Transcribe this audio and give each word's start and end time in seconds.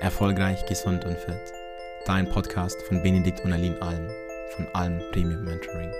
Erfolgreich, 0.00 0.64
gesund 0.64 1.04
und 1.04 1.18
fit. 1.18 1.52
Dein 2.06 2.26
Podcast 2.26 2.80
von 2.84 3.02
Benedikt 3.02 3.44
und 3.44 3.52
Aline 3.52 3.76
Alm 3.82 4.08
von 4.48 4.66
Alm 4.72 4.98
Premium 5.12 5.44
Mentoring. 5.44 5.92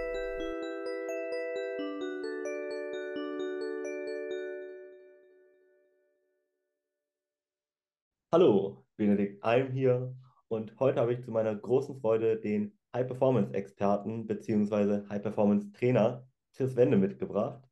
Hallo, 8.32 8.86
Benedikt 8.96 9.44
Alm 9.44 9.70
hier 9.70 10.16
und 10.48 10.80
heute 10.80 10.98
habe 10.98 11.12
ich 11.12 11.22
zu 11.22 11.30
meiner 11.30 11.54
großen 11.54 12.00
Freude 12.00 12.40
den 12.40 12.72
High-Performance-Experten 12.96 14.26
bzw. 14.26 15.06
High-Performance-Trainer 15.10 16.26
Chris 16.56 16.74
Wende 16.74 16.96
mitgebracht. 16.96 17.68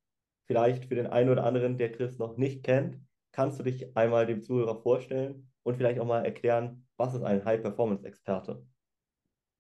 Vielleicht 0.47 0.85
für 0.85 0.95
den 0.95 1.07
einen 1.07 1.31
oder 1.31 1.45
anderen, 1.45 1.79
der 1.79 1.91
Chris 1.91 2.19
noch 2.19 2.37
nicht 2.37 2.65
kennt, 2.65 3.01
kannst 3.33 3.59
du 3.59 3.63
dich 3.63 3.97
einmal 3.97 4.27
dem 4.27 4.43
Zuhörer 4.43 4.77
vorstellen 4.83 5.49
und 5.69 5.77
vielleicht 5.77 6.01
auch 6.01 6.07
mal 6.07 6.25
erklären, 6.25 6.87
was 6.97 7.13
ist 7.13 7.23
ein 7.23 7.45
High-Performance-Experte? 7.45 8.67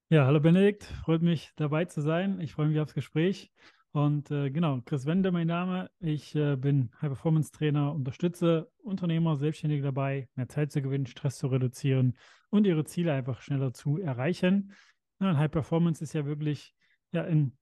Ja, 0.08 0.24
hallo 0.24 0.40
Benedikt, 0.40 0.84
freut 0.84 1.20
mich 1.20 1.52
dabei 1.56 1.84
zu 1.84 2.00
sein. 2.00 2.40
Ich 2.40 2.54
freue 2.54 2.68
mich 2.68 2.80
aufs 2.80 2.94
Gespräch. 2.94 3.52
Und 3.92 4.30
äh, 4.30 4.50
genau, 4.50 4.80
Chris 4.86 5.04
Wende, 5.04 5.30
mein 5.32 5.48
Name. 5.48 5.90
Ich 6.00 6.34
äh, 6.34 6.56
bin 6.56 6.90
High-Performance-Trainer, 7.02 7.94
unterstütze 7.94 8.70
Unternehmer, 8.78 9.36
Selbstständige 9.36 9.82
dabei, 9.82 10.30
mehr 10.34 10.48
Zeit 10.48 10.72
zu 10.72 10.80
gewinnen, 10.80 11.04
Stress 11.04 11.36
zu 11.36 11.48
reduzieren 11.48 12.16
und 12.48 12.66
ihre 12.66 12.86
Ziele 12.86 13.12
einfach 13.12 13.42
schneller 13.42 13.74
zu 13.74 13.98
erreichen. 13.98 14.72
Ja, 15.20 15.36
High 15.36 15.50
Performance 15.50 16.02
ist 16.02 16.14
ja 16.14 16.24
wirklich 16.24 16.74
ja, 17.12 17.24
in 17.24 17.54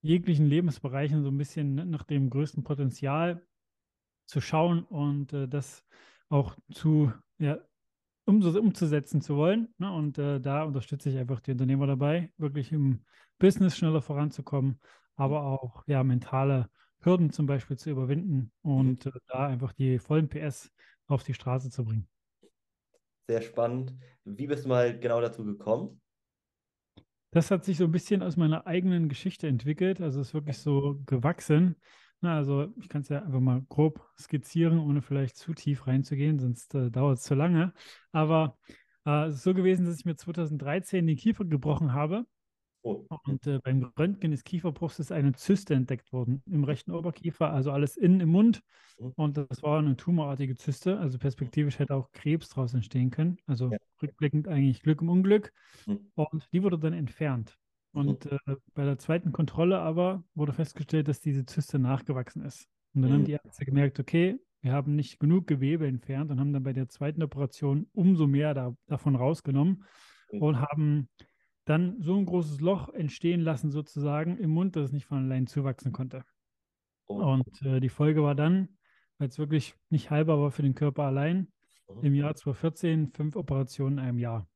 jeglichen 0.00 0.46
Lebensbereichen 0.46 1.22
so 1.22 1.28
ein 1.28 1.36
bisschen 1.36 1.74
nach 1.90 2.04
dem 2.04 2.30
größten 2.30 2.64
Potenzial 2.64 3.46
zu 4.24 4.40
schauen 4.40 4.84
und 4.84 5.34
äh, 5.34 5.48
das 5.48 5.84
auch 6.30 6.56
zu 6.72 7.12
ja, 7.38 7.58
umzusetzen 8.26 9.20
zu 9.20 9.36
wollen. 9.36 9.72
Ne? 9.78 9.92
Und 9.92 10.18
äh, 10.18 10.40
da 10.40 10.64
unterstütze 10.64 11.10
ich 11.10 11.18
einfach 11.18 11.40
die 11.40 11.52
Unternehmer 11.52 11.86
dabei, 11.86 12.30
wirklich 12.36 12.72
im 12.72 13.04
Business 13.38 13.76
schneller 13.76 14.02
voranzukommen, 14.02 14.80
aber 15.16 15.42
auch 15.42 15.84
ja, 15.86 16.02
mentale 16.02 16.68
Hürden 17.00 17.30
zum 17.30 17.46
Beispiel 17.46 17.76
zu 17.76 17.90
überwinden 17.90 18.50
und 18.62 19.04
mhm. 19.04 19.12
äh, 19.14 19.20
da 19.28 19.46
einfach 19.46 19.72
die 19.72 19.98
vollen 19.98 20.28
PS 20.28 20.72
auf 21.06 21.22
die 21.22 21.34
Straße 21.34 21.70
zu 21.70 21.84
bringen. 21.84 22.08
Sehr 23.28 23.42
spannend. 23.42 23.94
Wie 24.24 24.46
bist 24.46 24.64
du 24.64 24.68
mal 24.68 24.98
genau 24.98 25.20
dazu 25.20 25.44
gekommen? 25.44 26.00
Das 27.30 27.50
hat 27.50 27.64
sich 27.64 27.78
so 27.78 27.84
ein 27.84 27.92
bisschen 27.92 28.22
aus 28.22 28.36
meiner 28.36 28.66
eigenen 28.66 29.08
Geschichte 29.08 29.48
entwickelt. 29.48 30.00
Also 30.00 30.20
es 30.20 30.28
ist 30.28 30.34
wirklich 30.34 30.58
so 30.58 31.00
gewachsen. 31.06 31.76
Na, 32.24 32.38
also 32.38 32.72
ich 32.76 32.88
kann 32.88 33.02
es 33.02 33.10
ja 33.10 33.22
einfach 33.22 33.40
mal 33.40 33.60
grob 33.68 34.00
skizzieren, 34.18 34.78
ohne 34.78 35.02
vielleicht 35.02 35.36
zu 35.36 35.52
tief 35.52 35.86
reinzugehen, 35.86 36.38
sonst 36.38 36.74
äh, 36.74 36.90
dauert 36.90 37.18
es 37.18 37.24
zu 37.24 37.34
lange. 37.34 37.74
Aber 38.12 38.56
äh, 39.04 39.26
es 39.26 39.34
ist 39.34 39.42
so 39.42 39.52
gewesen, 39.52 39.84
dass 39.84 39.98
ich 39.98 40.06
mir 40.06 40.16
2013 40.16 41.06
den 41.06 41.18
Kiefer 41.18 41.44
gebrochen 41.44 41.92
habe. 41.92 42.24
Oh. 42.80 43.04
Und 43.26 43.46
äh, 43.46 43.58
beim 43.62 43.92
Röntgen 43.98 44.30
des 44.30 44.42
Kieferbruchs 44.42 45.00
ist 45.00 45.12
eine 45.12 45.34
Zyste 45.34 45.74
entdeckt 45.74 46.14
worden 46.14 46.42
im 46.46 46.64
rechten 46.64 46.92
Oberkiefer, 46.92 47.52
also 47.52 47.72
alles 47.72 47.98
innen 47.98 48.20
im 48.20 48.30
Mund. 48.30 48.62
Mhm. 48.98 49.12
Und 49.16 49.36
das 49.36 49.62
war 49.62 49.78
eine 49.78 49.94
tumorartige 49.94 50.54
Zyste, 50.54 50.98
also 50.98 51.18
perspektivisch 51.18 51.78
hätte 51.78 51.94
auch 51.94 52.10
Krebs 52.12 52.48
daraus 52.48 52.72
entstehen 52.72 53.10
können. 53.10 53.36
Also 53.46 53.70
ja. 53.70 53.76
rückblickend 54.00 54.48
eigentlich 54.48 54.80
Glück 54.80 55.02
im 55.02 55.10
Unglück. 55.10 55.52
Mhm. 55.84 56.10
Und 56.14 56.48
die 56.54 56.62
wurde 56.62 56.78
dann 56.78 56.94
entfernt. 56.94 57.58
Und 57.94 58.26
äh, 58.26 58.38
bei 58.74 58.84
der 58.84 58.98
zweiten 58.98 59.32
Kontrolle 59.32 59.78
aber 59.78 60.24
wurde 60.34 60.52
festgestellt, 60.52 61.08
dass 61.08 61.20
diese 61.20 61.46
Zyste 61.46 61.78
nachgewachsen 61.78 62.42
ist. 62.42 62.68
Und 62.92 63.02
dann 63.02 63.10
mhm. 63.10 63.14
haben 63.14 63.24
die 63.24 63.32
Ärzte 63.32 63.64
gemerkt, 63.64 64.00
okay, 64.00 64.38
wir 64.62 64.72
haben 64.72 64.96
nicht 64.96 65.20
genug 65.20 65.46
Gewebe 65.46 65.86
entfernt 65.86 66.30
und 66.30 66.40
haben 66.40 66.52
dann 66.52 66.62
bei 66.62 66.72
der 66.72 66.88
zweiten 66.88 67.22
Operation 67.22 67.86
umso 67.92 68.26
mehr 68.26 68.54
da, 68.54 68.74
davon 68.86 69.14
rausgenommen 69.14 69.84
mhm. 70.32 70.42
und 70.42 70.60
haben 70.60 71.08
dann 71.66 72.00
so 72.00 72.16
ein 72.16 72.26
großes 72.26 72.60
Loch 72.60 72.88
entstehen 72.88 73.40
lassen, 73.40 73.70
sozusagen 73.70 74.38
im 74.38 74.50
Mund, 74.50 74.76
dass 74.76 74.86
es 74.86 74.92
nicht 74.92 75.06
von 75.06 75.18
allein 75.18 75.46
zuwachsen 75.46 75.92
konnte. 75.92 76.24
Oh. 77.06 77.16
Und 77.16 77.62
äh, 77.62 77.80
die 77.80 77.88
Folge 77.88 78.22
war 78.22 78.34
dann, 78.34 78.68
weil 79.18 79.28
es 79.28 79.38
wirklich 79.38 79.74
nicht 79.90 80.10
halber 80.10 80.40
war 80.40 80.50
für 80.50 80.62
den 80.62 80.74
Körper 80.74 81.04
allein, 81.04 81.48
mhm. 81.88 82.04
im 82.04 82.14
Jahr 82.14 82.34
2014 82.34 83.12
fünf 83.12 83.36
Operationen 83.36 83.98
in 83.98 84.04
einem 84.04 84.18
Jahr, 84.18 84.48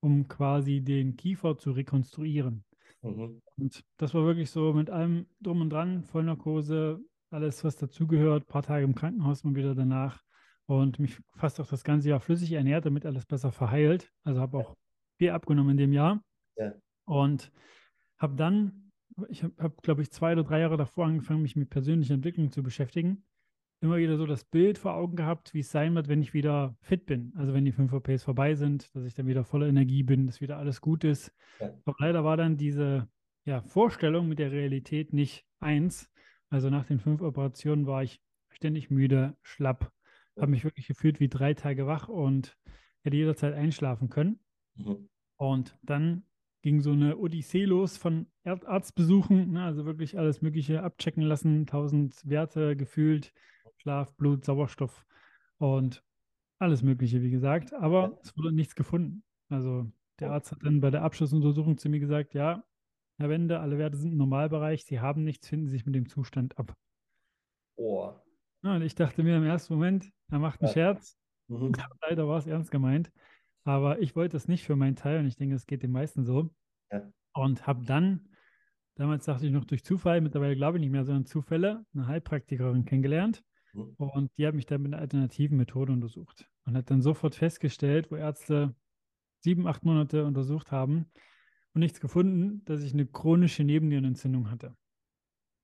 um 0.00 0.28
quasi 0.28 0.80
den 0.80 1.16
Kiefer 1.16 1.56
zu 1.58 1.72
rekonstruieren. 1.72 2.64
Mhm. 3.04 3.42
Und 3.56 3.84
das 3.96 4.14
war 4.14 4.24
wirklich 4.24 4.50
so 4.50 4.72
mit 4.72 4.90
allem 4.90 5.26
drum 5.40 5.60
und 5.60 5.70
dran, 5.70 6.04
Vollnarkose, 6.04 7.00
alles, 7.30 7.64
was 7.64 7.76
dazugehört, 7.76 8.44
ein 8.44 8.46
paar 8.46 8.62
Tage 8.62 8.84
im 8.84 8.94
Krankenhaus 8.94 9.44
und 9.44 9.54
wieder 9.54 9.74
danach. 9.74 10.22
Und 10.66 10.98
mich 10.98 11.20
fast 11.36 11.60
auch 11.60 11.66
das 11.66 11.84
ganze 11.84 12.08
Jahr 12.08 12.20
flüssig 12.20 12.52
ernährt, 12.52 12.86
damit 12.86 13.04
alles 13.04 13.26
besser 13.26 13.52
verheilt. 13.52 14.10
Also 14.22 14.40
habe 14.40 14.58
auch 14.58 14.76
viel 15.18 15.30
abgenommen 15.30 15.72
in 15.72 15.76
dem 15.76 15.92
Jahr. 15.92 16.22
Ja. 16.56 16.72
Und 17.04 17.52
habe 18.18 18.36
dann, 18.36 18.90
ich 19.28 19.42
habe, 19.42 19.54
hab, 19.58 19.82
glaube 19.82 20.02
ich, 20.02 20.10
zwei 20.10 20.32
oder 20.32 20.44
drei 20.44 20.60
Jahre 20.60 20.78
davor 20.78 21.06
angefangen, 21.06 21.42
mich 21.42 21.56
mit 21.56 21.68
persönlicher 21.68 22.14
Entwicklung 22.14 22.50
zu 22.50 22.62
beschäftigen. 22.62 23.26
Immer 23.84 23.98
wieder 23.98 24.16
so 24.16 24.24
das 24.24 24.44
Bild 24.44 24.78
vor 24.78 24.94
Augen 24.94 25.14
gehabt, 25.14 25.52
wie 25.52 25.60
es 25.60 25.70
sein 25.70 25.94
wird, 25.94 26.08
wenn 26.08 26.22
ich 26.22 26.32
wieder 26.32 26.74
fit 26.80 27.04
bin. 27.04 27.34
Also 27.36 27.52
wenn 27.52 27.66
die 27.66 27.72
5 27.72 27.92
OPs 27.92 28.22
vorbei 28.22 28.54
sind, 28.54 28.88
dass 28.96 29.04
ich 29.04 29.12
dann 29.12 29.26
wieder 29.26 29.44
voller 29.44 29.66
Energie 29.66 30.02
bin, 30.02 30.24
dass 30.24 30.40
wieder 30.40 30.56
alles 30.56 30.80
gut 30.80 31.04
ist. 31.04 31.34
Ja. 31.60 31.70
Aber 31.84 31.94
leider 31.98 32.24
war 32.24 32.38
dann 32.38 32.56
diese 32.56 33.06
ja, 33.44 33.60
Vorstellung 33.60 34.26
mit 34.26 34.38
der 34.38 34.52
Realität 34.52 35.12
nicht 35.12 35.44
eins. 35.60 36.10
Also 36.48 36.70
nach 36.70 36.86
den 36.86 36.98
fünf 36.98 37.20
Operationen 37.20 37.86
war 37.86 38.02
ich 38.02 38.22
ständig 38.48 38.88
müde, 38.88 39.36
schlapp, 39.42 39.92
ja. 40.34 40.42
habe 40.42 40.52
mich 40.52 40.64
wirklich 40.64 40.86
gefühlt 40.86 41.20
wie 41.20 41.28
drei 41.28 41.52
Tage 41.52 41.86
wach 41.86 42.08
und 42.08 42.56
hätte 43.02 43.18
jederzeit 43.18 43.52
einschlafen 43.52 44.08
können. 44.08 44.40
Mhm. 44.76 45.10
Und 45.36 45.78
dann 45.82 46.24
ging 46.62 46.80
so 46.80 46.92
eine 46.92 47.18
Odyssee 47.18 47.66
los 47.66 47.98
von 47.98 48.28
Arztbesuchen, 48.44 49.52
ne, 49.52 49.62
also 49.62 49.84
wirklich 49.84 50.18
alles 50.18 50.40
Mögliche 50.40 50.82
abchecken 50.82 51.22
lassen, 51.22 51.66
tausend 51.66 52.14
Werte 52.24 52.76
gefühlt, 52.76 53.34
Schlaf, 53.84 54.14
Blut, 54.16 54.44
Sauerstoff 54.44 55.04
und 55.58 56.02
alles 56.58 56.82
Mögliche, 56.82 57.22
wie 57.22 57.30
gesagt. 57.30 57.74
Aber 57.74 58.18
es 58.22 58.36
wurde 58.36 58.50
nichts 58.50 58.74
gefunden. 58.74 59.22
Also 59.50 59.86
der 60.20 60.32
Arzt 60.32 60.52
hat 60.52 60.62
dann 60.62 60.80
bei 60.80 60.90
der 60.90 61.02
Abschlussuntersuchung 61.02 61.76
zu 61.76 61.90
mir 61.90 62.00
gesagt, 62.00 62.32
ja, 62.32 62.64
Herr 63.18 63.28
Wende, 63.28 63.60
alle 63.60 63.78
Werte 63.78 63.98
sind 63.98 64.12
im 64.12 64.18
Normalbereich, 64.18 64.84
Sie 64.84 65.00
haben 65.00 65.22
nichts, 65.22 65.48
finden 65.48 65.66
Sie 65.66 65.72
sich 65.72 65.86
mit 65.86 65.94
dem 65.94 66.08
Zustand 66.08 66.58
ab. 66.58 66.74
Oh. 67.76 68.10
Ja, 68.62 68.76
und 68.76 68.82
ich 68.82 68.94
dachte 68.94 69.22
mir 69.22 69.36
im 69.36 69.44
ersten 69.44 69.74
Moment, 69.74 70.10
er 70.30 70.38
macht 70.38 70.62
einen 70.62 70.68
ja. 70.68 70.72
Scherz. 70.72 71.18
Mhm. 71.48 71.72
Leider 72.08 72.26
war 72.26 72.38
es 72.38 72.46
ernst 72.46 72.70
gemeint. 72.70 73.12
Aber 73.64 74.00
ich 74.00 74.16
wollte 74.16 74.36
das 74.36 74.48
nicht 74.48 74.64
für 74.64 74.76
meinen 74.76 74.96
Teil 74.96 75.20
und 75.20 75.26
ich 75.26 75.36
denke, 75.36 75.54
es 75.54 75.66
geht 75.66 75.82
den 75.82 75.92
meisten 75.92 76.24
so. 76.24 76.50
Ja. 76.90 77.02
Und 77.34 77.66
habe 77.66 77.84
dann, 77.84 78.28
damals 78.94 79.26
dachte 79.26 79.46
ich 79.46 79.52
noch 79.52 79.64
durch 79.64 79.84
Zufall, 79.84 80.20
mittlerweile 80.22 80.56
glaube 80.56 80.78
ich 80.78 80.80
nicht 80.80 80.90
mehr, 80.90 81.04
sondern 81.04 81.26
Zufälle, 81.26 81.84
eine 81.94 82.06
Heilpraktikerin 82.06 82.84
kennengelernt. 82.84 83.44
Mhm. 83.74 83.94
Und 83.96 84.30
die 84.38 84.46
hat 84.46 84.54
mich 84.54 84.66
dann 84.66 84.82
mit 84.82 84.92
einer 84.92 85.00
alternativen 85.00 85.56
Methode 85.56 85.92
untersucht 85.92 86.48
und 86.64 86.76
hat 86.76 86.90
dann 86.90 87.02
sofort 87.02 87.34
festgestellt, 87.34 88.10
wo 88.10 88.16
Ärzte 88.16 88.74
sieben, 89.40 89.66
acht 89.66 89.84
Monate 89.84 90.24
untersucht 90.24 90.70
haben 90.70 91.06
und 91.74 91.80
nichts 91.80 92.00
gefunden, 92.00 92.64
dass 92.64 92.82
ich 92.82 92.92
eine 92.92 93.06
chronische 93.06 93.64
Nebennierenentzündung 93.64 94.50
hatte. 94.50 94.76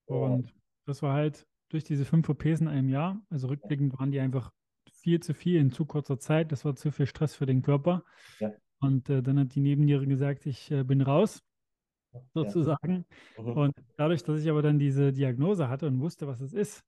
Oh. 0.06 0.25
Und 0.26 0.53
das 0.87 1.03
war 1.03 1.15
halt 1.15 1.47
durch 1.70 1.84
diese 1.84 2.04
fünf 2.04 2.28
OPs 2.28 2.60
in 2.60 2.69
einem 2.69 2.88
Jahr, 2.88 3.22
also 3.31 3.49
rückblickend 3.49 3.99
waren 3.99 4.10
die 4.10 4.20
einfach 4.20 4.53
viel 4.93 5.20
zu 5.20 5.34
viel 5.34 5.60
in 5.60 5.70
zu 5.70 5.87
kurzer 5.87 6.19
Zeit. 6.19 6.53
Das 6.53 6.65
war 6.65 6.75
zu 6.75 6.91
viel 6.91 7.06
Stress 7.06 7.34
für 7.34 7.47
den 7.47 7.62
Körper. 7.62 8.04
Ja. 8.38 8.53
Und 8.81 9.09
äh, 9.09 9.22
dann 9.22 9.38
hat 9.38 9.54
die 9.54 9.60
Nebenniere 9.60 10.06
gesagt, 10.06 10.47
ich 10.47 10.70
äh, 10.70 10.84
bin 10.84 11.00
raus, 11.00 11.43
sozusagen. 12.34 13.06
Ja. 13.37 13.43
Mhm. 13.43 13.53
Und 13.53 13.75
dadurch, 13.97 14.22
dass 14.22 14.41
ich 14.41 14.50
aber 14.50 14.62
dann 14.62 14.78
diese 14.78 15.12
Diagnose 15.12 15.69
hatte 15.69 15.87
und 15.87 16.00
wusste, 16.00 16.26
was 16.26 16.41
es 16.41 16.53
ist, 16.53 16.84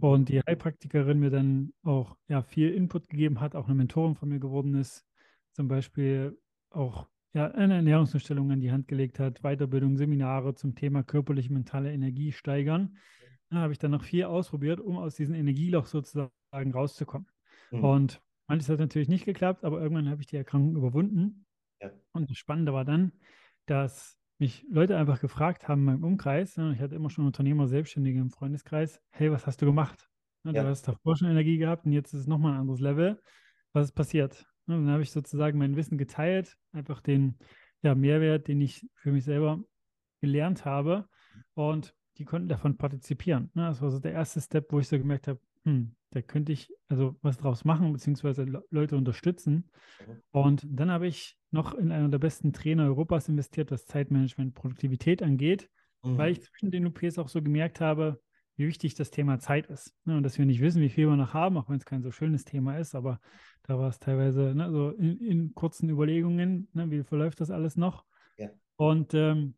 und 0.00 0.28
die 0.28 0.40
Heilpraktikerin 0.40 1.18
mir 1.18 1.30
dann 1.30 1.72
auch 1.82 2.16
ja, 2.28 2.42
viel 2.42 2.70
Input 2.72 3.08
gegeben 3.08 3.40
hat, 3.40 3.54
auch 3.54 3.66
eine 3.66 3.74
Mentorin 3.74 4.14
von 4.14 4.28
mir 4.28 4.40
geworden 4.40 4.74
ist, 4.74 5.06
zum 5.52 5.68
Beispiel 5.68 6.38
auch 6.70 7.06
ja, 7.32 7.50
eine 7.52 7.74
Ernährungsumstellung 7.74 8.50
an 8.50 8.60
die 8.60 8.72
Hand 8.72 8.88
gelegt 8.88 9.18
hat, 9.18 9.42
Weiterbildung, 9.42 9.96
Seminare 9.96 10.54
zum 10.54 10.74
Thema 10.74 11.02
körperliche, 11.02 11.52
mentale 11.52 11.92
Energie 11.92 12.32
steigern. 12.32 12.96
Da 13.50 13.58
habe 13.58 13.72
ich 13.72 13.78
dann 13.78 13.90
noch 13.90 14.04
viel 14.04 14.24
ausprobiert, 14.24 14.80
um 14.80 14.96
aus 14.96 15.16
diesem 15.16 15.34
Energieloch 15.34 15.86
sozusagen 15.86 16.30
rauszukommen. 16.72 17.28
Mhm. 17.70 17.84
Und 17.84 18.22
manches 18.48 18.68
hat 18.68 18.78
natürlich 18.78 19.08
nicht 19.08 19.24
geklappt, 19.24 19.64
aber 19.64 19.80
irgendwann 19.80 20.08
habe 20.08 20.20
ich 20.20 20.28
die 20.28 20.36
Erkrankung 20.36 20.76
überwunden. 20.76 21.46
Ja. 21.80 21.90
Und 22.12 22.30
das 22.30 22.36
Spannende 22.36 22.72
war 22.72 22.84
dann, 22.84 23.12
dass 23.66 24.19
mich 24.40 24.66
Leute 24.70 24.96
einfach 24.96 25.20
gefragt 25.20 25.68
haben 25.68 25.80
in 25.80 25.84
meinem 25.86 26.04
Umkreis, 26.04 26.56
ne, 26.56 26.72
ich 26.74 26.80
hatte 26.80 26.94
immer 26.94 27.10
schon 27.10 27.26
Unternehmer, 27.26 27.68
Selbstständige 27.68 28.18
im 28.18 28.30
Freundeskreis, 28.30 29.00
hey, 29.10 29.30
was 29.30 29.46
hast 29.46 29.62
du 29.62 29.66
gemacht? 29.66 30.08
Ne, 30.42 30.52
ja. 30.52 30.62
Du 30.62 30.68
hast 30.68 30.88
davor 30.88 31.16
schon 31.16 31.28
Energie 31.28 31.58
gehabt 31.58 31.86
und 31.86 31.92
jetzt 31.92 32.14
ist 32.14 32.20
es 32.20 32.26
nochmal 32.26 32.54
ein 32.54 32.60
anderes 32.60 32.80
Level. 32.80 33.20
Was 33.72 33.86
ist 33.86 33.92
passiert? 33.92 34.46
Ne, 34.66 34.76
und 34.76 34.84
dann 34.84 34.92
habe 34.92 35.02
ich 35.02 35.10
sozusagen 35.10 35.58
mein 35.58 35.76
Wissen 35.76 35.98
geteilt, 35.98 36.56
einfach 36.72 37.00
den 37.00 37.38
ja, 37.82 37.94
Mehrwert, 37.94 38.48
den 38.48 38.60
ich 38.60 38.88
für 38.94 39.12
mich 39.12 39.24
selber 39.24 39.62
gelernt 40.20 40.64
habe. 40.64 41.06
Und 41.54 41.94
die 42.18 42.24
konnten 42.24 42.48
davon 42.48 42.76
partizipieren. 42.76 43.50
Ne? 43.54 43.66
Das 43.66 43.80
war 43.80 43.90
so 43.90 43.98
der 43.98 44.12
erste 44.12 44.40
Step, 44.40 44.72
wo 44.72 44.80
ich 44.80 44.88
so 44.88 44.98
gemerkt 44.98 45.28
habe, 45.28 45.40
hm, 45.64 45.94
da 46.10 46.22
könnte 46.22 46.52
ich 46.52 46.72
also 46.88 47.16
was 47.22 47.38
draus 47.38 47.64
machen, 47.64 47.92
beziehungsweise 47.92 48.44
Le 48.44 48.64
Leute 48.70 48.96
unterstützen. 48.96 49.70
Mhm. 50.06 50.22
Und 50.32 50.66
dann 50.68 50.90
habe 50.90 51.06
ich 51.06 51.36
noch 51.50 51.74
in 51.74 51.92
einer 51.92 52.08
der 52.08 52.18
besten 52.18 52.52
Trainer 52.52 52.84
Europas 52.84 53.28
investiert, 53.28 53.70
was 53.70 53.86
Zeitmanagement, 53.86 54.54
Produktivität 54.54 55.22
angeht, 55.22 55.68
weil 56.02 56.30
Mhm. 56.30 56.32
ich 56.32 56.42
zwischen 56.42 56.70
den 56.70 56.86
OPs 56.86 57.18
auch 57.18 57.28
so 57.28 57.42
gemerkt 57.42 57.80
habe, 57.80 58.20
wie 58.56 58.66
wichtig 58.66 58.94
das 58.94 59.10
Thema 59.10 59.38
Zeit 59.38 59.66
ist. 59.68 59.94
Ne? 60.04 60.16
Und 60.16 60.22
dass 60.22 60.38
wir 60.38 60.46
nicht 60.46 60.60
wissen, 60.60 60.82
wie 60.82 60.90
viel 60.90 61.08
wir 61.08 61.16
noch 61.16 61.34
haben, 61.34 61.56
auch 61.56 61.68
wenn 61.68 61.78
es 61.78 61.84
kein 61.86 62.02
so 62.02 62.10
schönes 62.10 62.44
Thema 62.44 62.78
ist, 62.78 62.94
aber 62.94 63.20
da 63.62 63.78
war 63.78 63.88
es 63.88 63.98
teilweise 63.98 64.54
ne, 64.54 64.70
so 64.70 64.90
in, 64.90 65.18
in 65.20 65.54
kurzen 65.54 65.88
Überlegungen, 65.88 66.68
ne, 66.72 66.90
wie 66.90 67.02
verläuft 67.02 67.40
das 67.40 67.50
alles 67.50 67.76
noch? 67.76 68.04
Ja. 68.36 68.50
Und 68.76 69.14
ähm, 69.14 69.54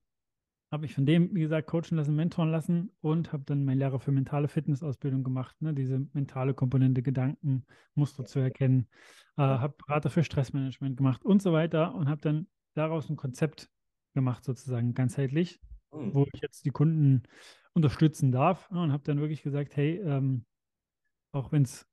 habe 0.73 0.83
mich 0.83 0.95
von 0.95 1.05
dem, 1.05 1.35
wie 1.35 1.41
gesagt, 1.41 1.69
coachen 1.69 1.97
lassen, 1.97 2.17
mentoren 2.17 2.51
lassen 2.51 2.91
und 3.03 3.33
habe 3.33 3.45
dann 3.45 3.65
meine 3.65 3.79
Lehre 3.79 4.01
für 4.01 4.11
mentale 4.11 4.49
Fitnessausbildung 4.49 5.23
gemacht, 5.23 5.61
ne? 5.61 5.75
diese 5.75 5.99
mentale 6.15 6.55
Komponente, 6.55 7.03
Gedanken, 7.03 7.67
Muster 7.95 8.25
zu 8.25 8.39
erkennen, 8.39 8.89
äh, 9.37 9.43
habe 9.43 9.75
Berater 9.87 10.09
für 10.09 10.25
Stressmanagement 10.25 10.97
gemacht 10.97 11.25
und 11.25 11.43
so 11.43 11.53
weiter 11.53 11.95
und 11.95 12.09
habe 12.09 12.23
dann 12.23 12.49
daraus 12.75 13.11
ein 13.11 13.17
Konzept 13.17 13.71
gemacht, 14.15 14.45
sozusagen 14.45 14.95
ganzheitlich, 14.95 15.61
Mhm. 15.93 16.15
wo 16.15 16.27
ich 16.33 16.41
jetzt 16.41 16.65
die 16.65 16.71
Kunden 16.71 17.25
unterstützen 17.75 18.33
darf 18.33 18.71
ne? 18.71 18.81
und 18.83 18.93
habe 18.93 19.05
dann 19.05 19.21
wirklich 19.21 19.43
gesagt, 19.43 19.77
hey, 19.77 19.99
ähm, 19.99 20.47
auch 21.33 21.53
wenn 21.53 21.63
es 21.63 21.87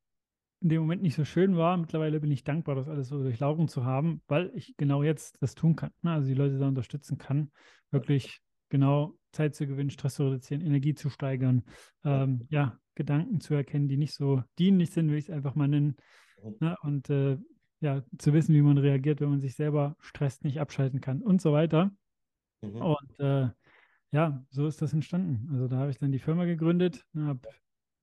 in 0.61 0.69
dem 0.69 0.81
Moment 0.81 1.01
nicht 1.01 1.15
so 1.15 1.25
schön 1.25 1.57
war, 1.57 1.77
mittlerweile 1.77 2.19
bin 2.19 2.31
ich 2.31 2.43
dankbar, 2.43 2.75
das 2.75 2.87
alles 2.87 3.09
so 3.09 3.21
durchlaufen 3.21 3.67
zu 3.67 3.85
haben, 3.85 4.21
weil 4.27 4.51
ich 4.55 4.75
genau 4.77 5.03
jetzt 5.03 5.41
das 5.41 5.55
tun 5.55 5.75
kann, 5.75 5.91
ne? 6.01 6.11
also 6.13 6.27
die 6.27 6.33
Leute 6.33 6.57
da 6.57 6.67
unterstützen 6.67 7.17
kann, 7.17 7.51
wirklich 7.91 8.41
genau 8.69 9.15
Zeit 9.31 9.55
zu 9.55 9.67
gewinnen, 9.67 9.89
Stress 9.89 10.15
zu 10.15 10.25
reduzieren, 10.25 10.61
Energie 10.61 10.95
zu 10.95 11.09
steigern, 11.09 11.63
Ja. 12.03 12.23
ähm, 12.23 12.47
ja, 12.49 12.79
Gedanken 12.95 13.39
zu 13.39 13.53
erkennen, 13.53 13.87
die 13.87 13.97
nicht 13.97 14.13
so 14.13 14.43
dienlich 14.57 14.91
sind, 14.91 15.09
will 15.09 15.17
ich 15.17 15.25
es 15.29 15.35
einfach 15.35 15.55
mal 15.55 15.67
nennen, 15.67 15.95
ne? 16.59 16.75
und 16.81 17.09
äh, 17.09 17.37
ja, 17.81 18.03
zu 18.17 18.33
wissen, 18.33 18.53
wie 18.55 18.61
man 18.61 18.77
reagiert, 18.77 19.21
wenn 19.21 19.29
man 19.29 19.39
sich 19.39 19.55
selber 19.55 19.95
stresst, 19.99 20.43
nicht 20.43 20.59
abschalten 20.59 20.99
kann 20.99 21.21
und 21.21 21.41
so 21.41 21.53
weiter. 21.53 21.91
Mhm. 22.61 22.75
Und 22.75 23.19
äh, 23.19 23.49
ja, 24.11 24.43
so 24.49 24.67
ist 24.67 24.81
das 24.81 24.91
entstanden. 24.93 25.49
Also 25.53 25.67
da 25.67 25.77
habe 25.77 25.91
ich 25.91 25.97
dann 25.97 26.11
die 26.11 26.19
Firma 26.19 26.45
gegründet, 26.45 27.05
habe 27.15 27.47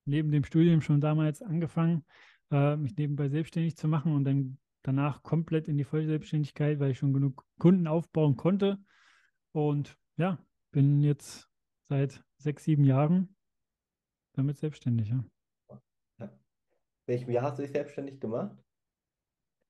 neben 0.06 0.30
dem 0.30 0.44
Studium 0.44 0.80
schon 0.80 1.00
damals 1.00 1.42
angefangen, 1.42 2.04
äh, 2.50 2.76
mich 2.76 2.96
nebenbei 2.96 3.28
selbstständig 3.28 3.76
zu 3.76 3.88
machen 3.88 4.14
und 4.14 4.24
dann 4.24 4.58
danach 4.82 5.22
komplett 5.22 5.68
in 5.68 5.76
die 5.76 5.84
Vollselbstständigkeit, 5.84 6.78
weil 6.78 6.92
ich 6.92 6.98
schon 6.98 7.12
genug 7.12 7.44
Kunden 7.58 7.86
aufbauen 7.88 8.36
konnte. 8.36 8.78
Und 9.52 9.98
ja, 10.16 10.38
bin 10.70 11.00
jetzt 11.00 11.48
seit 11.88 12.24
sechs, 12.38 12.64
sieben 12.64 12.84
Jahren 12.84 13.36
damit 14.34 14.58
selbstständig. 14.58 15.08
Ja. 15.08 15.24
Welchem 17.06 17.30
Jahr 17.30 17.44
hast 17.44 17.58
du 17.58 17.62
dich 17.62 17.72
selbstständig 17.72 18.20
gemacht? 18.20 18.56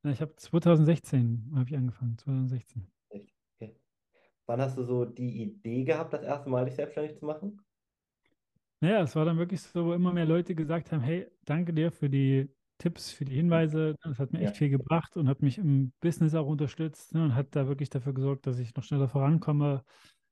Ja, 0.04 0.10
Ich 0.10 0.20
habe 0.22 0.34
2016 0.36 1.52
habe 1.54 1.68
ich 1.68 1.76
angefangen, 1.76 2.16
2016. 2.18 2.90
Okay. 3.10 3.76
Wann 4.46 4.60
hast 4.60 4.76
du 4.78 4.84
so 4.84 5.04
die 5.04 5.42
Idee 5.42 5.84
gehabt, 5.84 6.12
das 6.12 6.22
erste 6.22 6.48
Mal 6.50 6.64
dich 6.66 6.76
selbstständig 6.76 7.18
zu 7.18 7.26
machen? 7.26 7.60
Naja, 8.80 9.02
es 9.02 9.16
war 9.16 9.24
dann 9.24 9.38
wirklich 9.38 9.62
so, 9.62 9.86
wo 9.86 9.94
immer 9.94 10.12
mehr 10.12 10.26
Leute 10.26 10.54
gesagt 10.54 10.92
haben, 10.92 11.00
hey, 11.00 11.26
danke 11.44 11.72
dir 11.72 11.90
für 11.90 12.10
die 12.10 12.50
Tipps, 12.78 13.10
für 13.10 13.24
die 13.24 13.34
Hinweise. 13.34 13.96
Das 14.02 14.18
hat 14.18 14.32
mir 14.32 14.40
echt 14.42 14.54
Ja. 14.54 14.56
viel 14.56 14.68
gebracht 14.68 15.16
und 15.16 15.28
hat 15.28 15.40
mich 15.40 15.56
im 15.58 15.92
Business 16.00 16.34
auch 16.34 16.46
unterstützt 16.46 17.14
ne, 17.14 17.24
und 17.24 17.34
hat 17.34 17.56
da 17.56 17.68
wirklich 17.68 17.88
dafür 17.88 18.12
gesorgt, 18.12 18.46
dass 18.46 18.58
ich 18.58 18.74
noch 18.74 18.84
schneller 18.84 19.08
vorankomme. 19.08 19.82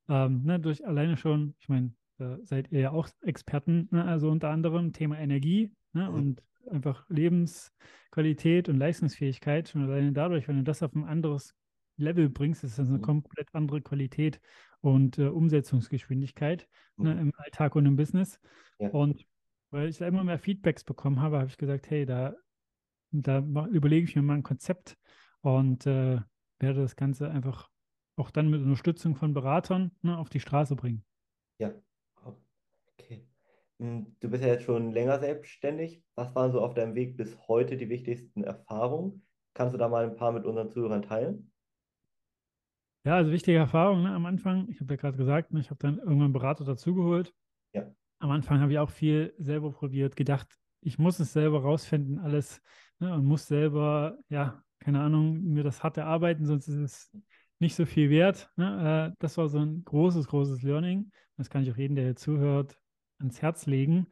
Ähm, 0.07 0.43
ne, 0.43 0.59
durch 0.59 0.85
alleine 0.85 1.17
schon, 1.17 1.55
ich 1.59 1.69
meine, 1.69 1.93
da 2.17 2.37
seid 2.43 2.71
ihr 2.71 2.79
ja 2.79 2.91
auch 2.91 3.09
Experten, 3.21 3.87
ne, 3.91 4.05
also 4.05 4.29
unter 4.29 4.49
anderem 4.49 4.93
Thema 4.93 5.17
Energie 5.19 5.73
ne, 5.93 6.09
Mhm. 6.09 6.15
und 6.15 6.43
einfach 6.69 7.05
Lebensqualität 7.09 8.69
und 8.69 8.77
Leistungsfähigkeit. 8.77 9.69
Schon 9.69 9.83
alleine 9.83 10.13
dadurch, 10.13 10.47
wenn 10.47 10.57
du 10.57 10.63
das 10.63 10.83
auf 10.83 10.93
ein 10.95 11.03
anderes 11.05 11.55
Level 11.97 12.29
bringst, 12.29 12.63
ist 12.63 12.77
das 12.79 12.89
eine 12.89 12.97
Mhm. 12.97 13.01
komplett 13.01 13.47
andere 13.53 13.81
Qualität 13.81 14.39
und 14.81 15.17
äh, 15.17 15.27
Umsetzungsgeschwindigkeit 15.27 16.67
ne, 16.97 17.13
Mhm. 17.15 17.19
im 17.21 17.31
Alltag 17.37 17.75
und 17.75 17.85
im 17.85 17.95
Business. 17.95 18.39
Ja. 18.79 18.89
Und 18.89 19.25
weil 19.71 19.89
ich 19.89 19.97
da 19.97 20.07
immer 20.07 20.23
mehr 20.23 20.39
Feedbacks 20.39 20.83
bekommen 20.83 21.19
habe, 21.21 21.37
habe 21.39 21.47
ich 21.49 21.57
gesagt, 21.57 21.89
hey, 21.89 22.05
da, 22.05 22.35
da 23.11 23.39
überlege 23.39 24.05
ich 24.05 24.15
mir 24.15 24.21
mal 24.21 24.35
ein 24.35 24.43
Konzept 24.43 24.97
und 25.41 25.85
äh, 25.85 26.19
werde 26.59 26.81
das 26.81 26.95
Ganze 26.95 27.29
einfach 27.29 27.69
auch 28.15 28.31
dann 28.31 28.49
mit 28.49 28.61
Unterstützung 28.61 29.15
von 29.15 29.33
Beratern 29.33 29.91
ne, 30.01 30.17
auf 30.17 30.29
die 30.29 30.39
Straße 30.39 30.75
bringen. 30.75 31.03
Ja. 31.59 31.73
Okay. 32.97 33.27
Hm, 33.79 34.15
Du 34.19 34.29
bist 34.29 34.43
ja 34.43 34.49
jetzt 34.49 34.63
schon 34.63 34.91
länger 34.91 35.19
selbstständig. 35.19 36.03
Was 36.15 36.33
waren 36.35 36.51
so 36.51 36.61
auf 36.61 36.73
deinem 36.73 36.95
Weg 36.95 37.17
bis 37.17 37.37
heute 37.47 37.77
die 37.77 37.89
wichtigsten 37.89 38.43
Erfahrungen? 38.43 39.25
Kannst 39.53 39.73
du 39.73 39.77
da 39.77 39.87
mal 39.87 40.05
ein 40.05 40.15
paar 40.15 40.31
mit 40.31 40.45
unseren 40.45 40.69
Zuhörern 40.69 41.01
teilen? 41.01 41.51
Ja, 43.05 43.17
also 43.17 43.31
wichtige 43.31 43.57
Erfahrung 43.59 44.03
ne, 44.03 44.13
am 44.13 44.25
Anfang. 44.25 44.67
Ich 44.69 44.81
habe 44.81 44.93
ja 44.93 44.97
gerade 44.97 45.17
gesagt, 45.17 45.51
ne, 45.53 45.59
ich 45.59 45.69
habe 45.69 45.79
dann 45.79 45.99
irgendwann 45.99 46.23
einen 46.23 46.33
Berater 46.33 46.65
dazugeholt. 46.65 47.33
Ja. 47.73 47.93
Am 48.19 48.31
Anfang 48.31 48.59
habe 48.61 48.71
ich 48.71 48.79
auch 48.79 48.89
viel 48.89 49.33
selber 49.37 49.71
probiert, 49.71 50.15
gedacht, 50.15 50.47
ich 50.81 50.97
muss 50.97 51.19
es 51.19 51.33
selber 51.33 51.61
rausfinden, 51.61 52.19
alles 52.19 52.61
ne, 52.99 53.13
und 53.13 53.25
muss 53.25 53.47
selber, 53.47 54.17
ja, 54.29 54.63
keine 54.79 55.01
Ahnung, 55.01 55.41
mir 55.43 55.63
das 55.63 55.83
hart 55.83 55.97
erarbeiten, 55.97 56.45
sonst 56.45 56.67
ist 56.67 56.75
es 56.75 57.17
nicht 57.59 57.75
so 57.75 57.85
viel 57.85 58.09
wert. 58.09 58.49
Ne? 58.55 59.11
Äh, 59.11 59.15
das 59.19 59.37
war 59.37 59.47
so 59.49 59.59
ein 59.59 59.83
großes, 59.83 60.27
großes 60.27 60.61
Learning. 60.61 61.11
Das 61.37 61.49
kann 61.49 61.63
ich 61.63 61.71
auch 61.71 61.77
jedem, 61.77 61.95
der 61.95 62.05
hier 62.05 62.15
zuhört, 62.15 62.77
ans 63.19 63.41
Herz 63.41 63.65
legen. 63.65 64.07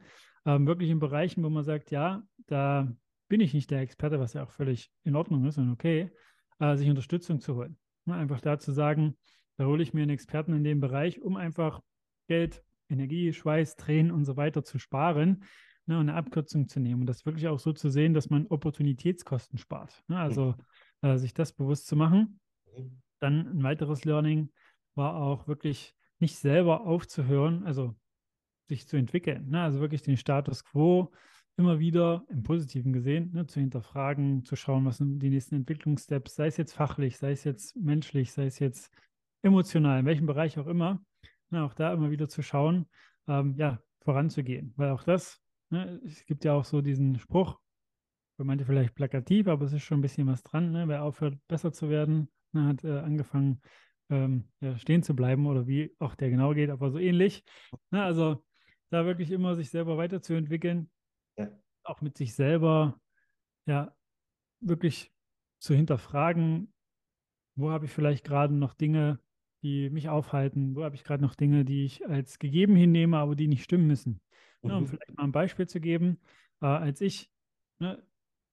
Ähm, 0.46 0.66
wirklich 0.66 0.90
in 0.90 0.98
Bereichen, 0.98 1.42
wo 1.42 1.50
man 1.50 1.64
sagt, 1.64 1.90
ja, 1.90 2.22
da 2.46 2.92
bin 3.28 3.40
ich 3.40 3.54
nicht 3.54 3.70
der 3.70 3.80
Experte, 3.80 4.20
was 4.20 4.34
ja 4.34 4.44
auch 4.44 4.50
völlig 4.50 4.90
in 5.04 5.16
Ordnung 5.16 5.44
ist 5.46 5.58
und 5.58 5.70
okay, 5.70 6.10
äh, 6.58 6.76
sich 6.76 6.88
Unterstützung 6.88 7.40
zu 7.40 7.56
holen. 7.56 7.78
Ne? 8.04 8.14
Einfach 8.14 8.40
da 8.40 8.58
zu 8.58 8.72
sagen, 8.72 9.16
da 9.56 9.66
hole 9.66 9.82
ich 9.82 9.94
mir 9.94 10.02
einen 10.02 10.10
Experten 10.10 10.52
in 10.54 10.64
dem 10.64 10.80
Bereich, 10.80 11.22
um 11.22 11.36
einfach 11.36 11.80
Geld, 12.28 12.62
Energie, 12.88 13.32
Schweiß, 13.32 13.76
Tränen 13.76 14.12
und 14.12 14.24
so 14.24 14.36
weiter 14.36 14.62
zu 14.62 14.78
sparen 14.78 15.44
ne, 15.86 15.98
und 15.98 16.08
eine 16.08 16.14
Abkürzung 16.14 16.68
zu 16.68 16.80
nehmen 16.80 17.02
und 17.02 17.06
das 17.06 17.24
wirklich 17.24 17.48
auch 17.48 17.58
so 17.58 17.72
zu 17.72 17.88
sehen, 17.88 18.14
dass 18.14 18.30
man 18.30 18.46
Opportunitätskosten 18.46 19.58
spart. 19.58 20.02
Ne? 20.08 20.18
Also 20.18 20.54
äh, 21.02 21.16
sich 21.16 21.34
das 21.34 21.52
bewusst 21.52 21.86
zu 21.86 21.96
machen. 21.96 22.40
Dann 23.24 23.48
ein 23.48 23.62
weiteres 23.62 24.04
Learning 24.04 24.50
war 24.94 25.16
auch 25.16 25.48
wirklich 25.48 25.94
nicht 26.18 26.36
selber 26.36 26.86
aufzuhören, 26.86 27.64
also 27.64 27.94
sich 28.68 28.86
zu 28.86 28.98
entwickeln. 28.98 29.48
Ne? 29.48 29.62
Also 29.62 29.80
wirklich 29.80 30.02
den 30.02 30.18
Status 30.18 30.62
quo 30.62 31.10
immer 31.56 31.78
wieder 31.78 32.26
im 32.28 32.42
Positiven 32.42 32.92
gesehen, 32.92 33.32
ne? 33.32 33.46
zu 33.46 33.60
hinterfragen, 33.60 34.44
zu 34.44 34.56
schauen, 34.56 34.84
was 34.84 34.98
sind 34.98 35.20
die 35.20 35.30
nächsten 35.30 35.54
Entwicklungssteps, 35.54 36.34
sei 36.34 36.48
es 36.48 36.58
jetzt 36.58 36.74
fachlich, 36.74 37.16
sei 37.16 37.32
es 37.32 37.44
jetzt 37.44 37.76
menschlich, 37.76 38.32
sei 38.32 38.44
es 38.44 38.58
jetzt 38.58 38.92
emotional, 39.42 40.00
in 40.00 40.06
welchem 40.06 40.26
Bereich 40.26 40.58
auch 40.58 40.66
immer. 40.66 41.02
Ne? 41.48 41.64
Auch 41.64 41.72
da 41.72 41.94
immer 41.94 42.10
wieder 42.10 42.28
zu 42.28 42.42
schauen, 42.42 42.86
ähm, 43.26 43.54
ja, 43.56 43.80
voranzugehen. 44.00 44.74
Weil 44.76 44.90
auch 44.90 45.04
das, 45.04 45.40
ne? 45.70 45.98
es 46.04 46.26
gibt 46.26 46.44
ja 46.44 46.52
auch 46.52 46.64
so 46.64 46.82
diesen 46.82 47.18
Spruch, 47.18 47.58
für 48.36 48.44
manche 48.44 48.66
vielleicht 48.66 48.94
plakativ, 48.94 49.46
aber 49.46 49.64
es 49.64 49.72
ist 49.72 49.84
schon 49.84 49.98
ein 49.98 50.02
bisschen 50.02 50.26
was 50.26 50.42
dran. 50.42 50.72
Ne? 50.72 50.88
Wer 50.88 51.04
aufhört, 51.04 51.38
besser 51.48 51.72
zu 51.72 51.88
werden, 51.88 52.28
ne, 52.54 52.66
hat 52.66 52.84
äh, 52.84 52.98
angefangen, 53.00 53.60
ähm, 54.10 54.44
ja, 54.60 54.78
stehen 54.78 55.02
zu 55.02 55.14
bleiben 55.16 55.46
oder 55.46 55.66
wie 55.66 55.94
auch 55.98 56.14
der 56.14 56.30
genau 56.30 56.54
geht, 56.54 56.70
aber 56.70 56.90
so 56.90 56.98
ähnlich. 56.98 57.44
Ne? 57.90 58.02
Also 58.02 58.44
da 58.90 59.06
wirklich 59.06 59.30
immer 59.30 59.54
sich 59.56 59.70
selber 59.70 59.96
weiterzuentwickeln, 59.96 60.90
Ja. 61.36 61.58
auch 61.84 62.00
mit 62.00 62.16
sich 62.16 62.34
selber, 62.34 63.00
ja, 63.66 63.96
wirklich 64.60 65.12
zu 65.60 65.74
hinterfragen, 65.74 66.74
wo 67.56 67.70
habe 67.70 67.86
ich 67.86 67.92
vielleicht 67.92 68.24
gerade 68.24 68.54
noch 68.54 68.74
Dinge, 68.74 69.20
die 69.62 69.90
mich 69.90 70.08
aufhalten, 70.08 70.76
wo 70.76 70.84
habe 70.84 70.96
ich 70.96 71.04
gerade 71.04 71.22
noch 71.22 71.34
Dinge, 71.34 71.64
die 71.64 71.84
ich 71.84 72.06
als 72.08 72.38
gegeben 72.38 72.76
hinnehme, 72.76 73.18
aber 73.18 73.36
die 73.36 73.48
nicht 73.48 73.64
stimmen 73.64 73.86
müssen. 73.86 74.20
Ne, 74.66 74.76
um 74.78 74.86
Mhm. 74.86 74.86
vielleicht 74.86 75.16
mal 75.16 75.24
ein 75.24 75.32
Beispiel 75.32 75.66
zu 75.68 75.80
geben, 75.80 76.20
äh, 76.62 76.66
als 76.66 77.00
ich 77.00 77.30
ne, 77.80 78.06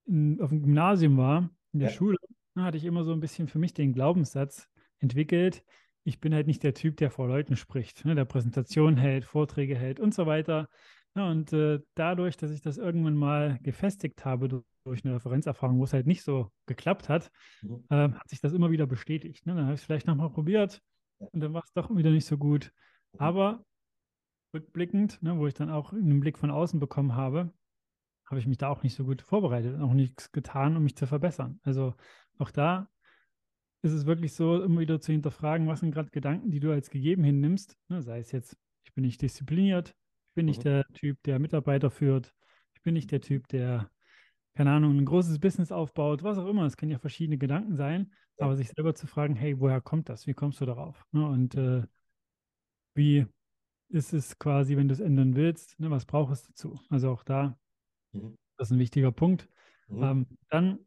in, 0.05 0.41
auf 0.41 0.49
dem 0.49 0.63
Gymnasium 0.63 1.17
war, 1.17 1.51
in 1.73 1.79
der 1.79 1.87
Ja. 1.87 1.89
Schule, 1.89 2.17
hatte 2.55 2.77
ich 2.77 2.85
immer 2.85 3.03
so 3.03 3.13
ein 3.13 3.19
bisschen 3.19 3.47
für 3.47 3.59
mich 3.59 3.73
den 3.73 3.93
Glaubenssatz 3.93 4.67
entwickelt, 4.99 5.63
ich 6.03 6.19
bin 6.19 6.33
halt 6.33 6.47
nicht 6.47 6.63
der 6.63 6.73
Typ, 6.73 6.97
der 6.97 7.11
vor 7.11 7.27
Leuten 7.27 7.55
spricht, 7.55 8.05
ne, 8.05 8.15
der 8.15 8.25
Präsentationen 8.25 8.97
hält, 8.97 9.25
Vorträge 9.25 9.75
hält 9.75 9.99
und 9.99 10.13
so 10.13 10.25
weiter. 10.25 10.67
Ja, 11.15 11.29
und 11.29 11.53
äh, 11.53 11.79
dadurch, 11.93 12.37
dass 12.37 12.51
ich 12.51 12.61
das 12.61 12.77
irgendwann 12.77 13.15
mal 13.15 13.59
gefestigt 13.61 14.25
habe 14.25 14.47
durch, 14.47 14.63
durch 14.83 15.05
eine 15.05 15.15
Referenzerfahrung, 15.15 15.77
wo 15.77 15.83
es 15.83 15.93
halt 15.93 16.07
nicht 16.07 16.23
so 16.23 16.51
geklappt 16.65 17.09
hat, 17.09 17.31
Mhm. 17.61 17.83
äh, 17.89 18.09
hat 18.13 18.29
sich 18.29 18.41
das 18.41 18.53
immer 18.53 18.71
wieder 18.71 18.87
bestätigt. 18.87 19.45
Ne? 19.45 19.53
Dann 19.53 19.65
habe 19.65 19.75
ich 19.75 19.81
es 19.81 19.85
vielleicht 19.85 20.07
nochmal 20.07 20.31
probiert 20.31 20.81
und 21.19 21.39
dann 21.41 21.53
war 21.53 21.63
es 21.63 21.73
doch 21.73 21.95
wieder 21.95 22.09
nicht 22.09 22.25
so 22.25 22.37
gut. 22.37 22.71
Mhm. 23.13 23.19
Aber 23.19 23.65
rückblickend, 24.55 25.21
ne, 25.21 25.37
wo 25.37 25.47
ich 25.47 25.53
dann 25.53 25.69
auch 25.69 25.93
einen 25.93 26.19
Blick 26.19 26.37
von 26.37 26.51
außen 26.51 26.79
bekommen 26.79 27.15
habe, 27.15 27.53
habe 28.31 28.39
ich 28.39 28.47
mich 28.47 28.57
da 28.57 28.69
auch 28.69 28.83
nicht 28.83 28.95
so 28.95 29.03
gut 29.05 29.21
vorbereitet, 29.21 29.79
auch 29.79 29.93
nichts 29.93 30.31
getan, 30.31 30.77
um 30.77 30.83
mich 30.83 30.95
zu 30.95 31.07
verbessern. 31.07 31.59
Also 31.63 31.95
auch 32.37 32.51
da 32.51 32.89
ist 33.83 33.91
es 33.93 34.05
wirklich 34.05 34.33
so, 34.33 34.61
immer 34.61 34.79
wieder 34.81 34.99
zu 35.01 35.11
hinterfragen, 35.11 35.67
was 35.67 35.79
sind 35.79 35.91
gerade 35.91 36.11
Gedanken, 36.11 36.51
die 36.51 36.59
du 36.59 36.71
als 36.71 36.89
gegeben 36.89 37.23
hinnimmst. 37.23 37.77
Ne, 37.89 38.01
sei 38.01 38.19
es 38.19 38.31
jetzt, 38.31 38.57
ich 38.83 38.93
bin 38.93 39.03
nicht 39.03 39.21
diszipliniert, 39.21 39.89
ich 40.29 40.33
bin 40.35 40.45
nicht 40.45 40.59
Mhm. 40.59 40.63
der 40.63 40.85
Typ, 40.93 41.21
der 41.23 41.39
Mitarbeiter 41.39 41.89
führt, 41.89 42.33
ich 42.75 42.81
bin 42.83 42.93
nicht 42.93 43.11
der 43.11 43.21
Typ, 43.21 43.47
der, 43.47 43.89
keine 44.55 44.71
Ahnung, 44.71 44.97
ein 44.97 45.05
großes 45.05 45.39
Business 45.39 45.71
aufbaut, 45.71 46.23
was 46.23 46.37
auch 46.37 46.47
immer. 46.47 46.65
Es 46.65 46.77
können 46.77 46.91
ja 46.91 46.99
verschiedene 46.99 47.37
Gedanken 47.37 47.75
sein, 47.75 48.13
Ja. 48.37 48.45
aber 48.45 48.55
sich 48.55 48.69
selber 48.69 48.93
zu 48.95 49.07
fragen, 49.07 49.35
hey, 49.35 49.59
woher 49.59 49.81
kommt 49.81 50.09
das? 50.09 50.27
Wie 50.27 50.33
kommst 50.33 50.61
du 50.61 50.65
darauf? 50.65 51.05
Ne? 51.11 51.25
Und 51.27 51.55
äh, 51.55 51.83
wie 52.93 53.25
ist 53.89 54.13
es 54.13 54.37
quasi, 54.39 54.77
wenn 54.77 54.87
du 54.87 54.93
es 54.93 54.99
ändern 54.99 55.35
willst? 55.35 55.79
Ne? 55.79 55.89
Was 55.91 56.05
braucht 56.05 56.33
es 56.33 56.43
dazu? 56.43 56.79
Also 56.89 57.11
auch 57.11 57.23
da, 57.23 57.57
Mhm. 58.13 58.37
das 58.57 58.69
ist 58.69 58.71
ein 58.71 58.79
wichtiger 58.79 59.11
Punkt. 59.11 59.47
Mhm. 59.87 60.03
Ähm, 60.03 60.25
dann 60.49 60.79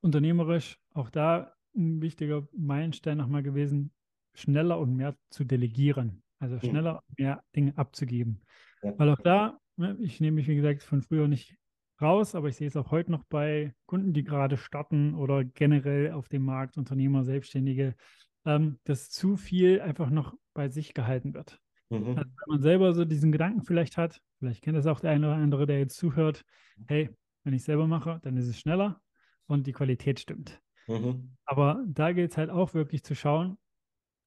unternehmerisch, 0.00 0.78
auch 0.94 1.10
da 1.10 1.54
ein 1.76 2.00
wichtiger 2.02 2.46
Meilenstein 2.52 3.18
nochmal 3.18 3.42
gewesen, 3.42 3.92
schneller 4.34 4.78
und 4.78 4.96
mehr 4.96 5.16
zu 5.30 5.44
delegieren. 5.44 6.22
Also 6.40 6.60
schneller 6.60 7.02
und 7.08 7.18
mehr 7.18 7.42
Dinge 7.54 7.76
abzugeben. 7.76 8.42
Ja. 8.82 8.96
Weil 8.98 9.10
auch 9.10 9.20
da, 9.20 9.58
ne, 9.76 9.96
ich 10.00 10.20
nehme 10.20 10.36
mich, 10.36 10.46
wie 10.46 10.54
gesagt, 10.54 10.84
von 10.84 11.02
früher 11.02 11.26
nicht 11.26 11.56
raus, 12.00 12.36
aber 12.36 12.48
ich 12.48 12.56
sehe 12.56 12.68
es 12.68 12.76
auch 12.76 12.92
heute 12.92 13.10
noch 13.10 13.24
bei 13.24 13.74
Kunden, 13.86 14.12
die 14.12 14.22
gerade 14.22 14.56
starten 14.56 15.14
oder 15.14 15.44
generell 15.44 16.12
auf 16.12 16.28
dem 16.28 16.44
Markt, 16.44 16.78
Unternehmer, 16.78 17.24
Selbstständige, 17.24 17.96
ähm, 18.44 18.78
dass 18.84 19.10
zu 19.10 19.36
viel 19.36 19.80
einfach 19.80 20.10
noch 20.10 20.34
bei 20.54 20.68
sich 20.68 20.94
gehalten 20.94 21.34
wird. 21.34 21.60
Mhm. 21.90 22.16
Also 22.16 22.30
wenn 22.30 22.48
man 22.48 22.62
selber 22.62 22.92
so 22.92 23.04
diesen 23.04 23.32
Gedanken 23.32 23.62
vielleicht 23.62 23.96
hat, 23.96 24.20
vielleicht 24.38 24.62
kennt 24.62 24.76
das 24.76 24.86
auch 24.86 25.00
der 25.00 25.10
eine 25.10 25.26
oder 25.26 25.36
andere, 25.36 25.66
der 25.66 25.78
jetzt 25.78 25.96
zuhört, 25.96 26.44
hey, 26.86 27.10
wenn 27.44 27.54
ich 27.54 27.64
selber 27.64 27.86
mache, 27.86 28.20
dann 28.22 28.36
ist 28.36 28.48
es 28.48 28.58
schneller 28.58 29.00
und 29.46 29.66
die 29.66 29.72
Qualität 29.72 30.20
stimmt. 30.20 30.60
Mhm. 30.86 31.36
Aber 31.44 31.84
da 31.86 32.12
gilt 32.12 32.32
es 32.32 32.36
halt 32.36 32.50
auch 32.50 32.74
wirklich 32.74 33.04
zu 33.04 33.14
schauen, 33.14 33.58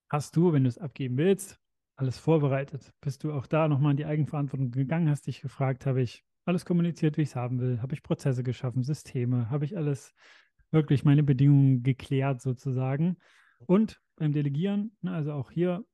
hast 0.10 0.36
du, 0.36 0.54
wenn 0.54 0.64
du 0.64 0.70
es 0.70 0.78
abgeben 0.78 1.18
willst, 1.18 1.60
alles 1.96 2.18
vorbereitet? 2.18 2.94
Bist 3.02 3.24
du 3.24 3.34
auch 3.34 3.48
da 3.48 3.68
nochmal 3.68 3.92
in 3.92 3.98
die 3.98 4.06
Eigenverantwortung 4.06 4.72
gegangen, 4.72 5.10
hast 5.10 5.28
dich 5.28 5.42
gefragt, 5.42 5.86
habe 5.86 6.02
ich 6.02 6.24
alles 6.46 6.66
kommuniziert, 6.66 7.18
wie 7.18 7.22
ich 7.22 7.30
es 7.30 7.36
haben 7.36 7.60
will? 7.60 7.82
Habe 7.82 7.94
ich 7.94 8.04
Prozesse 8.04 8.44
geschaffen, 8.44 8.84
Systeme? 8.84 9.50
Habe 9.50 9.66
ich 9.66 9.78
alles 9.78 10.14
wirklich 10.72 11.06
meine 11.06 11.24
Bedingungen 11.24 11.84
geklärt 11.84 12.42
sozusagen? 12.42 13.18
Und 13.68 14.02
beim 14.16 14.34
Delegieren, 14.34 14.96
ne, 15.02 15.12
also 15.14 15.34
auch 15.34 15.52
hier 15.52 15.86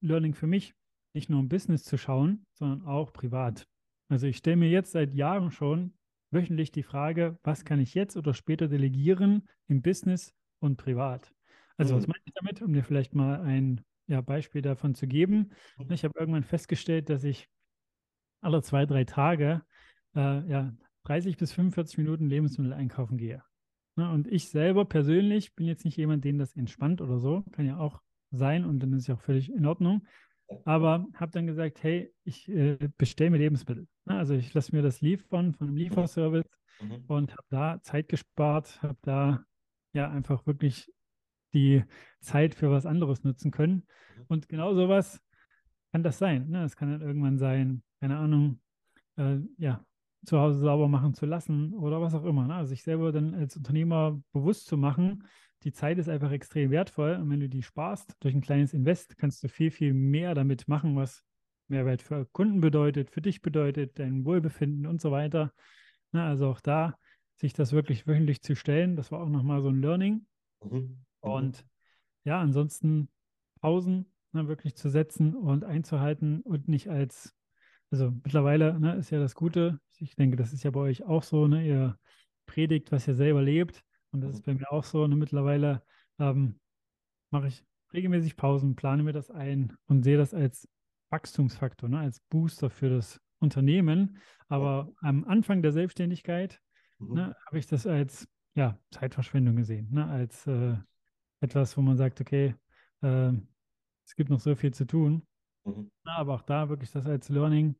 Learning 0.00 0.34
für 0.34 0.46
mich, 0.46 0.74
nicht 1.14 1.30
nur 1.30 1.40
im 1.40 1.48
Business 1.48 1.84
zu 1.84 1.96
schauen, 1.96 2.46
sondern 2.52 2.82
auch 2.86 3.12
privat. 3.12 3.66
Also 4.08 4.26
ich 4.26 4.36
stelle 4.36 4.56
mir 4.56 4.68
jetzt 4.68 4.92
seit 4.92 5.14
Jahren 5.14 5.50
schon 5.50 5.94
wöchentlich 6.30 6.72
die 6.72 6.82
Frage, 6.82 7.38
was 7.42 7.64
kann 7.64 7.80
ich 7.80 7.94
jetzt 7.94 8.16
oder 8.16 8.34
später 8.34 8.68
delegieren 8.68 9.48
im 9.68 9.82
Business 9.82 10.34
und 10.60 10.76
privat? 10.76 11.32
Also 11.76 11.94
was 11.96 12.06
Mhm. 12.06 12.08
meine 12.08 12.20
ich 12.24 12.34
damit, 12.34 12.62
um 12.62 12.72
dir 12.72 12.84
vielleicht 12.84 13.14
mal 13.14 13.40
ein 13.40 13.80
ja, 14.06 14.20
Beispiel 14.20 14.62
davon 14.62 14.94
zu 14.94 15.06
geben? 15.06 15.52
Mhm. 15.78 15.94
Ich 15.94 16.04
habe 16.04 16.18
irgendwann 16.18 16.44
festgestellt, 16.44 17.08
dass 17.08 17.24
ich 17.24 17.48
alle 18.40 18.62
zwei, 18.62 18.86
drei 18.86 19.04
Tage 19.04 19.62
äh, 20.14 20.48
ja, 20.48 20.72
30 21.04 21.36
bis 21.36 21.52
45 21.52 21.98
Minuten 21.98 22.28
Lebensmittel 22.28 22.72
einkaufen 22.72 23.16
gehe. 23.18 23.42
Ne, 23.96 24.10
und 24.10 24.26
ich 24.26 24.48
selber 24.48 24.84
persönlich 24.84 25.54
bin 25.54 25.66
jetzt 25.66 25.84
nicht 25.84 25.96
jemand, 25.96 26.24
den 26.24 26.38
das 26.38 26.54
entspannt 26.56 27.00
oder 27.00 27.18
so, 27.18 27.42
kann 27.52 27.66
ja 27.66 27.78
auch 27.78 28.00
sein 28.30 28.64
und 28.64 28.80
dann 28.80 28.92
ist 28.92 29.06
ja 29.06 29.14
auch 29.14 29.20
völlig 29.20 29.52
in 29.52 29.66
Ordnung. 29.66 30.06
Aber 30.64 31.06
habe 31.14 31.32
dann 31.32 31.46
gesagt, 31.46 31.82
hey, 31.82 32.12
ich 32.24 32.48
äh, 32.48 32.78
bestelle 32.96 33.30
mir 33.30 33.38
Lebensmittel. 33.38 33.86
Ne, 34.04 34.16
also 34.16 34.34
ich 34.34 34.52
lasse 34.54 34.74
mir 34.74 34.82
das 34.82 35.00
liefern 35.00 35.54
von 35.54 35.68
einem 35.68 35.76
Lieferservice 35.76 36.44
Mhm. 36.80 37.04
und 37.06 37.32
habe 37.32 37.46
da 37.50 37.80
Zeit 37.82 38.08
gespart, 38.08 38.82
habe 38.82 38.98
da 39.02 39.44
ja 39.92 40.10
einfach 40.10 40.46
wirklich 40.46 40.92
die 41.52 41.84
Zeit 42.20 42.54
für 42.54 42.70
was 42.70 42.86
anderes 42.86 43.22
nutzen 43.22 43.50
können. 43.50 43.86
Mhm. 44.16 44.24
Und 44.28 44.48
genau 44.48 44.74
sowas 44.74 45.20
kann 45.92 46.02
das 46.02 46.18
sein. 46.18 46.48
Ne? 46.48 46.64
Es 46.64 46.76
kann 46.76 46.90
dann 46.90 47.00
irgendwann 47.00 47.38
sein, 47.38 47.82
keine 48.00 48.16
Ahnung, 48.18 48.60
äh, 49.16 49.38
ja, 49.56 49.84
zu 50.26 50.38
Hause 50.40 50.58
sauber 50.58 50.88
machen 50.88 51.14
zu 51.14 51.26
lassen 51.26 51.74
oder 51.74 52.00
was 52.00 52.14
auch 52.14 52.24
immer. 52.24 52.46
Ne? 52.46 52.54
Also 52.54 52.70
sich 52.70 52.82
selber 52.82 53.12
dann 53.12 53.34
als 53.34 53.56
Unternehmer 53.56 54.20
bewusst 54.32 54.66
zu 54.66 54.76
machen, 54.76 55.24
die 55.64 55.72
Zeit 55.72 55.98
ist 55.98 56.08
einfach 56.08 56.30
extrem 56.30 56.70
wertvoll 56.70 57.14
und 57.14 57.30
wenn 57.30 57.40
du 57.40 57.48
die 57.48 57.62
sparst 57.62 58.16
durch 58.20 58.34
ein 58.34 58.42
kleines 58.42 58.74
Invest, 58.74 59.16
kannst 59.16 59.42
du 59.42 59.48
viel, 59.48 59.70
viel 59.70 59.94
mehr 59.94 60.34
damit 60.34 60.68
machen, 60.68 60.94
was 60.94 61.24
Mehrwert 61.68 62.02
für 62.02 62.26
Kunden 62.26 62.60
bedeutet, 62.60 63.10
für 63.10 63.22
dich 63.22 63.40
bedeutet, 63.40 63.98
dein 63.98 64.26
Wohlbefinden 64.26 64.86
und 64.86 65.00
so 65.00 65.10
weiter. 65.10 65.52
Ne? 66.12 66.22
Also 66.22 66.48
auch 66.48 66.60
da 66.60 66.98
sich 67.36 67.54
das 67.54 67.72
wirklich 67.72 68.06
wöchentlich 68.06 68.42
zu 68.42 68.54
stellen, 68.54 68.94
das 68.94 69.10
war 69.10 69.20
auch 69.20 69.28
nochmal 69.30 69.62
so 69.62 69.68
ein 69.68 69.80
Learning. 69.80 70.26
Mhm. 70.62 70.70
Mhm. 70.70 71.04
Und 71.20 71.66
ja, 72.24 72.40
ansonsten 72.40 73.08
Pausen 73.60 74.12
ne, 74.32 74.46
wirklich 74.46 74.76
zu 74.76 74.90
setzen 74.90 75.34
und 75.34 75.64
einzuhalten 75.64 76.42
und 76.42 76.68
nicht 76.68 76.90
als, 76.90 77.34
also 77.90 78.10
mittlerweile 78.10 78.78
ne, 78.78 78.96
ist 78.96 79.10
ja 79.10 79.18
das 79.18 79.34
Gute, 79.34 79.80
ich 79.98 80.14
denke, 80.14 80.36
das 80.36 80.52
ist 80.52 80.62
ja 80.62 80.70
bei 80.70 80.80
euch 80.80 81.04
auch 81.04 81.22
so, 81.22 81.48
ne, 81.48 81.66
ihr 81.66 81.98
predigt, 82.44 82.92
was 82.92 83.08
ihr 83.08 83.14
selber 83.14 83.40
lebt 83.40 83.82
und 84.14 84.22
das 84.22 84.32
Mhm. 84.32 84.36
ist 84.36 84.46
bei 84.46 84.54
mir 84.54 84.72
auch 84.72 84.84
so. 84.84 85.06
Ne, 85.08 85.16
mittlerweile 85.16 85.84
ähm, 86.20 86.60
mache 87.30 87.48
ich 87.48 87.64
regelmäßig 87.92 88.36
Pausen, 88.36 88.76
plane 88.76 89.02
mir 89.02 89.12
das 89.12 89.30
ein 89.30 89.76
und 89.86 90.02
sehe 90.04 90.16
das 90.18 90.34
als 90.34 90.68
Wachstumsfaktor, 91.10 91.88
ne, 91.88 92.00
als 92.00 92.20
Booster 92.30 92.70
für 92.70 92.90
das 92.90 93.20
Unternehmen. 93.40 94.18
Aber 94.48 94.92
am 95.02 95.24
Anfang 95.24 95.62
der 95.62 95.72
Selbstständigkeit 95.72 96.60
Mhm. 97.00 97.14
ne, 97.14 97.36
habe 97.46 97.58
ich 97.58 97.66
das 97.66 97.86
als 97.86 98.28
ja, 98.54 98.78
Zeitverschwendung 98.90 99.56
gesehen, 99.56 99.88
ne, 99.92 100.06
als 100.06 100.46
äh, 100.46 100.76
etwas, 101.40 101.76
wo 101.76 101.82
man 101.82 101.96
sagt, 101.96 102.20
okay, 102.20 102.54
äh, 103.02 103.32
es 104.06 104.14
gibt 104.16 104.30
noch 104.30 104.40
so 104.40 104.54
viel 104.56 104.72
zu 104.74 104.86
tun. 104.86 105.26
Mhm. 105.64 105.90
Aber 106.04 106.34
auch 106.34 106.42
da 106.42 106.68
wirklich 106.68 106.90
das 106.92 107.06
als 107.06 107.28
Learning, 107.28 107.76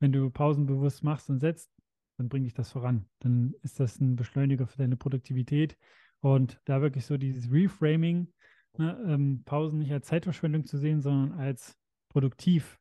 wenn 0.00 0.12
du 0.12 0.30
Pausen 0.30 0.66
bewusst 0.66 1.02
machst 1.04 1.30
und 1.30 1.40
setzt, 1.40 1.70
dann 2.16 2.28
bringt 2.28 2.46
dich 2.46 2.54
das 2.54 2.70
voran. 2.70 3.06
Dann 3.20 3.54
ist 3.62 3.80
das 3.80 4.00
ein 4.00 4.16
Beschleuniger 4.16 4.66
für 4.66 4.78
deine 4.78 4.96
Produktivität. 4.96 5.76
Und 6.20 6.60
da 6.64 6.80
wirklich 6.80 7.04
so 7.06 7.16
dieses 7.16 7.50
Reframing, 7.50 8.32
ne, 8.78 9.02
ähm, 9.06 9.42
Pausen 9.44 9.80
nicht 9.80 9.92
als 9.92 10.06
Zeitverschwendung 10.06 10.64
zu 10.64 10.78
sehen, 10.78 11.00
sondern 11.00 11.38
als 11.38 11.76
produktiv. 12.08 12.78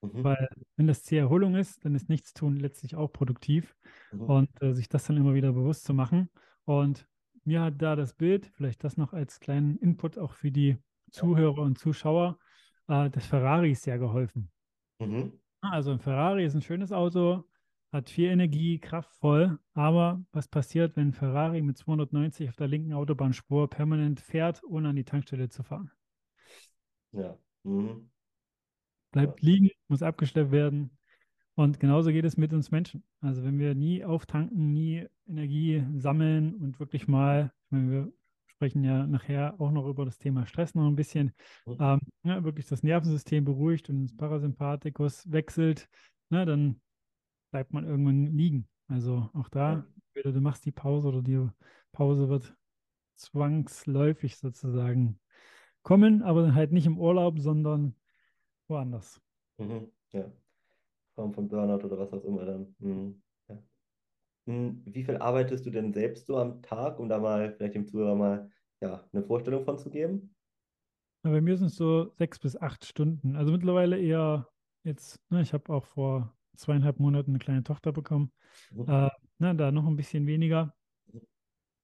Mhm. 0.00 0.24
Weil 0.24 0.48
wenn 0.76 0.86
das 0.86 1.02
Ziel 1.02 1.18
Erholung 1.18 1.54
ist, 1.54 1.84
dann 1.84 1.94
ist 1.94 2.08
Nichtstun 2.08 2.56
letztlich 2.56 2.96
auch 2.96 3.12
produktiv. 3.12 3.76
Mhm. 4.12 4.20
Und 4.22 4.62
äh, 4.62 4.72
sich 4.72 4.88
das 4.88 5.06
dann 5.06 5.16
immer 5.16 5.34
wieder 5.34 5.52
bewusst 5.52 5.84
zu 5.84 5.92
machen. 5.92 6.30
Und 6.64 7.06
mir 7.44 7.62
hat 7.62 7.80
da 7.80 7.96
das 7.96 8.14
Bild, 8.14 8.46
vielleicht 8.46 8.84
das 8.84 8.96
noch 8.96 9.12
als 9.12 9.40
kleinen 9.40 9.76
Input 9.78 10.18
auch 10.18 10.32
für 10.32 10.50
die 10.50 10.76
Zuhörer 11.10 11.62
und 11.62 11.78
Zuschauer, 11.78 12.38
äh, 12.88 13.10
des 13.10 13.26
Ferraris 13.26 13.82
sehr 13.82 13.98
geholfen. 13.98 14.50
Mhm. 14.98 15.32
Also 15.60 15.90
ein 15.90 15.98
Ferrari 15.98 16.44
ist 16.44 16.54
ein 16.54 16.62
schönes 16.62 16.92
Auto, 16.92 17.44
hat 17.92 18.10
viel 18.10 18.28
Energie, 18.28 18.78
kraftvoll, 18.78 19.58
aber 19.74 20.22
was 20.32 20.48
passiert, 20.48 20.96
wenn 20.96 21.12
Ferrari 21.12 21.62
mit 21.62 21.78
290 21.78 22.48
auf 22.48 22.56
der 22.56 22.68
linken 22.68 22.92
Autobahnspur 22.92 23.68
permanent 23.70 24.20
fährt, 24.20 24.62
ohne 24.64 24.90
an 24.90 24.96
die 24.96 25.04
Tankstelle 25.04 25.48
zu 25.48 25.62
fahren? 25.62 25.90
Ja. 27.12 27.38
Mhm. 27.64 28.10
Bleibt 29.12 29.40
liegen, 29.40 29.70
muss 29.88 30.02
abgeschleppt 30.02 30.52
werden. 30.52 30.90
Und 31.54 31.80
genauso 31.80 32.10
geht 32.10 32.24
es 32.24 32.36
mit 32.36 32.52
uns 32.52 32.70
Menschen. 32.70 33.02
Also 33.20 33.42
wenn 33.42 33.58
wir 33.58 33.74
nie 33.74 34.04
auftanken, 34.04 34.72
nie 34.72 35.06
Energie 35.26 35.84
sammeln 35.96 36.54
und 36.54 36.78
wirklich 36.78 37.08
mal, 37.08 37.52
meine, 37.70 37.90
wir 37.90 38.12
sprechen 38.46 38.84
ja 38.84 39.06
nachher 39.06 39.60
auch 39.60 39.72
noch 39.72 39.88
über 39.88 40.04
das 40.04 40.18
Thema 40.18 40.46
Stress 40.46 40.74
noch 40.74 40.86
ein 40.86 40.94
bisschen, 40.94 41.32
Mhm. 41.66 41.76
ähm, 41.80 42.00
ja, 42.22 42.44
wirklich 42.44 42.66
das 42.66 42.82
Nervensystem 42.82 43.44
beruhigt 43.44 43.88
und 43.88 43.96
ins 43.96 44.16
Parasympathikus 44.16 45.30
wechselt, 45.32 45.88
ne, 46.28 46.44
dann 46.44 46.80
bleibt 47.50 47.72
man 47.72 47.86
irgendwann 47.86 48.26
liegen. 48.26 48.68
Also 48.88 49.30
auch 49.34 49.48
da, 49.48 49.86
entweder 50.08 50.32
du 50.32 50.40
machst 50.40 50.64
die 50.64 50.72
Pause 50.72 51.08
oder 51.08 51.22
die 51.22 51.48
Pause 51.92 52.28
wird 52.28 52.56
zwangsläufig 53.16 54.36
sozusagen 54.38 55.20
kommen, 55.82 56.22
aber 56.22 56.54
halt 56.54 56.72
nicht 56.72 56.86
im 56.86 56.98
Urlaub, 56.98 57.38
sondern 57.40 57.94
woanders. 58.68 59.20
Mhm. 59.58 59.92
Ja. 60.12 60.30
Form 61.16 61.34
von 61.34 61.48
Burnout 61.48 61.84
oder 61.86 61.98
was 61.98 62.12
auch 62.12 62.24
immer 62.24 62.44
dann. 62.46 62.76
Mhm. 62.78 63.22
Ja. 63.48 63.62
Mhm. 64.46 64.82
Wie 64.86 65.04
viel 65.04 65.16
arbeitest 65.18 65.66
du 65.66 65.70
denn 65.70 65.92
selbst 65.92 66.26
so 66.26 66.38
am 66.38 66.62
Tag, 66.62 66.98
um 67.00 67.08
da 67.08 67.18
mal 67.18 67.54
vielleicht 67.54 67.74
dem 67.74 67.86
Zuhörer 67.86 68.16
mal 68.16 68.50
ja, 68.80 69.08
eine 69.12 69.24
Vorstellung 69.24 69.64
von 69.64 69.78
zu 69.78 69.90
geben? 69.90 70.34
Na, 71.22 71.30
Bei 71.30 71.40
mir 71.40 71.56
sind 71.56 71.68
es 71.68 71.76
so 71.76 72.12
sechs 72.16 72.38
bis 72.38 72.56
acht 72.56 72.84
Stunden. 72.84 73.36
Also 73.36 73.52
mittlerweile 73.52 73.98
eher 73.98 74.48
jetzt, 74.84 75.20
ne, 75.30 75.42
ich 75.42 75.52
habe 75.52 75.72
auch 75.72 75.84
vor 75.84 76.37
zweieinhalb 76.58 76.98
Monaten 76.98 77.30
eine 77.30 77.38
kleine 77.38 77.62
Tochter 77.62 77.92
bekommen. 77.92 78.32
Mhm. 78.72 78.88
Äh, 78.88 79.10
ne, 79.38 79.54
da 79.54 79.72
noch 79.72 79.86
ein 79.86 79.96
bisschen 79.96 80.26
weniger, 80.26 80.74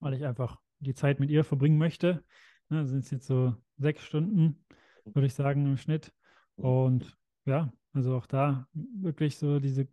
weil 0.00 0.14
ich 0.14 0.25
einfach 0.25 0.61
die 0.81 0.95
Zeit 0.95 1.21
mit 1.21 1.31
ihr 1.31 1.45
verbringen 1.45 1.78
möchte. 1.78 2.25
Ne, 2.69 2.87
sind 2.87 3.04
es 3.04 3.11
jetzt 3.11 3.26
so 3.26 3.54
sechs 3.76 4.02
Stunden, 4.02 4.64
würde 5.04 5.26
ich 5.26 5.35
sagen, 5.35 5.66
im 5.66 5.76
Schnitt. 5.76 6.12
Mhm. 6.57 6.64
Und 6.64 7.19
ja, 7.45 7.73
also 7.93 8.16
auch 8.16 8.26
da 8.26 8.69
wirklich 8.73 9.37
so 9.37 9.61
diese, 9.61 9.88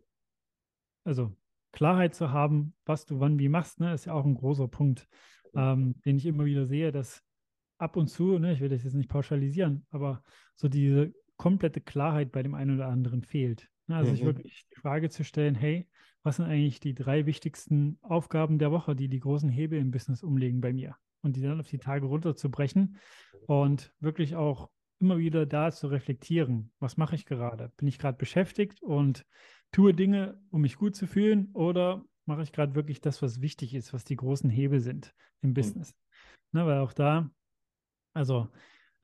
also 1.03 1.35
Klarheit 1.71 2.15
zu 2.15 2.31
haben, 2.31 2.73
was 2.85 3.05
du 3.05 3.19
wann 3.19 3.39
wie 3.39 3.49
machst, 3.49 3.79
ne, 3.79 3.93
ist 3.93 4.05
ja 4.05 4.13
auch 4.13 4.25
ein 4.25 4.35
großer 4.35 4.67
Punkt, 4.67 5.07
ähm, 5.55 5.95
den 6.05 6.17
ich 6.17 6.25
immer 6.25 6.45
wieder 6.45 6.65
sehe, 6.65 6.91
dass 6.91 7.23
ab 7.77 7.95
und 7.95 8.07
zu, 8.07 8.37
ne, 8.39 8.53
ich 8.53 8.59
will 8.59 8.69
das 8.69 8.83
jetzt 8.83 8.93
nicht 8.93 9.09
pauschalisieren, 9.09 9.85
aber 9.89 10.23
so 10.55 10.67
diese 10.67 11.13
komplette 11.37 11.81
Klarheit 11.81 12.31
bei 12.31 12.43
dem 12.43 12.53
einen 12.53 12.75
oder 12.75 12.87
anderen 12.87 13.23
fehlt. 13.23 13.70
Also 13.87 14.11
sich 14.11 14.21
Mhm. 14.21 14.25
wirklich 14.25 14.65
die 14.73 14.79
Frage 14.79 15.09
zu 15.09 15.23
stellen, 15.23 15.55
hey, 15.55 15.87
was 16.23 16.37
sind 16.37 16.45
eigentlich 16.45 16.79
die 16.79 16.93
drei 16.93 17.25
wichtigsten 17.25 17.97
Aufgaben 18.01 18.59
der 18.59 18.71
Woche, 18.71 18.95
die 18.95 19.07
die 19.09 19.19
großen 19.19 19.49
Hebel 19.49 19.79
im 19.79 19.91
Business 19.91 20.23
umlegen 20.23 20.61
bei 20.61 20.71
mir? 20.71 20.95
Und 21.23 21.35
die 21.35 21.41
dann 21.41 21.59
auf 21.59 21.67
die 21.67 21.77
Tage 21.77 22.07
runterzubrechen 22.07 22.97
und 23.45 23.93
wirklich 23.99 24.35
auch 24.35 24.71
immer 24.99 25.17
wieder 25.17 25.45
da 25.45 25.71
zu 25.71 25.87
reflektieren. 25.87 26.71
Was 26.79 26.97
mache 26.97 27.15
ich 27.15 27.25
gerade? 27.25 27.71
Bin 27.77 27.87
ich 27.87 27.99
gerade 27.99 28.17
beschäftigt 28.17 28.81
und 28.81 29.25
tue 29.71 29.93
Dinge, 29.93 30.39
um 30.49 30.61
mich 30.61 30.77
gut 30.77 30.95
zu 30.95 31.07
fühlen 31.07 31.49
oder 31.53 32.03
mache 32.25 32.43
ich 32.43 32.51
gerade 32.51 32.75
wirklich 32.75 33.01
das, 33.01 33.21
was 33.21 33.41
wichtig 33.41 33.73
ist, 33.73 33.93
was 33.93 34.03
die 34.03 34.15
großen 34.15 34.49
Hebel 34.49 34.79
sind 34.79 35.13
im 35.41 35.53
Business? 35.53 35.95
Ne, 36.51 36.65
weil 36.65 36.79
auch 36.79 36.93
da, 36.93 37.29
also 38.13 38.49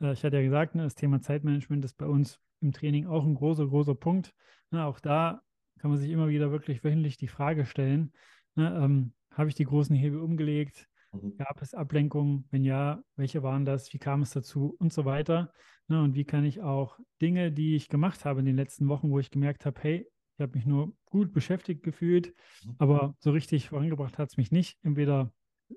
äh, 0.01 0.13
ich 0.13 0.23
hatte 0.23 0.37
ja 0.37 0.43
gesagt, 0.43 0.75
ne, 0.75 0.83
das 0.83 0.95
Thema 0.95 1.21
Zeitmanagement 1.21 1.83
ist 1.85 1.97
bei 1.97 2.05
uns 2.05 2.39
im 2.61 2.71
Training 2.73 3.07
auch 3.07 3.25
ein 3.25 3.35
großer, 3.35 3.67
großer 3.67 3.95
Punkt. 3.95 4.33
Ne, 4.71 4.85
auch 4.85 4.99
da 4.99 5.41
kann 5.79 5.91
man 5.91 5.99
sich 5.99 6.09
immer 6.11 6.27
wieder 6.29 6.51
wirklich 6.51 6.83
wöchentlich 6.83 7.17
die 7.17 7.27
Frage 7.27 7.65
stellen, 7.65 8.11
ne, 8.55 8.75
ähm, 8.83 9.13
habe 9.31 9.49
ich 9.49 9.55
die 9.55 9.65
großen 9.65 9.95
Hebel 9.95 10.19
umgelegt? 10.19 10.87
Mhm. 11.13 11.37
Gab 11.37 11.61
es 11.61 11.75
Ablenkungen? 11.75 12.47
Wenn 12.49 12.63
ja, 12.63 13.03
welche 13.15 13.43
waren 13.43 13.63
das? 13.63 13.93
Wie 13.93 13.99
kam 13.99 14.23
es 14.23 14.31
dazu? 14.31 14.75
Und 14.79 14.91
so 14.91 15.05
weiter. 15.05 15.53
Ne, 15.87 16.01
und 16.01 16.15
wie 16.15 16.25
kann 16.25 16.43
ich 16.45 16.61
auch 16.61 16.99
Dinge, 17.21 17.51
die 17.51 17.75
ich 17.75 17.89
gemacht 17.89 18.25
habe 18.25 18.39
in 18.39 18.45
den 18.45 18.55
letzten 18.55 18.87
Wochen, 18.87 19.11
wo 19.11 19.19
ich 19.19 19.29
gemerkt 19.29 19.65
habe, 19.65 19.79
hey, 19.81 20.07
ich 20.35 20.41
habe 20.41 20.53
mich 20.57 20.65
nur 20.65 20.93
gut 21.05 21.33
beschäftigt 21.33 21.83
gefühlt, 21.83 22.33
Mhm. 22.65 22.75
aber 22.79 23.15
so 23.19 23.31
richtig 23.31 23.69
vorangebracht 23.69 24.17
hat 24.17 24.29
es 24.29 24.37
mich 24.37 24.51
nicht, 24.51 24.77
entweder 24.83 25.33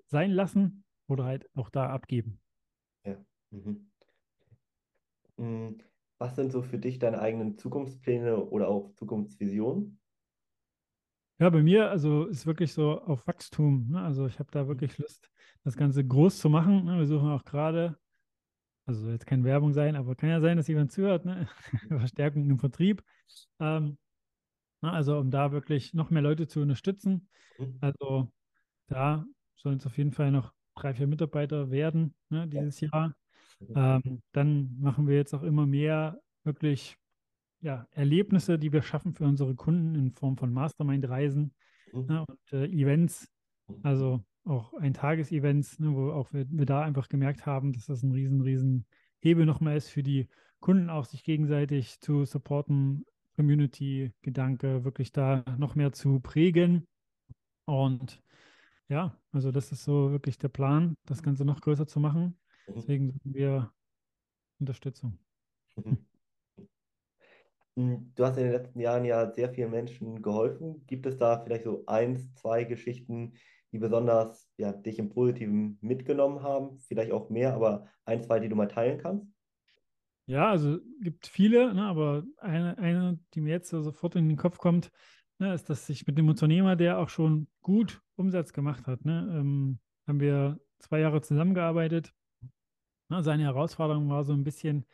sein 0.06 0.30
lassen 0.30 0.84
oder 1.06 1.25
halt 1.25 1.46
auch 1.54 1.70
da 1.70 1.90
abgeben. 1.90 2.40
Mhm. 3.52 3.90
Mm, 5.38 5.80
Was 6.20 6.36
sind 6.36 6.52
so 6.52 6.60
für 6.60 6.78
dich 6.78 6.98
deine 6.98 7.18
eigenen 7.20 7.56
Zukunftspläne 7.56 8.36
oder 8.36 8.68
auch 8.68 8.92
Zukunftsvisionen? 8.92 9.98
Ja, 11.38 11.48
bei 11.48 11.62
mir, 11.62 11.88
also 11.88 12.26
ist 12.26 12.46
wirklich 12.46 12.74
so 12.74 13.00
auf 13.00 13.26
Wachstum. 13.26 13.88
Ne? 13.88 14.02
Also 14.02 14.26
ich 14.26 14.38
habe 14.38 14.50
da 14.52 14.68
wirklich 14.68 14.98
Lust, 14.98 15.30
das 15.64 15.78
Ganze 15.78 16.06
groß 16.06 16.38
zu 16.38 16.50
machen. 16.50 16.84
Ne? 16.84 16.98
Wir 16.98 17.06
suchen 17.06 17.30
auch 17.30 17.42
gerade, 17.44 17.96
also 18.84 19.00
soll 19.00 19.12
jetzt 19.12 19.26
keine 19.26 19.44
Werbung 19.44 19.72
sein, 19.72 19.96
aber 19.96 20.14
kann 20.14 20.28
ja 20.28 20.42
sein, 20.42 20.58
dass 20.58 20.68
jemand 20.68 20.92
zuhört, 20.92 21.24
ne? 21.24 21.48
Verstärkung 21.88 22.50
im 22.50 22.58
Vertrieb. 22.58 23.02
Ähm, 23.58 23.96
ne? 24.82 24.92
Also 24.92 25.18
um 25.18 25.30
da 25.30 25.52
wirklich 25.52 25.94
noch 25.94 26.10
mehr 26.10 26.20
Leute 26.20 26.46
zu 26.46 26.60
unterstützen. 26.60 27.30
Mhm. 27.58 27.78
Also 27.80 28.30
da 28.88 29.24
sollen 29.56 29.78
es 29.78 29.86
auf 29.86 29.96
jeden 29.96 30.12
Fall 30.12 30.30
noch 30.32 30.52
drei, 30.74 30.92
vier 30.92 31.06
Mitarbeiter 31.06 31.70
werden 31.70 32.14
ne, 32.28 32.46
dieses 32.46 32.80
Jahr. 32.80 33.14
Mhm. 33.60 33.72
Ähm, 33.76 34.22
dann 34.32 34.76
machen 34.80 35.06
wir 35.06 35.16
jetzt 35.16 35.34
auch 35.34 35.42
immer 35.42 35.66
mehr 35.66 36.20
wirklich 36.44 36.96
ja, 37.60 37.86
Erlebnisse, 37.90 38.58
die 38.58 38.72
wir 38.72 38.82
schaffen 38.82 39.14
für 39.14 39.24
unsere 39.24 39.54
Kunden 39.54 39.94
in 39.94 40.12
Form 40.12 40.36
von 40.36 40.52
Mastermind-Reisen 40.52 41.54
Mhm. 41.92 42.06
ne, 42.06 42.24
und 42.26 42.52
äh, 42.52 42.66
Events, 42.66 43.28
Mhm. 43.68 43.80
also 43.82 44.24
auch 44.44 44.74
Ein-Tages-Events, 44.74 45.78
ne, 45.80 45.94
wo 45.94 46.12
auch 46.12 46.32
wir, 46.32 46.46
wir 46.50 46.66
da 46.66 46.82
einfach 46.82 47.08
gemerkt 47.08 47.46
haben, 47.46 47.72
dass 47.72 47.86
das 47.86 48.02
ein 48.02 48.12
riesen, 48.12 48.40
riesen 48.40 48.86
Hebel 49.20 49.46
nochmal 49.46 49.76
ist 49.76 49.90
für 49.90 50.02
die 50.02 50.28
Kunden, 50.60 50.90
auch 50.90 51.04
sich 51.04 51.24
gegenseitig 51.24 52.00
zu 52.00 52.24
supporten, 52.24 53.04
Community-Gedanke 53.36 54.84
wirklich 54.84 55.12
da 55.12 55.44
noch 55.58 55.74
mehr 55.74 55.92
zu 55.92 56.20
prägen. 56.20 56.86
Und 57.66 58.22
ja, 58.88 59.16
also 59.32 59.52
das 59.52 59.72
ist 59.72 59.84
so 59.84 60.10
wirklich 60.10 60.38
der 60.38 60.48
Plan, 60.48 60.96
das 61.06 61.22
Ganze 61.22 61.44
noch 61.44 61.60
größer 61.60 61.86
zu 61.86 62.00
machen. 62.00 62.39
Mhm. 62.66 62.74
Deswegen 62.76 63.06
suchen 63.12 63.34
wir 63.34 63.72
Unterstützung. 64.58 65.18
Mhm. 65.76 66.06
Mm, 67.76 68.12
Du 68.14 68.24
hast 68.24 68.36
in 68.36 68.44
den 68.44 68.52
letzten 68.52 68.80
Jahren 68.80 69.04
ja 69.04 69.32
sehr 69.32 69.50
vielen 69.50 69.70
Menschen 69.70 70.22
geholfen. 70.22 70.84
Gibt 70.86 71.06
es 71.06 71.18
da 71.18 71.40
vielleicht 71.40 71.64
so 71.64 71.84
eins, 71.86 72.34
zwei 72.34 72.64
Geschichten, 72.64 73.34
die 73.72 73.78
besonders 73.78 74.50
ja, 74.56 74.72
dich 74.72 74.98
im 74.98 75.10
Positiven 75.10 75.78
mitgenommen 75.80 76.42
haben? 76.42 76.78
Vielleicht 76.80 77.12
auch 77.12 77.30
mehr, 77.30 77.54
aber 77.54 77.86
ein, 78.04 78.22
zwei, 78.22 78.40
die 78.40 78.48
du 78.48 78.56
mal 78.56 78.68
teilen 78.68 78.98
kannst? 78.98 79.26
Ja, 80.26 80.50
also 80.50 80.78
gibt 81.00 81.26
viele, 81.26 81.75
ne, 81.75 81.84
aber 81.84 82.25
eine, 82.38 82.78
eine, 82.78 83.18
die 83.34 83.40
mir 83.40 83.50
jetzt 83.50 83.68
so 83.68 83.82
sofort 83.82 84.14
in 84.14 84.28
den 84.28 84.36
Kopf 84.36 84.58
kommt, 84.58 84.90
ne, 85.38 85.54
ist, 85.54 85.68
dass 85.70 85.88
ich 85.88 86.06
mit 86.06 86.18
dem 86.18 86.28
Unternehmer, 86.28 86.76
der 86.76 86.99
auch 86.99 87.08
schon 87.08 87.49
gut 87.62 88.00
Umsatz 88.14 88.52
gemacht 88.52 88.86
hat, 88.86 89.04
ne, 89.04 89.26
ähm, 89.36 89.80
haben 90.06 90.20
wir 90.20 90.60
zwei 90.78 91.00
Jahre 91.00 91.20
zusammengearbeitet. 91.20 92.12
Ne, 93.10 93.23
seine 93.23 93.42
Herausforderung 93.42 94.08
war 94.08 94.25
so 94.25 94.32
ein 94.32 94.44
bisschen, 94.44 94.86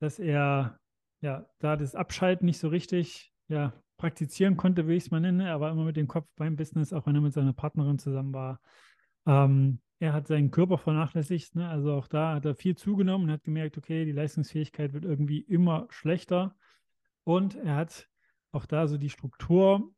dass 0.00 0.18
er 0.18 0.78
ja 1.20 1.46
da 1.58 1.76
das 1.76 1.94
Abschalten 1.94 2.46
nicht 2.46 2.58
so 2.58 2.68
richtig 2.68 3.32
ja, 3.48 3.72
praktizieren 3.98 4.56
konnte, 4.56 4.88
wie 4.88 4.94
ich 4.94 5.04
es 5.04 5.10
mal 5.10 5.20
nenne. 5.20 5.46
Er 5.46 5.60
war 5.60 5.70
immer 5.70 5.84
mit 5.84 5.96
dem 5.96 6.08
Kopf 6.08 6.26
beim 6.36 6.56
Business, 6.56 6.92
auch 6.92 7.06
wenn 7.06 7.14
er 7.14 7.20
mit 7.20 7.34
seiner 7.34 7.52
Partnerin 7.52 7.98
zusammen 7.98 8.32
war. 8.32 8.60
Ähm, 9.26 9.80
er 10.00 10.12
hat 10.14 10.28
seinen 10.28 10.50
Körper 10.50 10.78
vernachlässigt, 10.78 11.56
ne? 11.56 11.68
also 11.68 11.92
auch 11.92 12.06
da 12.06 12.36
hat 12.36 12.44
er 12.46 12.54
viel 12.54 12.76
zugenommen 12.76 13.26
und 13.26 13.32
hat 13.32 13.42
gemerkt, 13.42 13.76
okay, 13.76 14.04
die 14.04 14.12
Leistungsfähigkeit 14.12 14.92
wird 14.92 15.04
irgendwie 15.04 15.40
immer 15.40 15.88
schlechter. 15.90 16.56
Und 17.24 17.56
er 17.56 17.74
hat 17.74 18.08
auch 18.52 18.64
da 18.64 18.86
so 18.86 18.96
die 18.96 19.10
Struktur, 19.10 19.92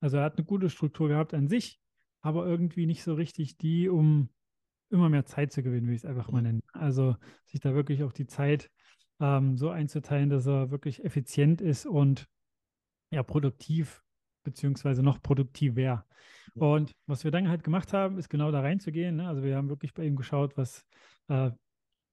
also 0.00 0.18
er 0.18 0.24
hat 0.24 0.36
eine 0.36 0.44
gute 0.44 0.70
Struktur 0.70 1.08
gehabt 1.08 1.34
an 1.34 1.48
sich, 1.48 1.80
aber 2.20 2.46
irgendwie 2.46 2.86
nicht 2.86 3.02
so 3.02 3.14
richtig 3.14 3.56
die, 3.56 3.88
um 3.88 4.28
immer 4.90 5.08
mehr 5.08 5.24
Zeit 5.24 5.52
zu 5.52 5.62
gewinnen, 5.62 5.88
wie 5.88 5.94
ich 5.94 6.02
es 6.02 6.04
einfach 6.04 6.30
mal 6.30 6.42
nenne. 6.42 6.60
Also 6.72 7.16
sich 7.44 7.60
da 7.60 7.74
wirklich 7.74 8.02
auch 8.02 8.12
die 8.12 8.26
Zeit 8.26 8.70
ähm, 9.20 9.56
so 9.56 9.70
einzuteilen, 9.70 10.30
dass 10.30 10.46
er 10.46 10.70
wirklich 10.70 11.04
effizient 11.04 11.60
ist 11.60 11.86
und 11.86 12.26
ja, 13.10 13.22
produktiv 13.22 14.02
beziehungsweise 14.44 15.02
noch 15.02 15.20
produktiver. 15.20 16.06
Und 16.54 16.92
was 17.06 17.24
wir 17.24 17.30
dann 17.30 17.48
halt 17.48 17.64
gemacht 17.64 17.92
haben, 17.92 18.18
ist 18.18 18.30
genau 18.30 18.50
da 18.50 18.60
reinzugehen. 18.60 19.16
Ne? 19.16 19.28
Also 19.28 19.42
wir 19.42 19.56
haben 19.56 19.68
wirklich 19.68 19.92
bei 19.92 20.04
ihm 20.04 20.16
geschaut, 20.16 20.56
was 20.56 20.86
äh, 21.28 21.50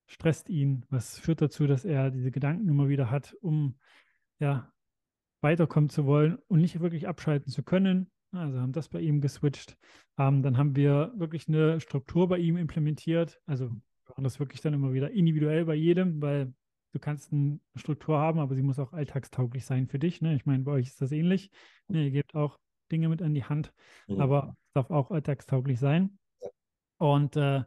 stresst 0.08 0.50
ihn, 0.50 0.86
was 0.90 1.18
führt 1.18 1.42
dazu, 1.42 1.68
dass 1.68 1.86
er 1.86 2.12
diese 2.12 2.32
Gedanken 2.32 2.68
immer 2.68 2.90
wieder 2.90 3.10
hat, 3.10 3.36
um 3.42 3.78
ja 4.40 4.72
weiterkommen 5.42 5.90
zu 5.90 6.06
wollen 6.06 6.38
und 6.48 6.62
nicht 6.62 6.80
wirklich 6.80 7.08
abschalten 7.08 7.52
zu 7.52 7.64
können. 7.64 8.12
Also 8.34 8.60
haben 8.60 8.74
das 8.74 8.90
bei 8.90 9.00
ihm 9.00 9.22
geswitcht. 9.22 9.78
Ähm, 10.18 10.42
dann 10.42 10.58
haben 10.58 10.76
wir 10.76 11.14
wirklich 11.16 11.48
eine 11.48 11.80
Struktur 11.80 12.28
bei 12.28 12.38
ihm 12.40 12.58
implementiert. 12.58 13.42
Also 13.46 13.70
wir 13.70 13.82
machen 14.10 14.24
das 14.24 14.40
wirklich 14.40 14.62
dann 14.62 14.74
immer 14.74 14.94
wieder 14.94 15.12
individuell 15.12 15.66
bei 15.66 15.76
jedem, 15.76 16.22
weil 16.22 16.54
du 16.94 17.00
kannst 17.00 17.32
eine 17.32 17.60
Struktur 17.76 18.18
haben, 18.20 18.40
aber 18.40 18.56
sie 18.56 18.62
muss 18.64 18.80
auch 18.80 18.94
alltagstauglich 18.94 19.66
sein 19.66 19.88
für 19.88 20.00
dich. 20.00 20.22
Ne? 20.22 20.36
Ich 20.36 20.46
meine, 20.46 20.64
bei 20.64 20.72
euch 20.72 20.88
ist 20.88 21.02
das 21.02 21.12
ähnlich. 21.12 21.52
Ne? 21.88 22.06
Ihr 22.06 22.12
gebt 22.12 22.36
auch 22.36 22.60
Dinge 22.92 23.10
mit 23.10 23.22
an 23.22 23.34
die 23.34 23.46
Hand, 23.46 23.74
Mhm. 24.08 24.20
aber 24.22 24.56
es 24.68 24.74
darf 24.74 24.92
auch 24.92 25.12
alltagstauglich 25.12 25.80
sein. 25.80 26.18
Und 26.98 27.36
äh, 27.36 27.64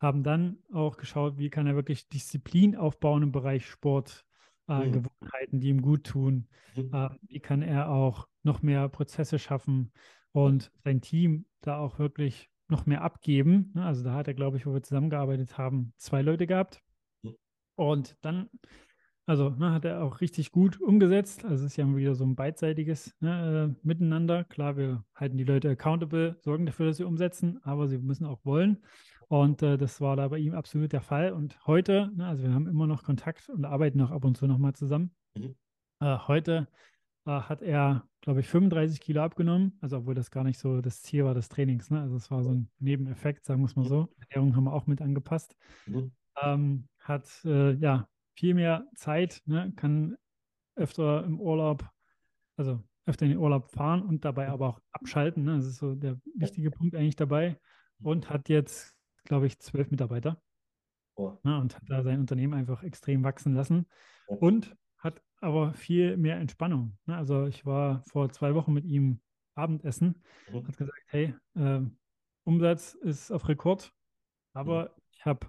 haben 0.00 0.22
dann 0.22 0.58
auch 0.72 0.96
geschaut, 0.96 1.38
wie 1.38 1.50
kann 1.50 1.66
er 1.66 1.74
wirklich 1.74 2.08
Disziplin 2.08 2.76
aufbauen 2.76 3.22
im 3.22 3.32
Bereich 3.32 3.66
Sport, 3.66 4.24
äh, 4.68 4.86
Mhm. 4.86 4.92
Gewohnheiten, 4.92 5.60
die 5.60 5.68
ihm 5.68 5.82
gut 5.82 6.04
tun. 6.04 6.48
Mhm. 6.74 6.92
Äh, 6.92 7.08
wie 7.22 7.40
kann 7.40 7.62
er 7.62 7.88
auch 7.90 8.28
noch 8.46 8.62
mehr 8.62 8.88
Prozesse 8.88 9.38
schaffen 9.38 9.92
und 10.32 10.70
sein 10.84 11.02
Team 11.02 11.44
da 11.60 11.78
auch 11.78 11.98
wirklich 11.98 12.48
noch 12.68 12.86
mehr 12.86 13.02
abgeben. 13.02 13.72
Ne? 13.74 13.84
Also 13.84 14.02
da 14.02 14.14
hat 14.14 14.28
er, 14.28 14.34
glaube 14.34 14.56
ich, 14.56 14.66
wo 14.66 14.72
wir 14.72 14.82
zusammengearbeitet 14.82 15.58
haben, 15.58 15.92
zwei 15.98 16.22
Leute 16.22 16.46
gehabt. 16.46 16.80
Und 17.74 18.16
dann, 18.22 18.48
also 19.26 19.50
ne, 19.50 19.72
hat 19.72 19.84
er 19.84 20.02
auch 20.02 20.20
richtig 20.20 20.50
gut 20.50 20.80
umgesetzt. 20.80 21.44
Also 21.44 21.66
es 21.66 21.72
ist 21.72 21.76
ja 21.76 21.94
wieder 21.94 22.14
so 22.14 22.24
ein 22.24 22.36
beidseitiges 22.36 23.14
ne, 23.20 23.74
äh, 23.76 23.86
Miteinander. 23.86 24.44
Klar, 24.44 24.76
wir 24.76 25.04
halten 25.14 25.36
die 25.36 25.44
Leute 25.44 25.68
accountable, 25.68 26.36
sorgen 26.40 26.64
dafür, 26.64 26.86
dass 26.86 26.96
sie 26.96 27.04
umsetzen, 27.04 27.60
aber 27.62 27.88
sie 27.88 27.98
müssen 27.98 28.24
auch 28.24 28.44
wollen. 28.44 28.82
Und 29.28 29.62
äh, 29.62 29.76
das 29.76 30.00
war 30.00 30.16
da 30.16 30.28
bei 30.28 30.38
ihm 30.38 30.54
absolut 30.54 30.92
der 30.92 31.02
Fall. 31.02 31.32
Und 31.32 31.58
heute, 31.66 32.10
ne, 32.14 32.26
also 32.26 32.44
wir 32.44 32.54
haben 32.54 32.68
immer 32.68 32.86
noch 32.86 33.02
Kontakt 33.02 33.48
und 33.48 33.64
arbeiten 33.64 34.00
auch 34.00 34.10
ab 34.10 34.24
und 34.24 34.36
zu 34.36 34.46
nochmal 34.46 34.74
zusammen. 34.74 35.14
Mhm. 35.36 35.56
Äh, 36.00 36.18
heute 36.26 36.68
äh, 37.26 37.30
hat 37.30 37.62
er, 37.62 38.08
glaube 38.20 38.40
ich, 38.40 38.48
35 38.48 39.00
Kilo 39.00 39.22
abgenommen. 39.22 39.76
Also 39.80 39.98
obwohl 39.98 40.14
das 40.14 40.30
gar 40.30 40.44
nicht 40.44 40.58
so 40.58 40.80
das 40.80 41.02
Ziel 41.02 41.24
war 41.24 41.34
des 41.34 41.48
Trainings. 41.48 41.90
Ne? 41.90 42.00
Also 42.00 42.16
es 42.16 42.30
war 42.30 42.42
so 42.42 42.50
ein 42.50 42.70
Nebeneffekt, 42.78 43.44
sagen 43.44 43.60
wir 43.60 43.66
es 43.66 43.76
mal 43.76 43.86
so. 43.86 44.08
Ernährung 44.30 44.56
haben 44.56 44.64
wir 44.64 44.72
auch 44.72 44.86
mit 44.86 45.02
angepasst. 45.02 45.56
Mhm. 45.86 46.12
Ähm, 46.42 46.88
hat 47.00 47.28
äh, 47.44 47.72
ja 47.74 48.08
viel 48.34 48.54
mehr 48.54 48.86
Zeit, 48.94 49.42
ne? 49.46 49.72
kann 49.76 50.16
öfter 50.74 51.24
im 51.24 51.40
Urlaub, 51.40 51.88
also 52.56 52.82
öfter 53.06 53.24
in 53.24 53.32
den 53.32 53.38
Urlaub 53.38 53.70
fahren 53.70 54.02
und 54.02 54.24
dabei 54.24 54.48
aber 54.48 54.68
auch 54.68 54.80
abschalten. 54.92 55.44
Ne? 55.44 55.56
Das 55.56 55.66
ist 55.66 55.78
so 55.78 55.94
der 55.94 56.20
wichtige 56.34 56.70
Punkt 56.70 56.94
eigentlich 56.94 57.16
dabei. 57.16 57.58
Und 58.02 58.28
hat 58.28 58.48
jetzt, 58.50 58.94
glaube 59.24 59.46
ich, 59.46 59.58
zwölf 59.58 59.90
Mitarbeiter 59.90 60.42
Oh. 61.18 61.38
ne? 61.44 61.58
und 61.58 61.74
hat 61.74 61.82
da 61.88 62.02
sein 62.02 62.20
Unternehmen 62.20 62.52
einfach 62.52 62.82
extrem 62.82 63.24
wachsen 63.24 63.54
lassen. 63.54 63.86
Und 64.26 64.76
aber 65.40 65.74
viel 65.74 66.16
mehr 66.16 66.38
Entspannung. 66.38 66.98
Ne? 67.06 67.16
Also 67.16 67.46
ich 67.46 67.66
war 67.66 68.02
vor 68.04 68.30
zwei 68.30 68.54
Wochen 68.54 68.72
mit 68.72 68.84
ihm 68.84 69.20
Abendessen, 69.54 70.22
Mhm. 70.52 70.66
hat 70.66 70.76
gesagt, 70.76 71.02
hey, 71.08 71.34
ähm, 71.54 71.98
Umsatz 72.44 72.94
ist 72.94 73.30
auf 73.32 73.48
Rekord, 73.48 73.92
aber 74.52 74.94
ich 75.12 75.24
habe 75.24 75.48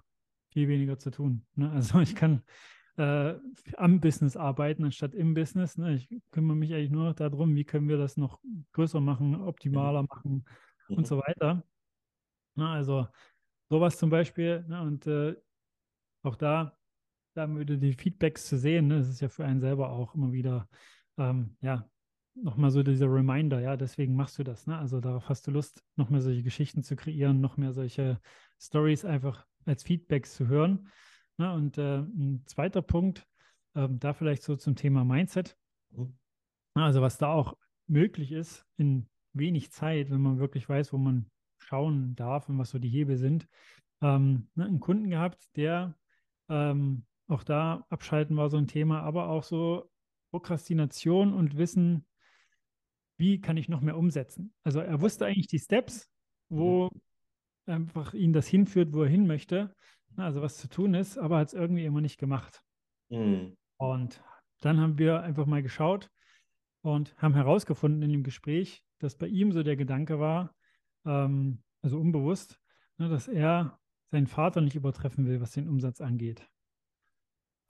viel 0.52 0.68
weniger 0.68 0.98
zu 0.98 1.12
tun. 1.12 1.46
Ne? 1.56 1.70
Also 1.72 2.00
ich 2.00 2.16
kann 2.16 2.44
äh, 2.98 3.36
am 3.76 4.00
Business 4.00 4.36
arbeiten, 4.38 4.84
anstatt 4.86 5.14
im 5.14 5.34
Business. 5.34 5.78
Ne? 5.78 5.96
Ich 5.96 6.10
kümmere 6.32 6.56
mich 6.56 6.74
eigentlich 6.74 6.92
nur 6.92 7.14
darum, 7.14 7.56
wie 7.56 7.66
können 7.66 7.90
wir 7.90 7.98
das 7.98 8.18
noch 8.18 8.42
größer 8.72 9.00
machen, 9.02 9.36
optimaler 9.36 10.02
Mhm. 10.04 10.08
machen 10.10 10.46
Mhm. 10.90 10.96
und 10.98 11.08
so 11.08 11.18
weiter. 11.20 11.64
Na, 12.56 12.74
also 12.74 13.08
sowas 13.70 13.98
zum 13.98 14.10
Beispiel. 14.10 14.66
Ne? 14.68 14.82
Und 14.82 15.06
äh, 15.08 15.36
auch 16.24 16.36
da, 16.36 16.77
da 17.38 17.48
würde 17.54 17.78
die 17.78 17.94
Feedbacks 17.94 18.48
zu 18.48 18.58
sehen, 18.58 18.88
ne? 18.88 18.98
das 18.98 19.10
ist 19.10 19.22
ja 19.22 19.30
für 19.30 19.46
einen 19.46 19.60
selber 19.60 19.92
auch 19.92 20.16
immer 20.16 20.32
wieder, 20.32 20.68
ähm, 21.18 21.56
ja, 21.62 21.88
nochmal 22.34 22.72
so 22.72 22.82
dieser 22.82 23.12
Reminder, 23.12 23.60
ja, 23.60 23.78
deswegen 23.78 24.16
machst 24.16 24.40
du 24.40 24.44
das. 24.44 24.66
Ne? 24.66 24.78
Also 24.78 25.00
darauf 25.00 25.30
hast 25.30 25.46
du 25.46 25.52
Lust, 25.52 25.84
noch 25.96 26.10
mehr 26.10 26.22
solche 26.22 26.44
Geschichten 26.44 26.82
zu 26.84 26.96
kreieren, 26.96 27.40
noch 27.40 27.58
mehr 27.58 27.74
solche 27.74 28.20
Stories 28.60 29.06
einfach 29.06 29.46
als 29.66 29.84
Feedbacks 29.84 30.36
zu 30.36 30.48
hören. 30.48 30.90
Ne? 31.38 31.54
Und 31.54 31.78
äh, 31.78 32.00
ein 32.00 32.44
zweiter 32.46 32.82
Punkt, 32.82 33.28
ähm, 33.76 34.00
da 34.00 34.14
vielleicht 34.14 34.44
so 34.44 34.56
zum 34.56 34.76
Thema 34.76 35.04
Mindset. 35.04 35.58
Mhm. 35.92 36.18
Also 36.74 37.02
was 37.02 37.18
da 37.18 37.32
auch 37.32 37.56
möglich 37.88 38.32
ist 38.32 38.66
in 38.78 39.08
wenig 39.34 39.72
Zeit, 39.72 40.10
wenn 40.10 40.22
man 40.22 40.40
wirklich 40.40 40.68
weiß, 40.68 40.92
wo 40.94 40.98
man 40.98 41.30
schauen 41.60 42.16
darf 42.16 42.50
und 42.50 42.58
was 42.58 42.72
so 42.72 42.80
die 42.80 42.90
Hebel 42.90 43.18
sind. 43.18 43.48
Ähm, 44.02 44.50
ne, 44.56 44.66
einen 44.66 44.80
Kunden 44.80 45.10
gehabt, 45.10 45.56
der 45.56 45.96
ähm, 46.50 47.07
auch 47.28 47.44
da 47.44 47.86
abschalten 47.90 48.38
war 48.38 48.50
so 48.50 48.58
ein 48.58 48.68
Thema, 48.68 49.02
aber 49.02 49.30
auch 49.30 49.44
so 49.44 49.90
Prokrastination 50.32 51.34
und 51.34 51.58
Wissen, 51.58 52.06
wie 53.18 53.42
kann 53.42 53.58
ich 53.58 53.70
noch 53.70 53.82
mehr 53.82 53.98
umsetzen. 53.98 54.54
Also 54.64 54.80
er 54.80 55.02
wusste 55.02 55.26
eigentlich 55.26 55.48
die 55.48 55.60
Steps, 55.60 56.10
wo 56.50 56.90
einfach 57.66 58.14
ihn 58.14 58.34
das 58.34 58.48
hinführt, 58.48 58.94
wo 58.94 59.04
er 59.04 59.10
hin 59.10 59.28
möchte, 59.28 59.76
also 60.16 60.42
was 60.42 60.58
zu 60.58 60.70
tun 60.70 60.94
ist, 60.94 61.18
aber 61.18 61.40
hat 61.40 61.48
es 61.48 61.54
irgendwie 61.54 61.86
immer 61.86 62.02
nicht 62.02 62.18
gemacht. 62.18 62.62
Mhm. 63.10 63.58
Und 63.78 64.24
dann 64.62 64.80
haben 64.80 64.98
wir 64.98 65.22
einfach 65.22 65.46
mal 65.46 65.62
geschaut 65.62 66.10
und 66.82 67.16
haben 67.18 67.34
herausgefunden 67.34 68.02
in 68.02 68.12
dem 68.12 68.24
Gespräch, 68.24 68.84
dass 69.00 69.18
bei 69.18 69.28
ihm 69.28 69.52
so 69.52 69.64
der 69.64 69.76
Gedanke 69.76 70.20
war, 70.20 70.56
ähm, 71.06 71.62
also 71.82 72.00
unbewusst, 72.00 72.60
ne, 72.98 73.10
dass 73.10 73.28
er 73.28 73.80
seinen 74.10 74.28
Vater 74.28 74.62
nicht 74.62 74.76
übertreffen 74.76 75.28
will, 75.28 75.42
was 75.42 75.52
den 75.52 75.68
Umsatz 75.68 76.02
angeht. 76.02 76.48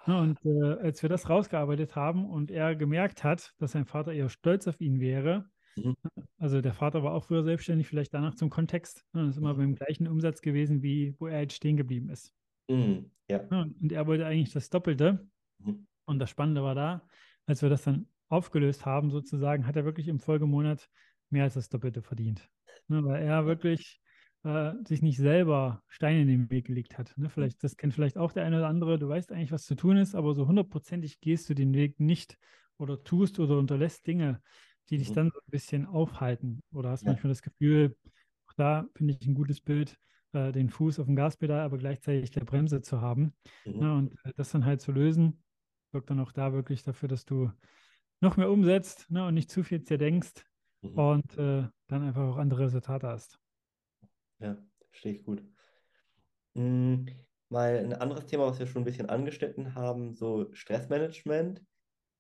Ne, 0.08 0.22
und 0.22 0.40
äh, 0.46 0.74
als 0.82 1.02
wir 1.02 1.10
das 1.10 1.30
rausgearbeitet 1.30 1.96
haben 1.96 2.26
und 2.30 2.50
er 2.50 2.76
gemerkt 2.78 3.24
hat, 3.26 3.54
dass 3.58 3.74
sein 3.74 3.86
Vater 3.86 4.14
eher 4.14 4.30
stolz 4.30 4.68
auf 4.68 4.80
ihn 4.80 5.00
wäre, 5.02 5.50
Mhm. 5.76 5.94
also 6.40 6.62
der 6.62 6.74
Vater 6.74 7.04
war 7.04 7.14
auch 7.14 7.26
früher 7.26 7.44
selbstständig, 7.44 7.88
vielleicht 7.88 8.14
danach 8.14 8.34
zum 8.36 8.50
Kontext, 8.50 9.06
ne, 9.14 9.28
ist 9.30 9.38
immer 9.38 9.54
Mhm. 9.54 9.58
beim 9.58 9.76
gleichen 9.76 10.08
Umsatz 10.08 10.42
gewesen, 10.42 10.82
wie 10.82 11.16
wo 11.20 11.28
er 11.28 11.42
jetzt 11.42 11.56
stehen 11.56 11.78
geblieben 11.78 12.10
ist. 12.10 12.34
Mhm. 12.70 13.12
Ja. 13.30 13.44
Ne, 13.52 13.74
und 13.82 13.92
er 13.92 14.08
wollte 14.08 14.26
eigentlich 14.26 14.54
das 14.54 14.70
Doppelte. 14.70 15.30
Mhm. 15.60 15.88
Und 16.06 16.20
das 16.20 16.30
Spannende 16.30 16.64
war 16.64 16.76
da, 16.76 17.08
als 17.46 17.62
wir 17.62 17.70
das 17.70 17.84
dann 17.84 18.08
aufgelöst 18.30 18.86
haben, 18.86 19.12
sozusagen, 19.12 19.68
hat 19.68 19.76
er 19.76 19.86
wirklich 19.86 20.08
im 20.08 20.20
Folgemonat 20.20 20.90
mehr 21.30 21.44
als 21.44 21.56
das 21.56 21.70
Doppelte 21.70 22.02
verdient. 22.02 22.50
Ne, 22.88 23.04
weil 23.06 23.24
er 23.24 23.46
wirklich 23.46 24.02
äh, 24.48 24.74
sich 24.88 25.02
nicht 25.02 25.18
selber 25.18 25.84
Steine 25.90 26.22
in 26.22 26.28
den 26.28 26.50
Weg 26.52 26.68
gelegt 26.68 26.98
hat. 26.98 27.14
Ne? 27.18 27.30
Vielleicht, 27.30 27.64
das 27.64 27.78
kennt 27.78 27.94
vielleicht 27.94 28.18
auch 28.18 28.32
der 28.32 28.46
eine 28.46 28.58
oder 28.58 28.68
andere, 28.68 29.00
du 29.00 29.10
weißt 29.10 29.32
eigentlich, 29.32 29.52
was 29.52 29.66
zu 29.66 29.76
tun 29.76 29.98
ist, 29.98 30.16
aber 30.16 30.34
so 30.36 30.48
hundertprozentig 30.48 31.20
gehst 31.22 31.50
du 31.50 31.54
den 31.56 31.74
Weg 31.74 32.00
nicht 32.00 32.38
oder 32.78 33.04
tust 33.04 33.40
oder 33.40 33.58
unterlässt 33.60 34.08
Dinge, 34.08 34.42
die 34.90 34.98
dich 34.98 35.12
Mhm. 35.12 35.14
dann 35.14 35.32
so 35.32 35.40
ein 35.40 35.52
bisschen 35.52 35.86
aufhalten. 35.86 36.62
Oder 36.74 36.92
hast 36.92 37.06
Ja. 37.06 37.08
manchmal 37.08 37.32
das 37.32 37.42
Gefühl, 37.42 37.98
auch 38.48 38.54
da 38.56 38.88
finde 38.96 39.18
ich 39.20 39.28
ein 39.28 39.36
gutes 39.36 39.62
Bild, 39.62 39.98
äh, 40.34 40.52
den 40.52 40.70
Fuß 40.70 41.00
auf 41.00 41.08
dem 41.08 41.16
Gaspedal, 41.16 41.62
aber 41.62 41.78
gleichzeitig 41.78 42.32
der 42.32 42.46
Bremse 42.46 42.82
zu 42.82 43.02
haben. 43.02 43.34
Mhm. 43.66 43.82
Ne? 43.82 43.94
Und 43.94 44.14
äh, 44.26 44.34
das 44.36 44.52
dann 44.52 44.66
halt 44.66 44.82
zu 44.82 44.92
lösen, 44.92 45.44
sorgt 45.92 46.10
dann 46.10 46.20
auch 46.20 46.32
da 46.32 46.54
wirklich 46.54 46.84
dafür, 46.84 47.10
dass 47.10 47.26
du 47.26 47.52
noch 48.22 48.38
mehr 48.38 48.52
umsetzt 48.52 49.10
ne? 49.12 49.26
und 49.28 49.34
nicht 49.34 49.52
zu 49.52 49.64
viel 49.64 49.84
zerdenkst 49.84 50.46
Mhm. 50.84 51.08
und 51.14 51.38
äh, 51.38 51.68
dann 51.88 52.04
einfach 52.04 52.24
auch 52.24 52.38
andere 52.38 52.66
Resultate 52.66 53.08
hast. 53.08 53.40
Ja, 54.40 54.58
verstehe 54.90 55.14
ich 55.14 55.24
gut. 55.24 55.44
Mm, 56.56 57.06
Mal 57.50 57.78
ein 57.78 57.94
anderes 57.94 58.26
Thema, 58.26 58.46
was 58.48 58.60
wir 58.60 58.68
schon 58.68 58.82
ein 58.82 58.86
bisschen 58.86 59.10
angeschnitten 59.10 59.74
haben, 59.74 60.14
so 60.14 60.54
Stressmanagement. 60.54 61.64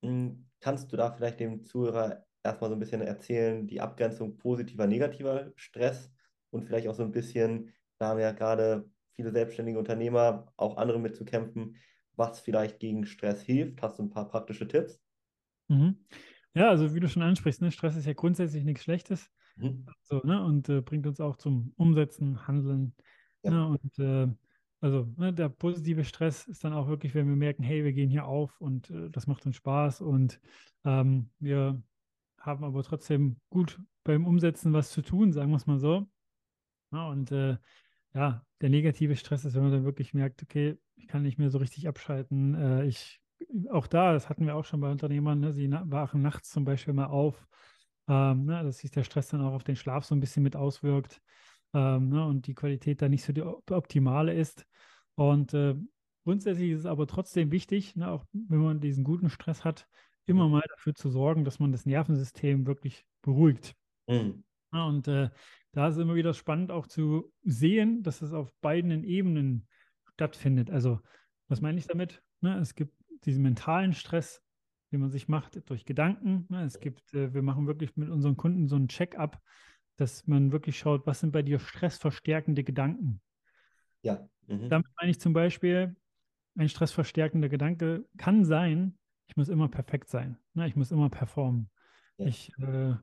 Mm, 0.03 0.45
Kannst 0.61 0.91
du 0.93 0.97
da 0.97 1.11
vielleicht 1.13 1.39
dem 1.41 1.65
Zuhörer 1.65 2.25
erstmal 2.43 2.69
so 2.71 2.75
ein 2.77 2.79
bisschen 2.79 3.01
erzählen, 3.01 3.67
die 3.67 3.81
Abgrenzung 3.81 4.37
positiver, 4.37 4.87
negativer 4.87 5.53
Stress 5.57 6.11
und 6.51 6.65
vielleicht 6.65 6.87
auch 6.89 6.95
so 6.95 7.03
ein 7.03 7.11
bisschen, 7.13 7.73
da 7.99 8.09
haben 8.09 8.19
ja 8.21 8.31
gerade 8.33 8.91
viele 9.15 9.31
selbstständige 9.31 9.79
Unternehmer, 9.79 10.53
auch 10.57 10.77
andere 10.77 10.99
mit 10.99 11.15
zu 11.17 11.25
kämpfen, 11.25 11.77
was 12.15 12.39
vielleicht 12.41 12.79
gegen 12.79 13.05
Stress 13.07 13.41
hilft? 13.43 13.81
Hast 13.83 13.99
du 13.99 14.03
ein 14.03 14.09
paar 14.11 14.29
praktische 14.29 14.67
Tipps? 14.67 15.01
Mhm. 15.69 16.05
Ja, 16.53 16.69
also 16.69 16.95
wie 16.95 16.99
du 16.99 17.07
schon 17.09 17.21
ansprichst, 17.21 17.61
ne? 17.61 17.71
Stress 17.71 17.95
ist 17.95 18.05
ja 18.05 18.13
grundsätzlich 18.13 18.63
nichts 18.63 18.83
Schlechtes. 18.83 19.31
Mhm. 19.57 19.85
So, 20.03 20.21
ne? 20.23 20.43
Und 20.43 20.69
äh, 20.69 20.81
bringt 20.81 21.07
uns 21.07 21.19
auch 21.19 21.37
zum 21.37 21.73
Umsetzen, 21.77 22.47
Handeln. 22.47 22.95
Ja. 23.43 23.51
Ne? 23.51 23.67
Und 23.67 23.99
äh, 23.99 24.27
also 24.79 25.11
ne, 25.17 25.33
der 25.33 25.49
positive 25.49 26.03
Stress 26.03 26.47
ist 26.47 26.63
dann 26.63 26.73
auch 26.73 26.87
wirklich, 26.87 27.15
wenn 27.15 27.27
wir 27.27 27.35
merken, 27.35 27.63
hey, 27.63 27.83
wir 27.83 27.93
gehen 27.93 28.09
hier 28.09 28.25
auf 28.25 28.61
und 28.61 28.89
äh, 28.91 29.09
das 29.09 29.27
macht 29.27 29.45
uns 29.45 29.55
Spaß 29.55 30.01
und 30.01 30.39
ähm, 30.85 31.29
wir 31.39 31.81
haben 32.39 32.63
aber 32.63 32.83
trotzdem 32.83 33.37
gut 33.49 33.79
beim 34.03 34.25
Umsetzen 34.25 34.73
was 34.73 34.91
zu 34.91 35.01
tun, 35.01 35.33
sagen 35.33 35.49
wir 35.49 35.57
es 35.57 35.67
mal 35.67 35.79
so. 35.79 36.07
Ja, 36.91 37.09
und 37.09 37.31
äh, 37.31 37.57
ja, 38.13 38.45
der 38.61 38.69
negative 38.69 39.15
Stress 39.15 39.45
ist, 39.45 39.55
wenn 39.55 39.63
man 39.63 39.71
dann 39.71 39.83
wirklich 39.83 40.13
merkt, 40.13 40.43
okay, 40.43 40.77
ich 40.95 41.07
kann 41.07 41.23
nicht 41.23 41.37
mehr 41.37 41.49
so 41.49 41.57
richtig 41.57 41.87
abschalten. 41.87 42.55
Äh, 42.55 42.85
ich, 42.85 43.19
auch 43.69 43.87
da, 43.87 44.13
das 44.13 44.29
hatten 44.29 44.45
wir 44.45 44.55
auch 44.55 44.65
schon 44.65 44.79
bei 44.79 44.89
Unternehmern, 44.89 45.39
ne, 45.39 45.53
sie 45.53 45.67
na 45.67 45.83
wachen 45.89 46.21
nachts 46.21 46.49
zum 46.49 46.65
Beispiel 46.65 46.93
mal 46.93 47.07
auf, 47.07 47.47
ähm, 48.07 48.45
ne, 48.45 48.63
dass 48.63 48.79
sich 48.79 48.91
der 48.91 49.03
Stress 49.03 49.29
dann 49.29 49.41
auch 49.41 49.53
auf 49.53 49.63
den 49.63 49.75
Schlaf 49.75 50.05
so 50.05 50.15
ein 50.15 50.19
bisschen 50.19 50.43
mit 50.43 50.55
auswirkt 50.55 51.21
ähm, 51.73 52.09
ne, 52.09 52.25
und 52.25 52.47
die 52.47 52.55
Qualität 52.55 53.01
da 53.01 53.09
nicht 53.09 53.23
so 53.23 53.33
die 53.33 53.41
op- 53.41 53.69
optimale 53.71 54.33
ist. 54.33 54.65
Und 55.15 55.53
äh, 55.53 55.75
grundsätzlich 56.23 56.71
ist 56.71 56.79
es 56.81 56.85
aber 56.85 57.07
trotzdem 57.07 57.51
wichtig, 57.51 57.95
ne, 57.95 58.09
auch 58.09 58.25
wenn 58.31 58.59
man 58.59 58.79
diesen 58.79 59.03
guten 59.03 59.29
Stress 59.29 59.65
hat, 59.65 59.87
immer 60.25 60.49
mal 60.49 60.63
dafür 60.69 60.93
zu 60.93 61.09
sorgen, 61.09 61.45
dass 61.45 61.59
man 61.59 61.71
das 61.71 61.85
Nervensystem 61.85 62.67
wirklich 62.67 63.05
beruhigt. 63.21 63.75
Mhm. 64.07 64.43
Ja, 64.73 64.85
und 64.85 65.07
äh, 65.07 65.29
da 65.71 65.87
ist 65.87 65.97
immer 65.97 66.15
wieder 66.15 66.33
spannend 66.33 66.71
auch 66.71 66.87
zu 66.87 67.31
sehen, 67.43 68.03
dass 68.03 68.21
es 68.21 68.33
auf 68.33 68.53
beiden 68.61 69.03
Ebenen 69.03 69.67
stattfindet. 70.13 70.69
Also, 70.69 70.99
was 71.47 71.61
meine 71.61 71.79
ich 71.79 71.87
damit? 71.87 72.21
Ne, 72.41 72.57
es 72.59 72.75
gibt 72.75 72.93
diesen 73.23 73.43
mentalen 73.43 73.93
Stress, 73.93 74.43
den 74.91 75.01
man 75.01 75.09
sich 75.09 75.27
macht 75.27 75.69
durch 75.69 75.85
Gedanken. 75.85 76.45
Ne, 76.49 76.63
es 76.63 76.79
gibt, 76.79 77.13
äh, 77.13 77.33
wir 77.33 77.41
machen 77.41 77.67
wirklich 77.67 77.95
mit 77.97 78.09
unseren 78.09 78.37
Kunden 78.37 78.67
so 78.67 78.75
ein 78.75 78.87
Check-up, 78.87 79.41
dass 79.97 80.27
man 80.27 80.51
wirklich 80.51 80.77
schaut, 80.77 81.07
was 81.07 81.19
sind 81.19 81.31
bei 81.31 81.41
dir 81.41 81.59
stressverstärkende 81.59 82.63
Gedanken. 82.63 83.21
Ja. 84.01 84.29
Mhm. 84.47 84.69
Damit 84.69 84.87
meine 84.99 85.11
ich 85.11 85.19
zum 85.19 85.33
Beispiel, 85.33 85.95
ein 86.55 86.69
stressverstärkender 86.69 87.49
Gedanke 87.49 88.05
kann 88.17 88.43
sein, 88.43 88.97
ich 89.27 89.35
muss 89.35 89.49
immer 89.49 89.67
perfekt 89.67 90.09
sein. 90.09 90.37
Ne? 90.53 90.67
Ich 90.67 90.75
muss 90.75 90.91
immer 90.91 91.09
performen. 91.09 91.69
Ja. 92.17 92.25
Ich 92.25 92.51
äh, 92.59 92.95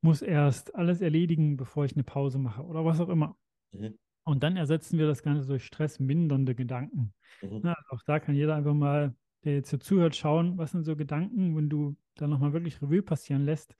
muss 0.00 0.22
erst 0.22 0.74
alles 0.74 1.00
erledigen, 1.00 1.56
bevor 1.56 1.84
ich 1.84 1.94
eine 1.94 2.04
Pause 2.04 2.38
mache 2.38 2.62
oder 2.62 2.84
was 2.84 3.00
auch 3.00 3.08
immer. 3.08 3.36
Mhm. 3.72 3.98
Und 4.24 4.42
dann 4.42 4.56
ersetzen 4.56 4.98
wir 4.98 5.06
das 5.06 5.22
Ganze 5.22 5.46
durch 5.46 5.64
stressmindernde 5.64 6.54
Gedanken. 6.54 7.12
Mhm. 7.42 7.60
Ne? 7.62 7.76
Also 7.76 7.96
auch 7.96 8.02
da 8.06 8.20
kann 8.20 8.34
jeder 8.34 8.54
einfach 8.54 8.74
mal, 8.74 9.14
der 9.44 9.54
jetzt 9.54 9.70
hier 9.70 9.80
zuhört, 9.80 10.16
schauen, 10.16 10.58
was 10.58 10.72
sind 10.72 10.84
so 10.84 10.96
Gedanken, 10.96 11.56
wenn 11.56 11.68
du 11.68 11.96
dann 12.14 12.30
nochmal 12.30 12.52
wirklich 12.52 12.80
Revue 12.82 13.02
passieren 13.02 13.44
lässt, 13.44 13.76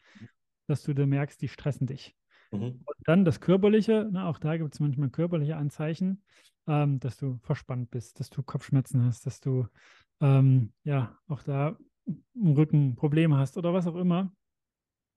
dass 0.67 0.83
du 0.83 0.95
da 0.95 1.07
merkst, 1.07 1.41
die 1.41 1.49
stressen 1.49 1.87
dich. 1.87 2.17
Mhm. 2.51 2.81
Und 2.85 2.97
dann 3.05 3.25
das 3.25 3.41
Körperliche, 3.41 4.09
ne, 4.11 4.27
auch 4.27 4.39
da 4.39 4.57
gibt 4.57 4.75
es 4.75 4.81
manchmal 4.81 5.11
körperliche 5.11 5.57
Anzeichen, 5.57 6.23
ähm, 6.67 7.01
dass 7.01 7.17
du 7.17 7.39
verspannt 7.43 7.91
bist, 7.91 8.21
dass 8.21 8.31
du 8.31 8.43
Kopfschmerzen 8.43 9.05
hast, 9.05 9.27
dass 9.27 9.41
du 9.41 9.67
ähm, 10.21 10.73
ja 10.85 11.19
auch 11.29 11.43
da 11.43 11.77
im 12.35 12.53
Rücken 12.53 12.95
Probleme 12.95 13.37
hast 13.37 13.57
oder 13.57 13.73
was 13.73 13.87
auch 13.87 13.97
immer. 13.97 14.33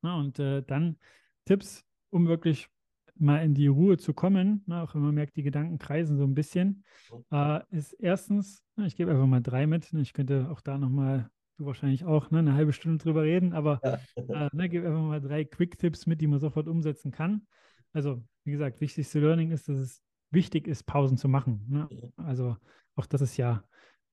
Na, 0.01 0.17
und 0.17 0.39
äh, 0.39 0.61
dann 0.61 0.97
Tipps, 1.45 1.85
um 2.09 2.27
wirklich 2.27 2.69
mal 3.17 3.43
in 3.43 3.53
die 3.53 3.67
Ruhe 3.67 3.97
zu 3.97 4.13
kommen, 4.13 4.63
ne, 4.67 4.81
auch 4.81 4.93
wenn 4.95 5.01
man 5.01 5.15
merkt, 5.15 5.35
die 5.37 5.43
Gedanken 5.43 5.77
kreisen 5.77 6.17
so 6.17 6.23
ein 6.23 6.35
bisschen, 6.35 6.83
äh, 7.31 7.61
ist 7.71 7.93
erstens, 7.93 8.63
ne, 8.75 8.87
ich 8.87 8.95
gebe 8.95 9.11
einfach 9.11 9.27
mal 9.27 9.41
drei 9.41 9.67
mit, 9.67 9.91
ne, 9.93 10.01
ich 10.01 10.13
könnte 10.13 10.49
auch 10.49 10.61
da 10.61 10.77
nochmal, 10.77 11.29
du 11.57 11.65
wahrscheinlich 11.65 12.03
auch, 12.05 12.31
ne, 12.31 12.39
eine 12.39 12.53
halbe 12.53 12.73
Stunde 12.73 13.03
drüber 13.03 13.23
reden, 13.23 13.53
aber 13.53 13.81
Ja. 13.83 13.99
äh, 14.27 14.49
ne, 14.53 14.69
gebe 14.69 14.87
einfach 14.87 15.01
mal 15.01 15.21
drei 15.21 15.45
Quick-Tipps 15.45 16.05
mit, 16.07 16.19
die 16.21 16.27
man 16.27 16.39
sofort 16.39 16.67
umsetzen 16.67 17.11
kann. 17.11 17.47
Also, 17.93 18.23
wie 18.43 18.51
gesagt, 18.51 18.81
wichtigste 18.81 19.19
Learning 19.21 19.51
ist, 19.51 19.69
dass 19.69 19.77
es 19.77 20.01
wichtig 20.31 20.67
ist, 20.67 20.83
Pausen 20.83 21.17
zu 21.17 21.29
machen. 21.29 21.65
Ne? 21.69 21.87
Also, 22.17 22.57
auch 22.95 23.05
das 23.05 23.21
ist 23.21 23.37
ja 23.37 23.63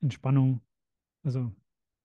Entspannung, 0.00 0.60
also 1.24 1.52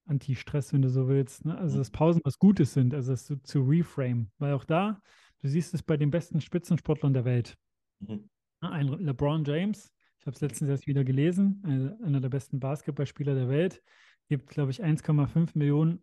Anti-Stress, 0.07 0.73
wenn 0.73 0.81
du 0.81 0.89
so 0.89 1.07
willst. 1.07 1.45
Ne? 1.45 1.55
Also, 1.57 1.75
Mhm. 1.75 1.79
dass 1.81 1.91
Pausen 1.91 2.21
was 2.23 2.39
Gutes 2.39 2.73
sind, 2.73 2.93
also 2.93 3.11
das 3.11 3.25
zu, 3.25 3.37
zu 3.43 3.61
reframe. 3.61 4.31
Weil 4.39 4.53
auch 4.53 4.63
da, 4.63 5.01
du 5.41 5.47
siehst 5.47 5.73
es 5.73 5.83
bei 5.83 5.97
den 5.97 6.11
besten 6.11 6.41
Spitzensportlern 6.41 7.13
der 7.13 7.25
Welt. 7.25 7.57
Mhm. 7.99 8.29
Ein 8.61 8.87
LeBron 8.87 9.43
James, 9.45 9.91
ich 10.19 10.25
habe 10.25 10.35
es 10.35 10.41
letztens 10.41 10.69
erst 10.69 10.87
wieder 10.87 11.03
gelesen, 11.03 11.61
einer 11.63 11.97
einer 12.03 12.19
der 12.19 12.29
besten 12.29 12.59
Basketballspieler 12.59 13.35
der 13.35 13.49
Welt, 13.49 13.81
gibt, 14.29 14.49
glaube 14.49 14.71
ich, 14.71 14.83
1,5 14.83 15.51
Millionen 15.57 16.01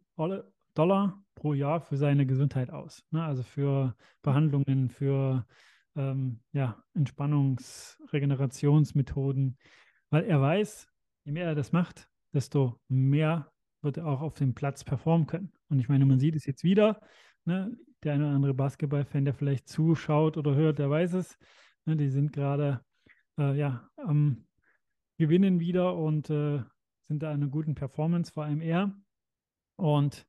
Dollar 0.75 1.23
pro 1.35 1.53
Jahr 1.53 1.81
für 1.81 1.97
seine 1.97 2.27
Gesundheit 2.27 2.70
aus. 2.70 3.05
Ne? 3.11 3.23
Also 3.23 3.42
für 3.42 3.97
Behandlungen, 4.23 4.88
für 4.88 5.47
ähm, 5.97 6.40
ja, 6.53 6.83
Entspannungs-, 6.94 7.99
Regenerationsmethoden, 8.12 9.59
weil 10.11 10.25
er 10.25 10.40
weiß, 10.40 10.88
je 11.25 11.33
mehr 11.33 11.47
er 11.47 11.55
das 11.55 11.73
macht, 11.73 12.09
desto 12.33 12.81
mehr 12.88 13.53
wird 13.83 13.99
er 13.99 14.07
auch 14.07 14.23
auf 14.23 14.35
dem 14.35 14.55
Platz 14.55 14.85
performen 14.85 15.27
können. 15.27 15.53
Und 15.68 15.79
ich 15.79 15.88
meine, 15.88 16.07
man 16.07 16.18
sieht 16.18 16.37
es 16.37 16.47
jetzt 16.47 16.64
wieder. 16.64 17.01
Ne? 17.44 17.77
Der 18.05 18.14
eine 18.14 18.27
oder 18.27 18.35
andere 18.35 18.55
Basketballfan, 18.55 19.25
der 19.25 19.35
vielleicht 19.35 19.69
zuschaut 19.69 20.37
oder 20.37 20.55
hört, 20.55 20.79
der 20.79 20.90
weiß 20.90 21.14
es. 21.14 21.38
Ne? 21.87 21.97
Die 21.97 22.09
sind 22.09 22.33
gerade 22.33 22.85
äh, 23.38 23.57
ja, 23.57 23.88
am 23.97 24.47
Gewinnen 25.19 25.61
wieder 25.61 25.97
und 25.97 26.31
äh, 26.31 26.62
sind 27.09 27.23
da 27.23 27.33
in 27.33 27.43
einer 27.43 27.51
guten 27.51 27.75
Performance, 27.75 28.33
vor 28.33 28.45
allem 28.45 28.61
er. 28.61 28.95
Und 29.77 30.27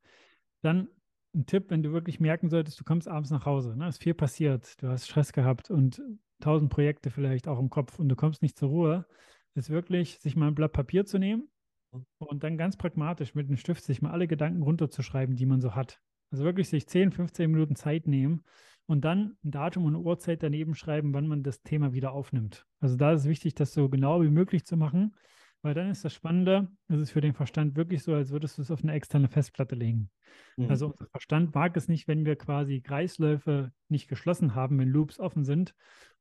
dann 0.61 0.89
ein 1.35 1.45
Tipp, 1.45 1.65
wenn 1.69 1.83
du 1.83 1.91
wirklich 1.91 2.19
merken 2.19 2.49
solltest, 2.49 2.79
du 2.79 2.83
kommst 2.83 3.07
abends 3.07 3.29
nach 3.29 3.45
Hause, 3.45 3.75
ne, 3.75 3.87
ist 3.87 4.01
viel 4.01 4.13
passiert, 4.13 4.81
du 4.81 4.87
hast 4.87 5.05
Stress 5.05 5.33
gehabt 5.33 5.69
und 5.69 6.01
tausend 6.39 6.71
Projekte 6.71 7.11
vielleicht 7.11 7.47
auch 7.47 7.59
im 7.59 7.69
Kopf 7.69 7.99
und 7.99 8.09
du 8.09 8.15
kommst 8.15 8.41
nicht 8.41 8.57
zur 8.57 8.69
Ruhe, 8.69 9.05
ist 9.53 9.69
wirklich, 9.69 10.19
sich 10.19 10.35
mal 10.35 10.47
ein 10.47 10.55
Blatt 10.55 10.73
Papier 10.73 11.05
zu 11.05 11.17
nehmen 11.17 11.49
mhm. 11.91 12.05
und 12.19 12.43
dann 12.43 12.57
ganz 12.57 12.77
pragmatisch 12.77 13.35
mit 13.35 13.47
einem 13.47 13.57
Stift 13.57 13.83
sich 13.83 14.01
mal 14.01 14.11
alle 14.11 14.27
Gedanken 14.27 14.63
runterzuschreiben, 14.63 15.35
die 15.35 15.45
man 15.45 15.61
so 15.61 15.75
hat. 15.75 16.01
Also 16.35 16.43
wirklich 16.43 16.67
sich 16.67 16.85
10, 16.85 17.13
15 17.13 17.49
Minuten 17.49 17.77
Zeit 17.77 18.07
nehmen 18.07 18.43
und 18.87 19.05
dann 19.05 19.37
ein 19.45 19.51
Datum 19.51 19.85
und 19.85 19.95
eine 19.95 20.03
Uhrzeit 20.03 20.43
daneben 20.43 20.75
schreiben, 20.75 21.13
wann 21.13 21.29
man 21.29 21.43
das 21.43 21.63
Thema 21.63 21.93
wieder 21.93 22.11
aufnimmt. 22.11 22.65
Also 22.81 22.97
da 22.97 23.13
ist 23.13 23.21
es 23.21 23.29
wichtig, 23.29 23.55
das 23.55 23.73
so 23.73 23.87
genau 23.87 24.21
wie 24.21 24.29
möglich 24.29 24.65
zu 24.65 24.75
machen, 24.75 25.15
weil 25.61 25.73
dann 25.73 25.89
ist 25.89 26.03
das 26.03 26.13
Spannende, 26.13 26.67
es 26.89 26.99
ist 26.99 27.11
für 27.11 27.21
den 27.21 27.33
Verstand 27.33 27.77
wirklich 27.77 28.03
so, 28.03 28.13
als 28.13 28.31
würdest 28.31 28.57
du 28.57 28.63
es 28.63 28.69
auf 28.69 28.83
eine 28.83 28.91
externe 28.91 29.29
Festplatte 29.29 29.75
legen. 29.75 30.09
Mhm. 30.57 30.69
Also 30.69 30.87
unser 30.87 31.07
Verstand 31.07 31.55
mag 31.55 31.77
es 31.77 31.87
nicht, 31.87 32.05
wenn 32.09 32.25
wir 32.25 32.35
quasi 32.35 32.81
Kreisläufe 32.81 33.71
nicht 33.87 34.09
geschlossen 34.09 34.55
haben, 34.55 34.77
wenn 34.77 34.89
Loops 34.89 35.21
offen 35.21 35.45
sind. 35.45 35.73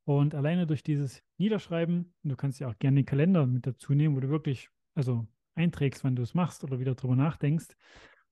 Und 0.05 0.33
alleine 0.33 0.65
durch 0.65 0.81
dieses 0.81 1.23
Niederschreiben, 1.37 2.13
du 2.23 2.37
kannst 2.37 2.61
ja 2.61 2.69
auch 2.69 2.79
gerne 2.79 3.01
den 3.01 3.05
Kalender 3.05 3.45
mit 3.47 3.67
dazu 3.67 3.93
nehmen, 3.93 4.15
wo 4.15 4.21
du 4.21 4.29
wirklich, 4.29 4.69
also 4.93 5.27
einträgst, 5.55 6.05
wann 6.05 6.15
du 6.15 6.23
es 6.23 6.33
machst 6.33 6.63
oder 6.63 6.79
wieder 6.79 6.95
drüber 6.95 7.17
nachdenkst, 7.17 7.75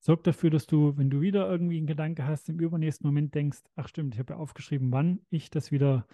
sorgt 0.03 0.27
dafür, 0.27 0.49
dass 0.49 0.67
du, 0.67 0.97
wenn 0.97 1.09
du 1.09 1.21
wieder 1.21 1.49
irgendwie 1.49 1.77
einen 1.77 1.87
Gedanke 1.87 2.27
hast, 2.27 2.49
im 2.49 2.59
übernächsten 2.59 3.07
Moment 3.07 3.33
denkst, 3.33 3.59
ach 3.75 3.87
stimmt, 3.87 4.13
ich 4.13 4.19
habe 4.19 4.33
ja 4.33 4.39
aufgeschrieben, 4.39 4.91
wann 4.91 5.25
ich 5.29 5.49
das 5.49 5.71
wieder 5.71 6.05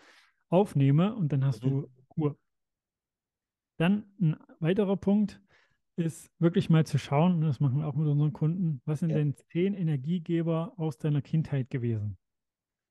aufnehme 0.50 1.16
und 1.16 1.34
dann 1.34 1.44
hast 1.44 1.64
mhm. 1.66 1.70
du 1.70 1.90
Ruhe. 2.16 2.38
Dann 3.78 4.06
ein 4.22 4.38
weiterer 4.60 4.96
Punkt 4.96 5.42
ist 5.96 6.32
wirklich 6.40 6.70
mal 6.70 6.86
zu 6.86 7.00
schauen, 7.00 7.42
das 7.42 7.60
machen 7.60 7.80
wir 7.80 7.88
auch 7.88 7.96
mit 7.96 8.08
unseren 8.08 8.32
Kunden, 8.32 8.82
was 8.86 9.00
sind 9.00 9.10
ja. 9.10 9.18
denn 9.18 9.36
zehn 9.52 9.74
Energiegeber 9.74 10.74
aus 10.78 10.98
deiner 10.98 11.22
Kindheit 11.22 11.70
gewesen? 11.72 12.18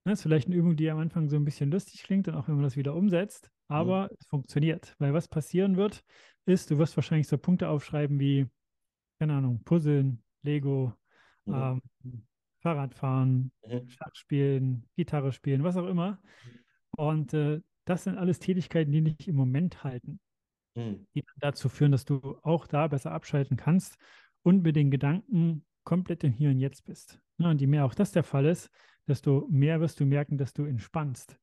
Das 0.04 0.18
ist 0.18 0.22
vielleicht 0.22 0.48
eine 0.48 0.56
Übung, 0.56 0.76
die 0.76 0.90
am 0.90 0.98
Anfang 0.98 1.28
so 1.28 1.36
ein 1.36 1.44
bisschen 1.44 1.70
lustig 1.70 2.02
klingt 2.02 2.26
und 2.26 2.34
auch 2.34 2.48
wenn 2.48 2.56
man 2.56 2.64
das 2.64 2.76
wieder 2.76 2.94
umsetzt, 2.94 3.50
aber 3.68 4.04
mhm. 4.04 4.16
es 4.18 4.26
funktioniert. 4.26 4.96
Weil 4.98 5.14
was 5.14 5.28
passieren 5.28 5.76
wird, 5.76 6.02
ist, 6.44 6.70
du 6.70 6.78
wirst 6.78 6.96
wahrscheinlich 6.96 7.28
so 7.28 7.38
Punkte 7.38 7.68
aufschreiben 7.68 8.18
wie, 8.18 8.46
keine 9.20 9.34
Ahnung, 9.34 9.62
Puzzeln, 9.64 10.22
Lego, 10.42 10.92
mhm. 11.44 11.54
ähm, 11.54 11.82
Fahrradfahren, 12.60 13.52
mhm. 13.66 13.88
Schach 13.88 14.14
spielen, 14.14 14.86
Gitarre 14.96 15.32
spielen, 15.32 15.64
was 15.64 15.76
auch 15.76 15.86
immer. 15.86 16.20
Und 16.90 17.34
äh, 17.34 17.60
das 17.84 18.04
sind 18.04 18.18
alles 18.18 18.38
Tätigkeiten, 18.38 18.92
die 18.92 19.02
dich 19.02 19.28
im 19.28 19.36
Moment 19.36 19.84
halten 19.84 20.20
mhm. 20.78 21.06
die 21.14 21.24
dazu 21.40 21.68
führen, 21.68 21.92
dass 21.92 22.04
du 22.04 22.38
auch 22.42 22.66
da 22.66 22.86
besser 22.86 23.12
abschalten 23.12 23.56
kannst 23.56 23.98
und 24.42 24.62
mit 24.62 24.76
den 24.76 24.90
Gedanken 24.90 25.64
komplett 25.84 26.24
im 26.24 26.32
Hier 26.32 26.50
und 26.50 26.58
Jetzt 26.58 26.84
bist. 26.84 27.20
Ja, 27.38 27.50
und 27.50 27.60
je 27.60 27.66
mehr 27.66 27.84
auch 27.84 27.94
das 27.94 28.12
der 28.12 28.24
Fall 28.24 28.46
ist, 28.46 28.70
desto 29.06 29.46
mehr 29.50 29.80
wirst 29.80 30.00
du 30.00 30.06
merken, 30.06 30.38
dass 30.38 30.52
du 30.52 30.64
entspannst. 30.64 31.38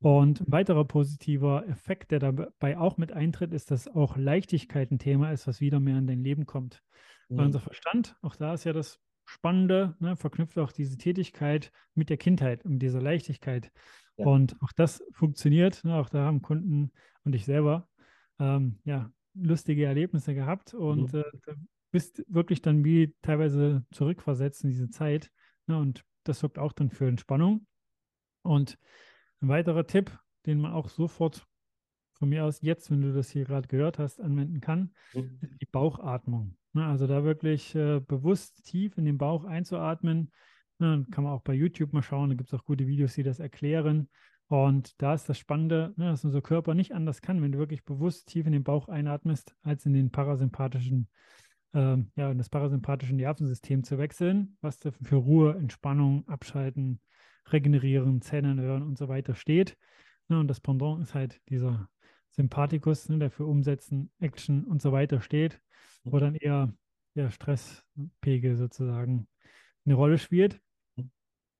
Und 0.00 0.40
ein 0.40 0.52
weiterer 0.52 0.84
positiver 0.84 1.66
Effekt, 1.66 2.12
der 2.12 2.20
dabei 2.20 2.78
auch 2.78 2.98
mit 2.98 3.12
eintritt, 3.12 3.52
ist, 3.52 3.70
dass 3.72 3.88
auch 3.88 4.16
Leichtigkeit 4.16 4.92
ein 4.92 5.00
Thema 5.00 5.32
ist, 5.32 5.48
was 5.48 5.60
wieder 5.60 5.80
mehr 5.80 5.98
in 5.98 6.06
dein 6.06 6.22
Leben 6.22 6.46
kommt. 6.46 6.82
Mhm. 7.28 7.36
Weil 7.36 7.46
unser 7.46 7.60
Verstand, 7.60 8.16
auch 8.22 8.36
da 8.36 8.54
ist 8.54 8.64
ja 8.64 8.72
das 8.72 9.00
Spannende, 9.24 9.94
ne, 10.00 10.16
verknüpft 10.16 10.58
auch 10.58 10.72
diese 10.72 10.96
Tätigkeit 10.96 11.70
mit 11.94 12.08
der 12.08 12.16
Kindheit 12.16 12.64
und 12.64 12.78
dieser 12.78 13.02
Leichtigkeit. 13.02 13.70
Ja. 14.16 14.26
Und 14.26 14.56
auch 14.62 14.72
das 14.72 15.04
funktioniert. 15.12 15.84
Ne, 15.84 15.94
auch 15.96 16.08
da 16.08 16.24
haben 16.24 16.42
Kunden 16.42 16.92
und 17.24 17.34
ich 17.34 17.44
selber 17.44 17.88
ähm, 18.38 18.78
ja, 18.84 19.12
lustige 19.34 19.84
Erlebnisse 19.84 20.34
gehabt 20.34 20.74
und 20.74 21.12
mhm. 21.12 21.20
äh, 21.20 21.54
bist 21.90 22.24
wirklich 22.28 22.62
dann 22.62 22.84
wie 22.84 23.14
teilweise 23.22 23.84
zurückversetzt 23.92 24.64
in 24.64 24.70
diese 24.70 24.90
Zeit. 24.90 25.30
Ne? 25.66 25.78
Und 25.78 26.04
das 26.24 26.40
sorgt 26.40 26.58
auch 26.58 26.72
dann 26.72 26.90
für 26.90 27.06
Entspannung. 27.06 27.66
Und 28.42 28.78
ein 29.40 29.48
weiterer 29.48 29.86
Tipp, 29.86 30.18
den 30.46 30.60
man 30.60 30.72
auch 30.72 30.88
sofort 30.88 31.46
von 32.12 32.28
mir 32.28 32.44
aus 32.44 32.60
jetzt, 32.62 32.90
wenn 32.90 33.00
du 33.00 33.12
das 33.12 33.30
hier 33.30 33.44
gerade 33.44 33.68
gehört 33.68 33.98
hast, 33.98 34.20
anwenden 34.20 34.60
kann, 34.60 34.92
mhm. 35.14 35.38
ist 35.40 35.60
die 35.60 35.66
Bauchatmung. 35.66 36.56
Ne? 36.78 36.86
Also 36.86 37.06
da 37.06 37.24
wirklich 37.24 37.74
äh, 37.74 38.00
bewusst 38.00 38.64
tief 38.64 38.96
in 38.96 39.04
den 39.04 39.18
Bauch 39.18 39.44
einzuatmen. 39.44 40.30
Ne? 40.78 41.04
Kann 41.10 41.24
man 41.24 41.32
auch 41.32 41.42
bei 41.42 41.54
YouTube 41.54 41.92
mal 41.92 42.02
schauen, 42.02 42.30
da 42.30 42.36
gibt 42.36 42.52
es 42.52 42.58
auch 42.58 42.64
gute 42.64 42.86
Videos, 42.86 43.14
die 43.14 43.24
das 43.24 43.40
erklären. 43.40 44.08
Und 44.46 45.00
da 45.02 45.12
ist 45.12 45.28
das 45.28 45.38
Spannende, 45.38 45.92
ne, 45.96 46.06
dass 46.10 46.24
unser 46.24 46.40
Körper 46.40 46.74
nicht 46.74 46.94
anders 46.94 47.20
kann, 47.20 47.42
wenn 47.42 47.52
du 47.52 47.58
wirklich 47.58 47.84
bewusst 47.84 48.28
tief 48.28 48.46
in 48.46 48.52
den 48.52 48.64
Bauch 48.64 48.88
einatmest, 48.88 49.54
als 49.62 49.84
in 49.84 49.92
den 49.92 50.10
parasympathischen, 50.10 51.08
äh, 51.74 51.98
ja, 52.16 52.30
in 52.30 52.38
das 52.38 52.48
parasympathische 52.48 53.14
Nervensystem 53.14 53.84
zu 53.84 53.98
wechseln, 53.98 54.56
was 54.62 54.78
da 54.78 54.90
für 54.90 55.16
Ruhe, 55.16 55.54
Entspannung, 55.54 56.26
Abschalten, 56.28 57.00
Regenerieren, 57.52 58.22
Zähnen 58.22 58.58
hören 58.58 58.82
und 58.82 58.96
so 58.96 59.08
weiter 59.08 59.34
steht. 59.34 59.76
Ne, 60.28 60.38
und 60.40 60.48
das 60.48 60.60
Pendant 60.60 61.02
ist 61.02 61.14
halt 61.14 61.42
dieser 61.50 61.90
Sympathikus, 62.38 63.08
ne, 63.08 63.18
der 63.18 63.30
für 63.32 63.44
Umsetzen, 63.44 64.12
Action 64.20 64.62
und 64.62 64.80
so 64.80 64.92
weiter 64.92 65.20
steht, 65.20 65.60
wo 66.04 66.20
dann 66.20 66.36
eher 66.36 66.72
der 67.16 67.30
Stresspegel 67.30 68.56
sozusagen 68.56 69.26
eine 69.84 69.94
Rolle 69.94 70.18
spielt. 70.18 70.60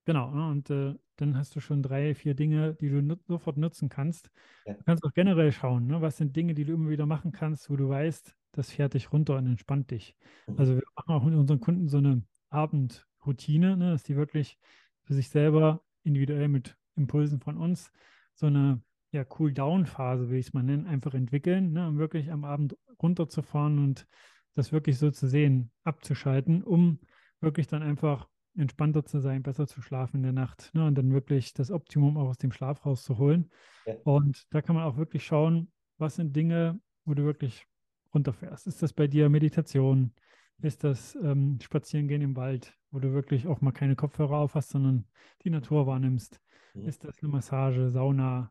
Genau, 0.04 0.30
ne, 0.30 0.48
und 0.48 0.70
äh, 0.70 0.94
dann 1.16 1.36
hast 1.36 1.56
du 1.56 1.60
schon 1.60 1.82
drei, 1.82 2.14
vier 2.14 2.34
Dinge, 2.34 2.74
die 2.74 2.90
du 2.90 3.02
nut 3.02 3.26
sofort 3.26 3.56
nutzen 3.56 3.88
kannst. 3.88 4.30
Ja. 4.66 4.74
Du 4.74 4.84
kannst 4.84 5.04
auch 5.04 5.12
generell 5.12 5.50
schauen, 5.50 5.88
ne, 5.88 6.00
was 6.00 6.16
sind 6.16 6.36
Dinge, 6.36 6.54
die 6.54 6.64
du 6.64 6.74
immer 6.74 6.90
wieder 6.90 7.06
machen 7.06 7.32
kannst, 7.32 7.68
wo 7.70 7.74
du 7.74 7.88
weißt, 7.88 8.32
das 8.52 8.70
fährt 8.70 8.94
dich 8.94 9.12
runter 9.12 9.36
und 9.36 9.46
entspannt 9.46 9.90
dich. 9.90 10.14
Mhm. 10.46 10.58
Also 10.58 10.76
wir 10.76 10.84
machen 10.94 11.12
auch 11.12 11.24
mit 11.24 11.34
unseren 11.34 11.58
Kunden 11.58 11.88
so 11.88 11.98
eine 11.98 12.22
Abendroutine, 12.50 13.76
ne, 13.76 13.90
dass 13.90 14.04
die 14.04 14.14
wirklich 14.14 14.60
für 15.02 15.14
sich 15.14 15.28
selber 15.28 15.82
individuell 16.04 16.46
mit 16.46 16.76
Impulsen 16.94 17.40
von 17.40 17.56
uns 17.56 17.90
so 18.34 18.46
eine 18.46 18.80
ja, 19.10 19.24
Cool-Down-Phase, 19.38 20.28
will 20.28 20.38
ich 20.38 20.48
es 20.48 20.52
mal 20.52 20.62
nennen, 20.62 20.86
einfach 20.86 21.14
entwickeln, 21.14 21.72
ne, 21.72 21.88
um 21.88 21.98
wirklich 21.98 22.30
am 22.30 22.44
Abend 22.44 22.76
runterzufahren 23.02 23.78
und 23.78 24.06
das 24.54 24.72
wirklich 24.72 24.98
so 24.98 25.10
zu 25.10 25.26
sehen, 25.26 25.70
abzuschalten, 25.84 26.62
um 26.62 27.00
wirklich 27.40 27.66
dann 27.66 27.82
einfach 27.82 28.28
entspannter 28.56 29.04
zu 29.04 29.20
sein, 29.20 29.42
besser 29.42 29.66
zu 29.66 29.80
schlafen 29.80 30.18
in 30.18 30.22
der 30.24 30.32
Nacht 30.32 30.70
ne, 30.74 30.86
und 30.86 30.96
dann 30.96 31.12
wirklich 31.12 31.54
das 31.54 31.70
Optimum 31.70 32.16
auch 32.16 32.28
aus 32.28 32.38
dem 32.38 32.52
Schlaf 32.52 32.84
rauszuholen. 32.84 33.50
Ja. 33.86 33.94
Und 34.04 34.46
da 34.50 34.60
kann 34.62 34.74
man 34.74 34.84
auch 34.84 34.96
wirklich 34.96 35.24
schauen, 35.24 35.70
was 35.96 36.16
sind 36.16 36.34
Dinge, 36.34 36.80
wo 37.04 37.14
du 37.14 37.24
wirklich 37.24 37.66
runterfährst. 38.12 38.66
Ist 38.66 38.82
das 38.82 38.92
bei 38.92 39.06
dir 39.06 39.28
Meditation? 39.28 40.12
Ist 40.60 40.82
das 40.82 41.16
ähm, 41.22 41.58
Spazierengehen 41.62 42.22
im 42.22 42.36
Wald, 42.36 42.74
wo 42.90 42.98
du 42.98 43.12
wirklich 43.12 43.46
auch 43.46 43.60
mal 43.60 43.72
keine 43.72 43.94
Kopfhörer 43.94 44.38
auf 44.38 44.54
hast, 44.54 44.70
sondern 44.70 45.06
die 45.44 45.50
Natur 45.50 45.86
wahrnimmst? 45.86 46.40
Mhm. 46.74 46.88
Ist 46.88 47.04
das 47.04 47.22
eine 47.22 47.30
Massage, 47.30 47.90
Sauna? 47.90 48.50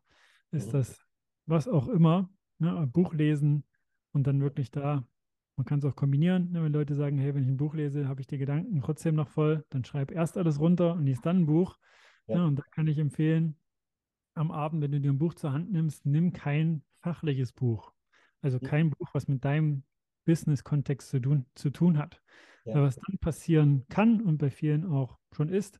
Ist 0.51 0.73
das 0.73 1.05
was 1.45 1.67
auch 1.67 1.87
immer? 1.87 2.29
Ne? 2.59 2.87
Buch 2.91 3.13
lesen 3.13 3.63
und 4.11 4.27
dann 4.27 4.41
wirklich 4.41 4.71
da 4.71 5.05
man 5.57 5.65
kann 5.65 5.79
es 5.79 5.85
auch 5.85 5.95
kombinieren, 5.95 6.51
ne, 6.51 6.63
wenn 6.63 6.71
Leute 6.71 6.93
sagen, 6.93 7.17
hey, 7.17 7.33
wenn 7.33 7.43
ich 7.43 7.49
ein 7.49 7.57
Buch 7.57 7.73
lese, 7.73 8.07
habe 8.07 8.21
ich 8.21 8.27
die 8.27 8.37
Gedanken 8.37 8.79
trotzdem 8.81 9.15
noch 9.15 9.27
voll, 9.27 9.65
dann 9.69 9.83
schreib 9.83 10.11
erst 10.11 10.37
alles 10.37 10.59
runter 10.59 10.93
und 10.93 11.05
liest 11.05 11.25
dann 11.25 11.39
ein 11.39 11.45
Buch. 11.47 11.77
Ja. 12.27 12.37
Ne, 12.37 12.45
und 12.45 12.55
da 12.57 12.63
kann 12.71 12.87
ich 12.87 12.99
empfehlen, 12.99 13.57
am 14.35 14.51
Abend, 14.51 14.83
wenn 14.83 14.91
du 14.91 15.01
dir 15.01 15.11
ein 15.11 15.17
Buch 15.17 15.33
zur 15.33 15.53
Hand 15.53 15.71
nimmst, 15.71 16.05
nimm 16.05 16.31
kein 16.31 16.83
fachliches 16.99 17.53
Buch. 17.53 17.91
Also 18.41 18.59
kein 18.59 18.91
Buch, 18.91 19.09
was 19.13 19.27
mit 19.27 19.43
deinem 19.43 19.83
Business-Kontext 20.25 21.09
zu 21.09 21.19
tun, 21.19 21.45
zu 21.55 21.71
tun 21.71 21.97
hat. 21.97 22.21
Ja. 22.65 22.81
was 22.81 22.97
dann 22.97 23.17
passieren 23.17 23.85
kann 23.87 24.21
und 24.21 24.39
bei 24.39 24.49
vielen 24.49 24.85
auch 24.85 25.17
schon 25.31 25.47
ist, 25.47 25.79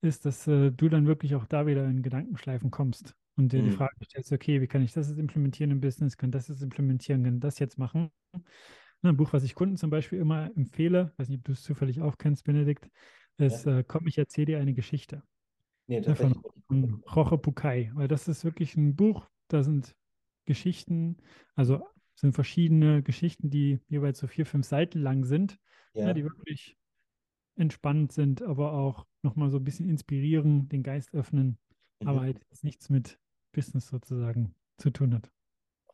ist, 0.00 0.24
dass 0.24 0.46
äh, 0.46 0.70
du 0.70 0.88
dann 0.88 1.08
wirklich 1.08 1.34
auch 1.34 1.44
da 1.44 1.66
wieder 1.66 1.84
in 1.86 2.02
Gedankenschleifen 2.02 2.70
kommst 2.70 3.16
und 3.36 3.52
dir 3.52 3.62
mhm. 3.62 3.70
die 3.70 3.76
Frage 3.76 3.94
stellst, 4.04 4.32
okay, 4.32 4.60
wie 4.60 4.66
kann 4.66 4.82
ich 4.82 4.92
das 4.92 5.08
jetzt 5.08 5.18
implementieren 5.18 5.70
im 5.70 5.80
Business, 5.80 6.16
kann 6.16 6.30
das 6.30 6.48
jetzt 6.48 6.62
implementieren, 6.62 7.24
kann 7.24 7.40
das 7.40 7.58
jetzt 7.58 7.78
machen? 7.78 8.10
Ne, 9.02 9.10
ein 9.10 9.16
Buch, 9.16 9.32
was 9.32 9.44
ich 9.44 9.54
Kunden 9.54 9.76
zum 9.76 9.90
Beispiel 9.90 10.18
immer 10.18 10.50
empfehle, 10.56 11.12
weiß 11.16 11.28
nicht, 11.28 11.38
ob 11.38 11.44
du 11.44 11.52
es 11.52 11.62
zufällig 11.62 12.02
auch 12.02 12.18
kennst, 12.18 12.44
Benedikt, 12.44 12.88
ist 13.38 13.64
ja. 13.64 13.78
äh, 13.78 13.84
Komm, 13.86 14.06
ich 14.06 14.18
erzähle 14.18 14.46
dir 14.46 14.58
eine 14.58 14.74
Geschichte. 14.74 15.22
Nee, 15.86 16.00
ne, 16.00 16.14
von, 16.14 16.40
von 16.68 17.02
Roche 17.14 17.38
Pukai, 17.38 17.90
weil 17.94 18.08
das 18.08 18.28
ist 18.28 18.44
wirklich 18.44 18.76
ein 18.76 18.94
Buch, 18.94 19.28
da 19.48 19.62
sind 19.62 19.96
Geschichten, 20.44 21.16
also 21.54 21.82
sind 22.14 22.34
verschiedene 22.34 23.02
Geschichten, 23.02 23.50
die 23.50 23.80
jeweils 23.88 24.18
so 24.18 24.26
vier, 24.26 24.46
fünf 24.46 24.66
Seiten 24.66 25.00
lang 25.00 25.24
sind, 25.24 25.58
Ja. 25.94 26.06
ne, 26.06 26.14
die 26.14 26.24
wirklich 26.24 26.76
entspannend 27.56 28.12
sind, 28.12 28.42
aber 28.42 28.72
auch 28.72 29.06
nochmal 29.22 29.50
so 29.50 29.58
ein 29.58 29.64
bisschen 29.64 29.88
inspirieren, 29.88 30.68
den 30.68 30.82
Geist 30.82 31.12
öffnen, 31.14 31.58
aber 32.04 32.20
Mhm. 32.20 32.24
halt 32.24 32.40
jetzt 32.50 32.64
nichts 32.64 32.88
mit 32.90 33.18
Business 33.52 33.88
sozusagen 33.88 34.54
zu 34.78 34.90
tun 34.90 35.14
hat. 35.14 35.30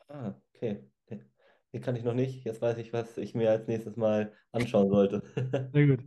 Ah, 0.09 0.35
okay. 0.55 0.90
Den- 1.11 1.25
Den 1.73 1.81
kann 1.83 1.97
ich 1.97 2.05
noch 2.05 2.14
nicht. 2.14 2.45
Jetzt 2.45 2.62
weiß 2.62 2.79
ich, 2.79 2.92
was 2.92 3.19
ich 3.19 3.35
mir 3.35 3.51
als 3.51 3.66
nächstes 3.66 3.97
mal 3.97 4.33
anschauen 4.53 4.88
sollte. 4.90 5.23
Sehr 5.73 5.87
gut. 5.87 6.05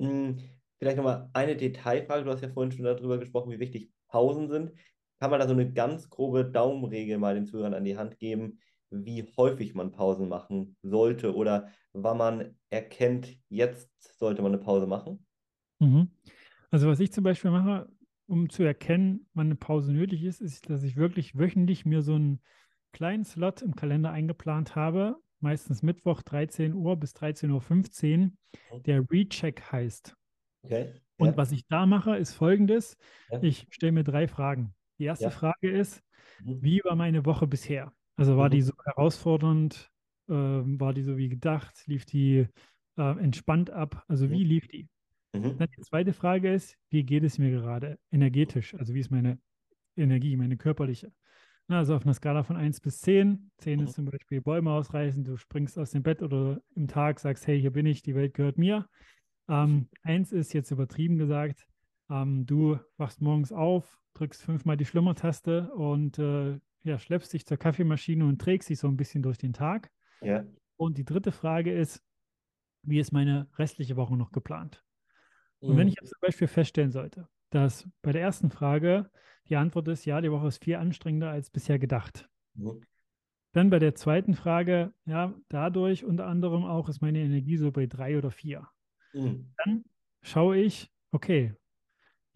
Hm, 0.00 0.38
Vielleicht 0.78 0.96
nochmal 0.96 1.30
eine 1.32 1.56
Detailfrage. 1.56 2.24
Du 2.24 2.30
hast 2.30 2.42
ja 2.42 2.48
vorhin 2.48 2.72
schon 2.72 2.84
darüber 2.84 3.18
gesprochen, 3.18 3.52
wie 3.52 3.60
wichtig 3.60 3.92
Pausen 4.08 4.48
sind. 4.48 4.72
Kann 5.20 5.30
man 5.30 5.38
da 5.38 5.46
so 5.46 5.52
eine 5.52 5.72
ganz 5.72 6.10
grobe 6.10 6.44
Daumenregel 6.44 7.18
mal 7.18 7.34
den 7.36 7.46
Zuhörern 7.46 7.74
an 7.74 7.84
die 7.84 7.96
Hand 7.96 8.18
geben, 8.18 8.58
wie 8.90 9.22
häufig 9.36 9.74
man 9.74 9.92
Pausen 9.92 10.28
machen 10.28 10.76
sollte 10.82 11.34
oder 11.36 11.70
wann 11.92 12.18
man 12.18 12.58
erkennt, 12.70 13.36
jetzt 13.48 13.90
sollte 14.18 14.42
man 14.42 14.52
eine 14.52 14.60
Pause 14.62 14.86
machen? 14.88 15.24
Mhm. 15.80 16.10
Also 16.70 16.88
was 16.88 17.00
ich 17.00 17.12
zum 17.12 17.24
Beispiel 17.24 17.50
mache, 17.50 17.88
um 18.32 18.48
zu 18.48 18.62
erkennen, 18.62 19.28
wann 19.34 19.48
eine 19.48 19.56
Pause 19.56 19.92
nötig 19.92 20.24
ist, 20.24 20.40
ist, 20.40 20.70
dass 20.70 20.82
ich 20.84 20.96
wirklich 20.96 21.38
wöchentlich 21.38 21.84
mir 21.84 22.00
so 22.00 22.14
einen 22.14 22.40
kleinen 22.92 23.24
Slot 23.24 23.60
im 23.60 23.76
Kalender 23.76 24.10
eingeplant 24.10 24.74
habe, 24.74 25.16
meistens 25.40 25.82
Mittwoch 25.82 26.22
13 26.22 26.72
Uhr 26.72 26.96
bis 26.96 27.12
13.15 27.14 28.30
Uhr, 28.70 28.80
der 28.80 29.04
Recheck 29.10 29.70
heißt. 29.70 30.16
Okay. 30.64 30.94
Und 31.18 31.28
Ja. 31.28 31.36
was 31.36 31.52
ich 31.52 31.66
da 31.68 31.84
mache, 31.84 32.16
ist 32.16 32.32
folgendes. 32.32 32.96
Ja. 33.30 33.38
Ich 33.42 33.66
stelle 33.70 33.92
mir 33.92 34.04
drei 34.04 34.26
Fragen. 34.28 34.74
Die 34.98 35.04
erste 35.04 35.24
Ja. 35.24 35.30
Frage 35.30 35.70
ist, 35.70 36.02
Mhm. 36.38 36.62
wie 36.62 36.80
war 36.84 36.96
meine 36.96 37.26
Woche 37.26 37.46
bisher? 37.46 37.92
Also 38.16 38.38
war 38.38 38.46
Mhm. 38.46 38.52
die 38.52 38.62
so 38.62 38.72
herausfordernd? 38.84 39.90
Ähm, 40.30 40.80
war 40.80 40.94
die 40.94 41.02
so 41.02 41.18
wie 41.18 41.28
gedacht? 41.28 41.82
Lief 41.86 42.06
die 42.06 42.46
äh, 42.96 43.18
entspannt 43.18 43.70
ab? 43.70 44.04
Also 44.08 44.28
Mhm. 44.28 44.32
wie 44.32 44.44
lief 44.44 44.68
die? 44.68 44.88
Mhm. 45.32 45.56
Dann 45.58 45.68
die 45.76 45.82
zweite 45.82 46.12
Frage 46.12 46.52
ist, 46.52 46.76
wie 46.90 47.04
geht 47.04 47.24
es 47.24 47.38
mir 47.38 47.50
gerade 47.50 47.98
energetisch? 48.10 48.74
Also 48.74 48.94
wie 48.94 49.00
ist 49.00 49.10
meine 49.10 49.38
Energie, 49.96 50.36
meine 50.36 50.56
körperliche? 50.56 51.12
Also 51.68 51.94
auf 51.94 52.04
einer 52.04 52.12
Skala 52.14 52.42
von 52.42 52.56
1 52.56 52.80
bis 52.80 53.00
10. 53.00 53.50
10 53.58 53.80
Mhm. 53.80 53.84
ist 53.86 53.94
zum 53.94 54.04
Beispiel 54.04 54.42
Bäume 54.42 54.72
ausreißen, 54.72 55.24
du 55.24 55.36
springst 55.36 55.78
aus 55.78 55.92
dem 55.92 56.02
Bett 56.02 56.22
oder 56.22 56.60
im 56.74 56.86
Tag 56.86 57.18
sagst, 57.18 57.46
hey, 57.46 57.58
hier 57.60 57.70
bin 57.70 57.86
ich, 57.86 58.02
die 58.02 58.14
Welt 58.14 58.34
gehört 58.34 58.58
mir. 58.58 58.88
Ähm, 59.48 59.88
1 60.02 60.32
ist 60.32 60.52
jetzt 60.52 60.70
übertrieben 60.70 61.16
gesagt, 61.16 61.66
ähm, 62.10 62.44
du 62.46 62.78
wachst 62.98 63.22
morgens 63.22 63.52
auf, 63.52 63.98
drückst 64.14 64.42
fünfmal 64.42 64.76
die 64.76 64.84
Schlummertaste 64.84 65.72
und 65.72 66.18
äh, 66.18 66.58
ja, 66.84 66.98
schleppst 66.98 67.32
dich 67.32 67.46
zur 67.46 67.56
Kaffeemaschine 67.56 68.26
und 68.26 68.40
trägst 68.40 68.68
dich 68.68 68.78
so 68.78 68.88
ein 68.88 68.96
bisschen 68.96 69.22
durch 69.22 69.38
den 69.38 69.52
Tag. 69.52 69.90
Ja. 70.20 70.44
Und 70.76 70.98
die 70.98 71.04
dritte 71.04 71.32
Frage 71.32 71.72
ist, 71.72 72.02
wie 72.82 72.98
ist 72.98 73.12
meine 73.12 73.48
restliche 73.56 73.96
Woche 73.96 74.16
noch 74.16 74.32
geplant? 74.32 74.84
Und 75.66 75.76
wenn 75.76 75.88
Mhm. 75.88 75.88
ich 75.88 75.96
jetzt 76.00 76.10
zum 76.10 76.20
Beispiel 76.20 76.48
feststellen 76.48 76.92
sollte, 76.92 77.28
dass 77.50 77.88
bei 78.02 78.12
der 78.12 78.22
ersten 78.22 78.50
Frage 78.50 79.10
die 79.48 79.56
Antwort 79.56 79.88
ist, 79.88 80.04
ja, 80.04 80.20
die 80.20 80.30
Woche 80.32 80.48
ist 80.48 80.64
viel 80.64 80.76
anstrengender 80.76 81.30
als 81.30 81.50
bisher 81.50 81.78
gedacht. 81.78 82.28
Mhm. 82.54 82.82
Dann 83.52 83.70
bei 83.70 83.78
der 83.78 83.94
zweiten 83.94 84.34
Frage, 84.34 84.94
ja, 85.04 85.34
dadurch 85.48 86.04
unter 86.04 86.26
anderem 86.26 86.64
auch 86.64 86.88
ist 86.88 87.02
meine 87.02 87.20
Energie 87.20 87.56
so 87.56 87.70
bei 87.70 87.86
drei 87.86 88.16
oder 88.16 88.30
vier. 88.30 88.68
Mhm. 89.14 89.52
Dann 89.58 89.84
schaue 90.22 90.58
ich, 90.58 90.92
okay, 91.12 91.54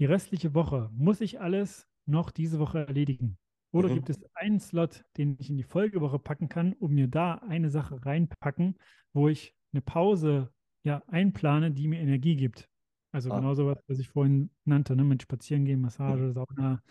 die 0.00 0.06
restliche 0.06 0.54
Woche, 0.54 0.90
muss 0.92 1.20
ich 1.22 1.40
alles 1.40 1.88
noch 2.06 2.30
diese 2.32 2.58
Woche 2.60 2.86
erledigen? 2.86 3.38
Oder 3.72 3.90
Mhm. 3.90 3.90
gibt 3.90 4.10
es 4.10 4.18
einen 4.34 4.60
Slot, 4.60 5.04
den 5.18 5.36
ich 5.40 5.50
in 5.50 5.56
die 5.58 5.64
Folgewoche 5.64 6.18
packen 6.18 6.48
kann, 6.48 6.74
um 6.74 6.94
mir 6.94 7.08
da 7.08 7.36
eine 7.36 7.70
Sache 7.70 8.04
reinpacken, 8.06 8.78
wo 9.14 9.28
ich 9.28 9.54
eine 9.72 9.82
Pause 9.82 10.52
ja, 10.84 11.02
einplane, 11.08 11.72
die 11.72 11.88
mir 11.88 12.00
Energie 12.00 12.36
gibt? 12.36 12.70
Also 13.16 13.30
Ah. 13.30 13.36
genauso 13.40 13.66
was, 13.66 13.78
was 13.88 13.98
ich 13.98 14.08
vorhin 14.10 14.50
nannte, 14.66 14.94
ne, 14.94 15.02
mit 15.02 15.22
Spazierengehen, 15.22 15.80
Massage, 15.80 16.32
Sauna 16.32 16.82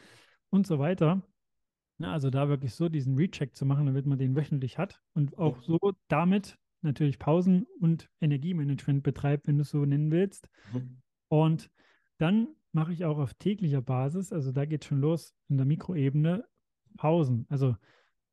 und 0.49 0.65
so 0.65 0.79
weiter. 0.79 1.21
Na, 1.99 2.13
also 2.13 2.31
da 2.31 2.49
wirklich 2.49 2.73
so 2.73 2.89
diesen 2.89 3.15
Recheck 3.15 3.55
zu 3.55 3.63
machen, 3.63 3.85
damit 3.85 4.07
man 4.07 4.17
den 4.17 4.35
wöchentlich 4.35 4.79
hat 4.79 5.03
und 5.13 5.37
auch 5.37 5.61
so 5.61 5.77
damit 6.07 6.57
natürlich 6.81 7.19
Pausen 7.19 7.67
und 7.79 8.09
Energiemanagement 8.21 9.03
betreibt, 9.03 9.45
wenn 9.45 9.57
du 9.57 9.61
es 9.61 9.69
so 9.69 9.85
nennen 9.85 10.09
willst. 10.09 10.49
Mhm. 10.73 10.97
Und 11.27 11.69
dann 12.17 12.47
mache 12.71 12.91
ich 12.91 13.05
auch 13.05 13.19
auf 13.19 13.35
täglicher 13.35 13.83
Basis, 13.83 14.33
also 14.33 14.51
da 14.51 14.65
geht 14.65 14.83
schon 14.83 15.01
los 15.01 15.35
in 15.47 15.57
der 15.57 15.67
Mikroebene, 15.67 16.43
Pausen. 16.97 17.45
Also 17.49 17.75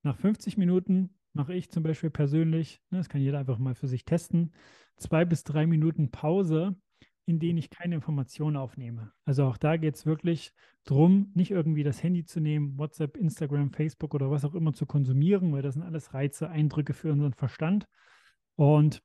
nach 0.02 0.16
50 0.16 0.56
Minuten 0.56 1.10
mache 1.34 1.52
ich 1.52 1.70
zum 1.70 1.82
Beispiel 1.82 2.10
persönlich, 2.10 2.80
ne, 2.88 2.98
das 2.98 3.10
kann 3.10 3.20
jeder 3.20 3.38
einfach 3.38 3.58
mal 3.58 3.74
für 3.74 3.86
sich 3.86 4.06
testen, 4.06 4.54
zwei 4.96 5.26
bis 5.26 5.44
drei 5.44 5.66
Minuten 5.66 6.10
Pause, 6.10 6.74
in 7.26 7.38
denen 7.38 7.58
ich 7.58 7.70
keine 7.70 7.94
Informationen 7.94 8.56
aufnehme. 8.56 9.12
Also 9.24 9.44
auch 9.44 9.56
da 9.56 9.76
geht 9.76 9.94
es 9.94 10.06
wirklich 10.06 10.52
darum, 10.84 11.30
nicht 11.34 11.50
irgendwie 11.50 11.84
das 11.84 12.02
Handy 12.02 12.24
zu 12.24 12.40
nehmen, 12.40 12.76
WhatsApp, 12.78 13.16
Instagram, 13.16 13.70
Facebook 13.70 14.14
oder 14.14 14.30
was 14.30 14.44
auch 14.44 14.54
immer 14.54 14.72
zu 14.72 14.86
konsumieren, 14.86 15.52
weil 15.52 15.62
das 15.62 15.74
sind 15.74 15.84
alles 15.84 16.14
Reize, 16.14 16.50
Eindrücke 16.50 16.94
für 16.94 17.12
unseren 17.12 17.32
Verstand. 17.32 17.86
Und 18.56 19.02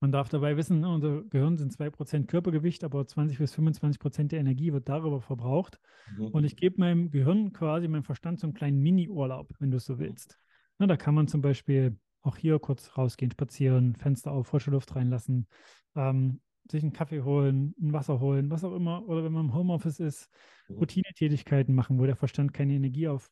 man 0.00 0.12
darf 0.12 0.28
dabei 0.28 0.56
wissen, 0.56 0.80
ne, 0.80 0.88
unser 0.88 1.22
Gehirn 1.24 1.58
sind 1.58 1.72
2% 1.72 2.26
Körpergewicht, 2.26 2.84
aber 2.84 3.06
20 3.06 3.38
bis 3.38 3.54
25% 3.54 4.28
der 4.28 4.40
Energie 4.40 4.72
wird 4.72 4.88
darüber 4.88 5.20
verbraucht. 5.20 5.78
Mhm. 6.16 6.28
Und 6.28 6.44
ich 6.44 6.56
gebe 6.56 6.80
meinem 6.80 7.10
Gehirn 7.10 7.52
quasi, 7.52 7.88
meinem 7.88 8.04
Verstand 8.04 8.40
so 8.40 8.46
einen 8.46 8.54
kleinen 8.54 8.80
Mini-Urlaub, 8.80 9.54
wenn 9.58 9.70
du 9.70 9.76
es 9.76 9.84
so 9.84 9.98
willst. 9.98 10.38
Na, 10.78 10.86
da 10.86 10.96
kann 10.96 11.14
man 11.14 11.28
zum 11.28 11.42
Beispiel 11.42 11.98
auch 12.22 12.36
hier 12.36 12.58
kurz 12.58 12.96
rausgehen, 12.96 13.30
spazieren, 13.30 13.94
Fenster 13.94 14.32
auf, 14.32 14.46
frische 14.46 14.70
Luft 14.70 14.94
reinlassen, 14.94 15.46
ähm, 15.94 16.40
sich 16.70 16.82
einen 16.82 16.92
Kaffee 16.92 17.22
holen, 17.22 17.74
ein 17.80 17.92
Wasser 17.92 18.20
holen, 18.20 18.50
was 18.50 18.64
auch 18.64 18.74
immer. 18.74 19.06
Oder 19.08 19.24
wenn 19.24 19.32
man 19.32 19.46
im 19.46 19.54
Homeoffice 19.54 20.00
ist, 20.00 20.30
Mhm. 20.70 20.78
Routinetätigkeiten 20.78 21.74
machen, 21.74 21.98
wo 21.98 22.06
der 22.06 22.16
Verstand 22.16 22.54
keine 22.54 22.74
Energie 22.74 23.08
auf, 23.08 23.30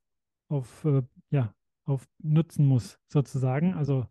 auf, 0.49 0.85
äh, 0.85 1.03
ja, 1.31 1.55
auf 1.85 2.07
nutzen 2.19 2.67
muss, 2.67 2.99
sozusagen. 3.09 3.75
Also, 3.75 4.07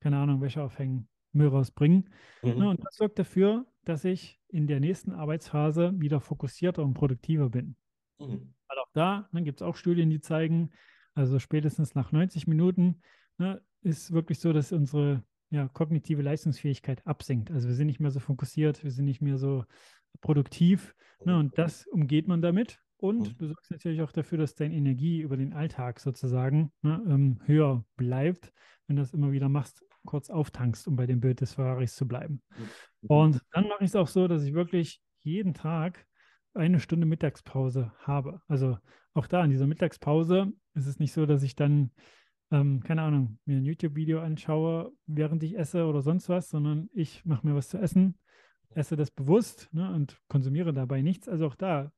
keine 0.00 0.18
Ahnung, 0.18 0.40
Wäsche 0.40 0.62
aufhängen, 0.62 1.08
Müll 1.32 1.48
rausbringen. 1.48 2.10
Mhm. 2.42 2.58
Ne, 2.58 2.68
und 2.68 2.84
das 2.84 2.96
sorgt 2.96 3.18
dafür, 3.18 3.66
dass 3.84 4.04
ich 4.04 4.40
in 4.48 4.66
der 4.66 4.80
nächsten 4.80 5.12
Arbeitsphase 5.12 5.92
wieder 6.00 6.20
fokussierter 6.20 6.82
und 6.82 6.94
produktiver 6.94 7.50
bin. 7.50 7.76
Mhm. 8.18 8.54
Weil 8.68 8.78
auch 8.78 8.90
da 8.92 9.28
ne, 9.32 9.42
gibt 9.42 9.60
es 9.60 9.66
auch 9.66 9.76
Studien, 9.76 10.10
die 10.10 10.20
zeigen, 10.20 10.70
also 11.14 11.38
spätestens 11.38 11.94
nach 11.94 12.12
90 12.12 12.46
Minuten 12.46 13.02
ne, 13.38 13.62
ist 13.82 14.12
wirklich 14.12 14.40
so, 14.40 14.52
dass 14.52 14.72
unsere 14.72 15.22
ja, 15.50 15.68
kognitive 15.68 16.22
Leistungsfähigkeit 16.22 17.06
absinkt. 17.06 17.50
Also 17.50 17.68
wir 17.68 17.74
sind 17.74 17.86
nicht 17.86 18.00
mehr 18.00 18.10
so 18.10 18.20
fokussiert, 18.20 18.82
wir 18.82 18.90
sind 18.90 19.04
nicht 19.04 19.20
mehr 19.22 19.38
so 19.38 19.64
produktiv. 20.20 20.94
Ne, 21.24 21.38
und 21.38 21.58
das 21.58 21.86
umgeht 21.86 22.28
man 22.28 22.42
damit. 22.42 22.80
Und 22.96 23.30
Mhm. 23.30 23.36
du 23.38 23.46
sorgst 23.48 23.70
natürlich 23.70 24.02
auch 24.02 24.12
dafür, 24.12 24.38
dass 24.38 24.54
deine 24.54 24.74
Energie 24.74 25.20
über 25.20 25.36
den 25.36 25.52
Alltag 25.52 26.00
sozusagen 26.00 26.72
ne, 26.82 27.02
ähm, 27.06 27.38
höher 27.44 27.84
bleibt, 27.96 28.52
wenn 28.86 28.96
du 28.96 29.02
das 29.02 29.12
immer 29.12 29.32
wieder 29.32 29.48
machst, 29.48 29.84
kurz 30.04 30.30
auftankst, 30.30 30.86
um 30.86 30.96
bei 30.96 31.06
dem 31.06 31.20
Bild 31.20 31.40
des 31.40 31.54
Ferraris 31.54 31.94
zu 31.94 32.06
bleiben. 32.06 32.42
Mhm. 32.56 32.68
Und 33.06 33.40
dann 33.52 33.68
mache 33.68 33.84
ich 33.84 33.90
es 33.90 33.96
auch 33.96 34.08
so, 34.08 34.28
dass 34.28 34.44
ich 34.44 34.54
wirklich 34.54 35.00
jeden 35.20 35.54
Tag 35.54 36.06
eine 36.54 36.78
Stunde 36.80 37.06
Mittagspause 37.06 37.92
habe. 37.98 38.40
Also 38.48 38.78
auch 39.12 39.26
da 39.26 39.44
in 39.44 39.50
dieser 39.50 39.66
Mittagspause 39.66 40.52
ist 40.74 40.86
es 40.86 40.98
nicht 40.98 41.12
so, 41.12 41.26
dass 41.26 41.42
ich 41.42 41.56
dann, 41.56 41.90
ähm, 42.50 42.82
keine 42.82 43.02
Ahnung, 43.02 43.38
mir 43.44 43.56
ein 43.56 43.64
YouTube-Video 43.64 44.20
anschaue, 44.20 44.92
während 45.06 45.42
ich 45.42 45.56
esse 45.58 45.86
oder 45.86 46.02
sonst 46.02 46.28
was, 46.28 46.50
sondern 46.50 46.88
ich 46.92 47.24
mache 47.24 47.46
mir 47.46 47.54
was 47.54 47.68
zu 47.68 47.78
essen, 47.78 48.18
esse 48.70 48.96
das 48.96 49.10
bewusst 49.10 49.68
ne, 49.72 49.92
und 49.92 50.20
konsumiere 50.28 50.72
dabei 50.72 51.02
nichts. 51.02 51.28
Also 51.28 51.46
auch 51.46 51.54
da 51.54 51.92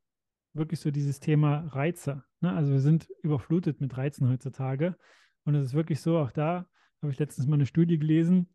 wirklich 0.55 0.81
so 0.81 0.91
dieses 0.91 1.21
Thema 1.21 1.67
Reize. 1.69 2.25
Ne? 2.41 2.53
Also 2.53 2.73
wir 2.73 2.81
sind 2.81 3.09
überflutet 3.23 3.81
mit 3.81 3.97
Reizen 3.97 4.29
heutzutage. 4.29 4.97
Und 5.45 5.55
es 5.55 5.69
ist 5.69 5.75
wirklich 5.75 6.01
so, 6.01 6.19
auch 6.19 6.33
da 6.33 6.67
habe 7.03 7.13
ich 7.13 7.19
letztens 7.19 7.47
mal 7.47 7.55
eine 7.55 7.67
Studie 7.67 7.99
gelesen, 7.99 8.49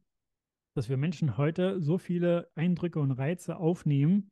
dass 0.74 0.90
wir 0.90 0.98
Menschen 0.98 1.38
heute 1.38 1.82
so 1.82 1.98
viele 1.98 2.50
Eindrücke 2.56 3.00
und 3.00 3.12
Reize 3.12 3.58
aufnehmen 3.58 4.32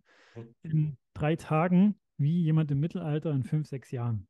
in 0.62 0.98
drei 1.14 1.36
Tagen 1.36 1.96
wie 2.18 2.42
jemand 2.42 2.72
im 2.72 2.80
Mittelalter 2.80 3.32
in 3.32 3.44
fünf, 3.44 3.68
sechs 3.68 3.92
Jahren. 3.92 4.28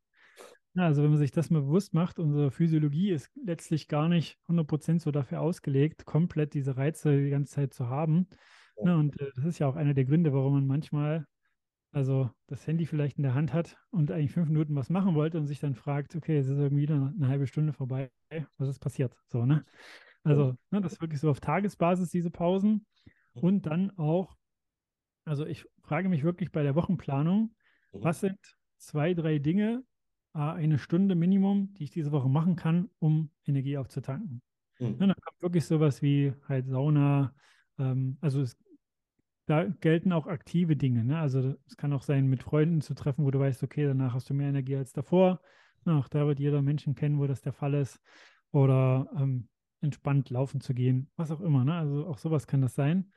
Also 0.75 1.03
wenn 1.03 1.09
man 1.09 1.19
sich 1.19 1.31
das 1.31 1.49
mal 1.49 1.61
bewusst 1.61 1.93
macht, 1.93 2.19
unsere 2.19 2.51
Physiologie 2.51 3.11
ist 3.11 3.31
letztlich 3.43 3.87
gar 3.87 4.07
nicht 4.07 4.37
100% 4.47 5.01
so 5.01 5.11
dafür 5.11 5.41
ausgelegt, 5.41 6.05
komplett 6.05 6.53
diese 6.53 6.77
Reize 6.77 7.23
die 7.23 7.29
ganze 7.29 7.53
Zeit 7.53 7.73
zu 7.73 7.89
haben. 7.89 8.27
Ja. 8.77 8.85
Ne, 8.85 8.97
und 8.97 9.19
äh, 9.19 9.31
das 9.35 9.45
ist 9.45 9.59
ja 9.59 9.67
auch 9.67 9.75
einer 9.75 9.93
der 9.93 10.05
Gründe, 10.05 10.31
warum 10.31 10.53
man 10.53 10.67
manchmal 10.67 11.25
also 11.91 12.29
das 12.47 12.67
Handy 12.67 12.85
vielleicht 12.85 13.17
in 13.17 13.23
der 13.23 13.33
Hand 13.33 13.51
hat 13.51 13.77
und 13.89 14.11
eigentlich 14.11 14.31
fünf 14.31 14.47
Minuten 14.47 14.75
was 14.75 14.89
machen 14.89 15.15
wollte 15.15 15.39
und 15.39 15.47
sich 15.47 15.59
dann 15.59 15.73
fragt, 15.73 16.15
okay, 16.15 16.37
es 16.37 16.47
ist 16.47 16.59
irgendwie 16.59 16.83
wieder 16.83 17.13
eine 17.15 17.27
halbe 17.27 17.47
Stunde 17.47 17.73
vorbei, 17.73 18.11
was 18.57 18.69
ist 18.69 18.79
passiert? 18.79 19.17
So, 19.25 19.45
ne? 19.45 19.65
Also, 20.23 20.55
ne, 20.69 20.81
das 20.81 20.93
ist 20.93 21.01
wirklich 21.01 21.19
so 21.19 21.31
auf 21.31 21.39
Tagesbasis, 21.39 22.09
diese 22.11 22.29
Pausen. 22.29 22.85
Und 23.33 23.65
dann 23.65 23.89
auch, 23.97 24.35
also 25.25 25.45
ich 25.45 25.65
frage 25.81 26.09
mich 26.09 26.23
wirklich 26.23 26.51
bei 26.51 26.61
der 26.61 26.75
Wochenplanung, 26.75 27.55
Mhm. 27.91 28.03
was 28.03 28.19
sind 28.19 28.37
zwei, 28.77 29.13
drei 29.15 29.39
Dinge, 29.39 29.83
eine 30.33 30.77
Stunde 30.77 31.15
Minimum, 31.15 31.73
die 31.73 31.85
ich 31.85 31.91
diese 31.91 32.11
Woche 32.11 32.29
machen 32.29 32.55
kann, 32.55 32.89
um 32.99 33.31
Energie 33.45 33.77
aufzutanken. 33.77 34.41
Mhm. 34.79 34.97
Ja, 34.99 35.07
dann 35.07 35.15
kommt 35.21 35.41
wirklich 35.41 35.65
sowas 35.65 36.01
wie 36.01 36.33
halt 36.47 36.67
Sauna. 36.67 37.33
Ähm, 37.77 38.17
also 38.21 38.41
es, 38.41 38.57
da 39.45 39.65
gelten 39.65 40.11
auch 40.13 40.27
aktive 40.27 40.75
Dinge. 40.75 41.03
Ne? 41.03 41.17
Also 41.17 41.55
es 41.65 41.75
kann 41.77 41.93
auch 41.93 42.03
sein, 42.03 42.27
mit 42.27 42.43
Freunden 42.43 42.81
zu 42.81 42.93
treffen, 42.93 43.25
wo 43.25 43.31
du 43.31 43.39
weißt, 43.39 43.63
okay, 43.63 43.85
danach 43.85 44.13
hast 44.13 44.29
du 44.29 44.33
mehr 44.33 44.49
Energie 44.49 44.75
als 44.75 44.93
davor. 44.93 45.41
Ja, 45.85 45.97
auch 45.97 46.07
da 46.07 46.27
wird 46.27 46.39
jeder 46.39 46.61
Menschen 46.61 46.93
kennen, 46.93 47.19
wo 47.19 47.25
das 47.25 47.41
der 47.41 47.53
Fall 47.53 47.73
ist. 47.73 47.99
Oder 48.51 49.09
ähm, 49.17 49.47
entspannt 49.81 50.29
laufen 50.29 50.61
zu 50.61 50.73
gehen, 50.73 51.09
was 51.15 51.31
auch 51.31 51.41
immer. 51.41 51.63
Ne? 51.63 51.73
Also 51.73 52.05
auch 52.07 52.17
sowas 52.17 52.47
kann 52.47 52.61
das 52.61 52.75
sein. 52.75 53.11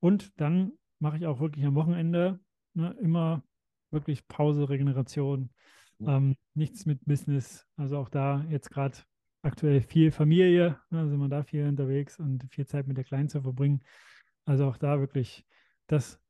Und 0.00 0.38
dann 0.40 0.72
mache 0.98 1.16
ich 1.16 1.26
auch 1.26 1.40
wirklich 1.40 1.64
am 1.64 1.74
Wochenende 1.74 2.40
ne, 2.74 2.94
immer 3.00 3.42
wirklich 3.90 4.26
Pause, 4.28 4.68
Regeneration. 4.68 5.50
Ähm, 6.00 6.36
nichts 6.54 6.86
mit 6.86 7.04
Business. 7.04 7.66
Also 7.76 7.98
auch 7.98 8.08
da 8.08 8.44
jetzt 8.50 8.70
gerade 8.70 8.98
aktuell 9.42 9.80
viel 9.80 10.10
Familie, 10.10 10.78
ne, 10.90 11.00
also 11.00 11.16
man 11.16 11.30
da 11.30 11.42
viel 11.42 11.66
unterwegs 11.66 12.18
und 12.18 12.44
viel 12.50 12.66
Zeit 12.66 12.86
mit 12.86 12.96
der 12.96 13.04
Kleinen 13.04 13.28
zu 13.28 13.40
verbringen. 13.42 13.82
Also 14.44 14.66
auch 14.66 14.76
da 14.76 15.00
wirklich 15.00 15.46
das 15.86 16.20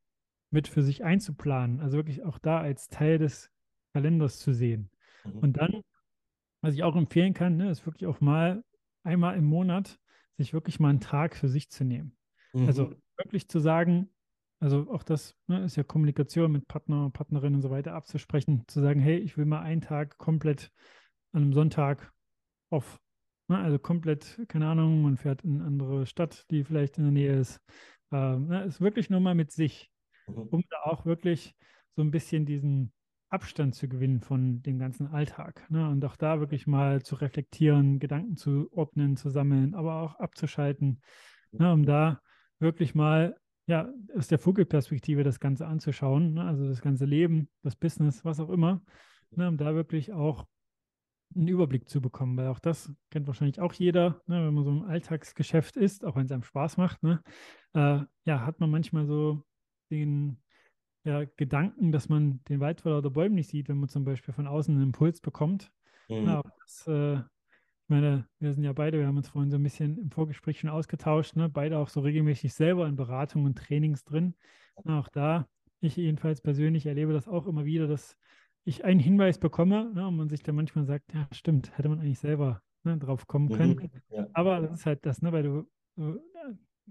mit 0.51 0.69
für 0.69 0.83
sich 0.83 1.05
einzuplanen, 1.05 1.81
also 1.81 1.97
wirklich 1.97 2.25
auch 2.25 2.39
da 2.39 2.61
als 2.61 2.89
Teil 2.89 3.19
des 3.19 3.51
Kalenders 3.93 4.39
zu 4.39 4.53
sehen. 4.53 4.91
Mhm. 5.25 5.39
Und 5.39 5.53
dann, 5.59 5.83
was 6.63 6.75
ich 6.75 6.83
auch 6.83 6.97
empfehlen 6.97 7.35
kann, 7.35 7.57
ne, 7.57 7.71
ist 7.71 7.87
wirklich 7.87 8.07
auch 8.07 8.21
mal 8.21 8.65
einmal 9.03 9.37
im 9.37 9.45
Monat 9.45 9.99
sich 10.37 10.53
wirklich 10.53 10.81
mal 10.81 10.91
einen 10.91 11.01
Tag 11.01 11.35
für 11.35 11.49
sich 11.49 11.71
zu 11.71 11.85
nehmen. 11.85 12.17
Also 12.53 12.63
mhm. 12.63 12.69
Also 12.69 12.95
wirklich 13.17 13.49
zu 13.49 13.59
sagen, 13.59 14.09
also 14.61 14.91
auch 14.91 15.03
das 15.03 15.37
ne, 15.47 15.65
ist 15.65 15.77
ja 15.77 15.85
Kommunikation 15.85 16.51
mit 16.53 16.67
Partner, 16.67 17.11
Partnerin 17.11 17.55
und 17.55 17.63
so 17.63 17.71
weiter 17.71 17.95
abzusprechen, 17.95 18.65
zu 18.67 18.81
sagen, 18.81 19.01
hey, 19.01 19.19
ich 19.19 19.37
will 19.37 19.45
mal 19.45 19.61
einen 19.61 19.81
Tag 19.81 20.19
komplett 20.19 20.73
an 21.33 21.43
einem 21.43 21.53
Sonntag 21.53 22.13
auf. 22.71 23.01
Ne, 23.49 23.59
also 23.59 23.79
komplett, 23.79 24.41
keine 24.49 24.69
Ahnung, 24.69 25.03
man 25.03 25.17
fährt 25.17 25.43
in 25.43 25.57
eine 25.57 25.65
andere 25.65 26.07
Stadt, 26.07 26.45
die 26.51 26.65
vielleicht 26.65 26.99
in 26.99 27.05
der 27.05 27.13
Nähe 27.13 27.39
ist. 27.39 27.61
Ähm, 28.11 28.49
ne, 28.49 28.65
ist 28.65 28.81
wirklich 28.81 29.11
nur 29.11 29.21
mal 29.21 29.35
mit 29.35 29.53
sich, 29.53 29.91
mhm. 30.27 30.49
um 30.51 30.65
da 30.69 30.83
auch 30.83 31.07
wirklich 31.07 31.55
so 31.95 32.03
ein 32.03 32.11
bisschen 32.11 32.45
diesen 32.45 32.93
Abstand 33.31 33.75
zu 33.75 33.89
gewinnen 33.89 34.21
von 34.21 34.63
dem 34.63 34.79
ganzen 34.79 35.07
Alltag. 35.09 35.67
Ne? 35.71 35.89
Und 35.89 36.05
auch 36.05 36.17
da 36.17 36.41
wirklich 36.41 36.67
mal 36.67 37.03
zu 37.03 37.15
reflektieren, 37.15 37.99
Gedanken 37.99 38.37
zu 38.37 38.69
ordnen, 38.73 39.17
zu 39.17 39.29
sammeln, 39.29 39.75
aber 39.75 40.01
auch 40.03 40.15
abzuschalten, 40.17 41.03
ne? 41.53 41.73
um 41.73 41.85
da 41.85 42.21
wirklich 42.59 42.95
mal 42.95 43.37
ja, 43.69 43.93
aus 44.17 44.29
der 44.29 44.39
Vogelperspektive 44.39 45.23
das 45.23 45.41
Ganze 45.41 45.67
anzuschauen, 45.67 46.35
ne? 46.35 46.45
also 46.45 46.67
das 46.67 46.81
ganze 46.81 47.05
Leben, 47.05 47.51
das 47.63 47.77
Business, 47.77 48.25
was 48.25 48.41
auch 48.41 48.49
immer, 48.49 48.81
ne? 49.31 49.47
um 49.47 49.59
da 49.59 49.75
wirklich 49.75 50.11
auch 50.13 50.47
einen 51.37 51.49
Überblick 51.49 51.87
zu 51.87 52.01
bekommen, 52.01 52.39
weil 52.39 52.49
auch 52.49 52.61
das 52.61 52.91
kennt 53.11 53.27
wahrscheinlich 53.27 53.61
auch 53.61 53.75
jeder, 53.75 54.23
ne? 54.27 54.47
wenn 54.47 54.55
man 54.55 54.65
so 54.65 54.71
im 54.71 54.85
Alltagsgeschäft 54.85 55.77
ist, 55.77 56.07
auch 56.07 56.17
wenn 56.17 56.25
es 56.25 56.33
einem 56.33 56.45
Spaß 56.45 56.79
macht, 56.79 57.03
ne? 57.03 57.23
äh, 57.75 58.01
ja, 58.25 58.47
hat 58.47 58.59
man 58.59 58.71
manchmal 58.71 59.05
so 59.07 59.45
den 59.91 60.43
ja, 61.05 61.25
Gedanken, 61.37 61.93
dass 61.93 62.09
man 62.09 62.43
den 62.49 62.61
Wald 62.61 62.81
vor 62.81 62.93
lauter 62.93 63.11
Bäumen 63.11 63.35
nicht 63.35 63.51
sieht, 63.51 63.69
wenn 63.69 63.79
man 63.79 63.91
zum 63.91 64.05
Beispiel 64.05 64.33
von 64.33 64.47
außen 64.47 64.75
einen 64.75 64.85
Impuls 64.85 65.21
bekommt. 65.21 65.71
Mhm. 66.09 66.25
Ja, 66.25 66.43
das, 66.63 66.87
äh, 66.87 67.21
ich 67.89 67.91
meine, 67.91 68.29
wir 68.39 68.53
sind 68.53 68.65
ja 68.65 68.75
beide, 68.75 68.99
wir 68.99 69.07
haben 69.07 69.17
uns 69.17 69.31
vorhin 69.31 69.51
so 69.51 69.57
ein 69.57 69.63
bisschen 69.63 69.97
im 69.97 70.11
Vorgespräch 70.11 70.61
schon 70.61 70.69
ausgetauscht, 70.69 71.37
ne? 71.37 71.49
beide 71.49 71.79
auch 71.79 71.89
so 71.89 72.01
regelmäßig 72.01 72.53
selber 72.53 72.87
in 72.87 72.97
Beratungen 72.97 73.47
und 73.47 73.57
Trainings 73.57 74.05
drin. 74.05 74.35
Na, 74.85 75.01
auch 75.01 75.09
da, 75.09 75.49
ich 75.81 75.97
jedenfalls 75.97 76.43
persönlich 76.43 76.85
erlebe 76.85 77.15
das 77.15 77.29
auch 77.29 77.47
immer 77.47 77.65
wieder, 77.65 77.87
dass 77.89 78.19
ich 78.65 78.85
einen 78.85 79.01
Hinweis 79.01 79.39
bekomme 79.39 79.91
ne? 79.95 80.07
und 80.07 80.19
man 80.19 80.29
sich 80.29 80.43
dann 80.43 80.57
manchmal 80.57 80.85
sagt, 80.85 81.15
ja, 81.15 81.27
stimmt, 81.33 81.79
hätte 81.79 81.89
man 81.89 81.99
eigentlich 82.01 82.19
selber 82.19 82.61
ne, 82.85 82.99
drauf 82.99 83.27
kommen 83.27 83.49
können. 83.49 83.77
Mhm, 83.77 83.91
ja. 84.11 84.27
Aber 84.35 84.61
das 84.61 84.81
ist 84.81 84.85
halt 84.85 85.07
das, 85.07 85.23
ne, 85.23 85.33
weil 85.33 85.45
du, 85.45 85.67
du 85.97 86.21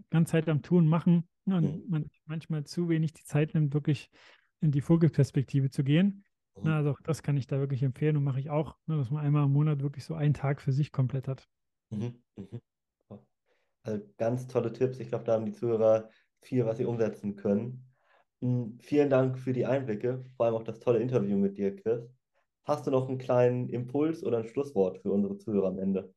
ganze 0.09 0.31
Zeit 0.31 0.49
am 0.49 0.63
Tun 0.63 0.87
machen 0.87 1.27
ne, 1.45 1.57
und 1.57 1.63
mhm. 1.63 1.89
man 1.89 2.09
manchmal 2.25 2.63
zu 2.63 2.89
wenig 2.89 3.13
die 3.13 3.23
Zeit 3.23 3.53
nimmt, 3.53 3.75
wirklich 3.75 4.09
in 4.61 4.71
die 4.71 4.81
Vogelperspektive 4.81 5.69
zu 5.69 5.83
gehen. 5.83 6.23
Mhm. 6.61 6.67
Also 6.69 6.91
auch 6.91 7.01
das 7.03 7.23
kann 7.23 7.37
ich 7.37 7.47
da 7.47 7.59
wirklich 7.59 7.83
empfehlen 7.83 8.17
und 8.17 8.23
mache 8.23 8.39
ich 8.39 8.49
auch, 8.49 8.77
ne, 8.85 8.97
dass 8.97 9.11
man 9.11 9.23
einmal 9.23 9.45
im 9.45 9.53
Monat 9.53 9.81
wirklich 9.81 10.05
so 10.05 10.15
einen 10.15 10.33
Tag 10.33 10.61
für 10.61 10.71
sich 10.71 10.91
komplett 10.91 11.27
hat. 11.27 11.47
Mhm. 11.89 12.21
Mhm. 12.35 12.61
Also 13.83 14.03
ganz 14.17 14.47
tolle 14.47 14.73
Tipps. 14.73 14.99
Ich 14.99 15.09
glaube, 15.09 15.23
da 15.23 15.33
haben 15.33 15.45
die 15.45 15.53
Zuhörer 15.53 16.09
viel, 16.41 16.65
was 16.65 16.77
sie 16.77 16.85
umsetzen 16.85 17.35
können. 17.35 17.85
Mhm. 18.41 18.77
Vielen 18.81 19.09
Dank 19.09 19.39
für 19.39 19.53
die 19.53 19.65
Einblicke, 19.65 20.25
vor 20.35 20.45
allem 20.45 20.55
auch 20.55 20.63
das 20.63 20.79
tolle 20.79 20.99
Interview 20.99 21.37
mit 21.37 21.57
dir, 21.57 21.75
Chris. 21.75 22.09
Hast 22.65 22.85
du 22.85 22.91
noch 22.91 23.07
einen 23.07 23.17
kleinen 23.17 23.69
Impuls 23.69 24.23
oder 24.23 24.39
ein 24.39 24.47
Schlusswort 24.47 24.99
für 24.99 25.11
unsere 25.11 25.37
Zuhörer 25.37 25.69
am 25.69 25.79
Ende? 25.79 26.13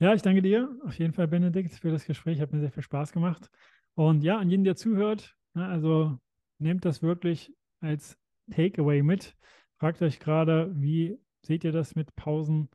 Ja, 0.00 0.14
ich 0.14 0.22
danke 0.22 0.42
dir 0.42 0.76
auf 0.84 0.98
jeden 0.98 1.12
Fall, 1.12 1.28
Benedikt, 1.28 1.74
für 1.74 1.90
das 1.90 2.06
Gespräch. 2.06 2.40
Hat 2.40 2.52
mir 2.52 2.60
sehr 2.60 2.72
viel 2.72 2.82
Spaß 2.82 3.12
gemacht. 3.12 3.50
Und 3.94 4.22
ja, 4.22 4.38
an 4.38 4.50
jeden, 4.50 4.64
der 4.64 4.74
zuhört, 4.74 5.36
ne, 5.54 5.66
also 5.66 6.18
nehmt 6.58 6.84
das 6.84 7.02
wirklich 7.02 7.54
als 7.80 8.18
Takeaway 8.50 9.02
mit. 9.02 9.36
Fragt 9.78 10.02
euch 10.02 10.18
gerade, 10.20 10.70
wie 10.74 11.18
seht 11.42 11.64
ihr 11.64 11.72
das 11.72 11.94
mit 11.94 12.14
Pausen? 12.16 12.68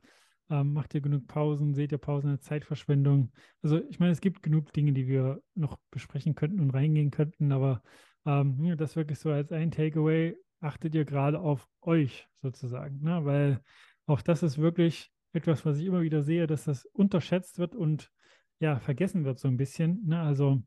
Ähm, 0.50 0.72
macht 0.72 0.94
ihr 0.94 1.00
genug 1.00 1.26
Pausen? 1.26 1.74
Seht 1.74 1.92
ihr 1.92 1.98
Pausen 1.98 2.30
als 2.30 2.42
Zeitverschwendung? 2.42 3.32
Also 3.62 3.80
ich 3.88 3.98
meine, 3.98 4.12
es 4.12 4.20
gibt 4.20 4.42
genug 4.42 4.72
Dinge, 4.72 4.92
die 4.92 5.06
wir 5.06 5.42
noch 5.54 5.78
besprechen 5.90 6.34
könnten 6.34 6.60
und 6.60 6.70
reingehen 6.70 7.10
könnten, 7.10 7.52
aber 7.52 7.82
ähm, 8.24 8.76
das 8.76 8.96
wirklich 8.96 9.18
so 9.18 9.30
als 9.30 9.52
ein 9.52 9.70
Takeaway. 9.70 10.36
Achtet 10.60 10.94
ihr 10.94 11.04
gerade 11.04 11.38
auf 11.38 11.68
euch 11.82 12.26
sozusagen, 12.34 13.02
ne? 13.02 13.24
weil 13.24 13.60
auch 14.06 14.22
das 14.22 14.42
ist 14.42 14.58
wirklich 14.58 15.12
etwas, 15.32 15.66
was 15.66 15.78
ich 15.78 15.86
immer 15.86 16.00
wieder 16.00 16.22
sehe, 16.22 16.46
dass 16.46 16.64
das 16.64 16.86
unterschätzt 16.86 17.58
wird 17.58 17.74
und 17.74 18.10
ja, 18.58 18.78
vergessen 18.78 19.24
wird 19.24 19.38
so 19.38 19.48
ein 19.48 19.58
bisschen. 19.58 20.02
Ne? 20.06 20.18
Also 20.18 20.62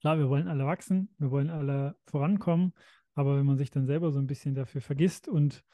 klar, 0.00 0.18
wir 0.18 0.28
wollen 0.28 0.46
alle 0.46 0.66
wachsen, 0.66 1.14
wir 1.18 1.30
wollen 1.30 1.50
alle 1.50 1.96
vorankommen, 2.06 2.74
aber 3.18 3.36
wenn 3.36 3.46
man 3.46 3.58
sich 3.58 3.72
dann 3.72 3.84
selber 3.84 4.12
so 4.12 4.20
ein 4.20 4.28
bisschen 4.28 4.54
dafür 4.54 4.80
vergisst 4.80 5.26
und 5.26 5.64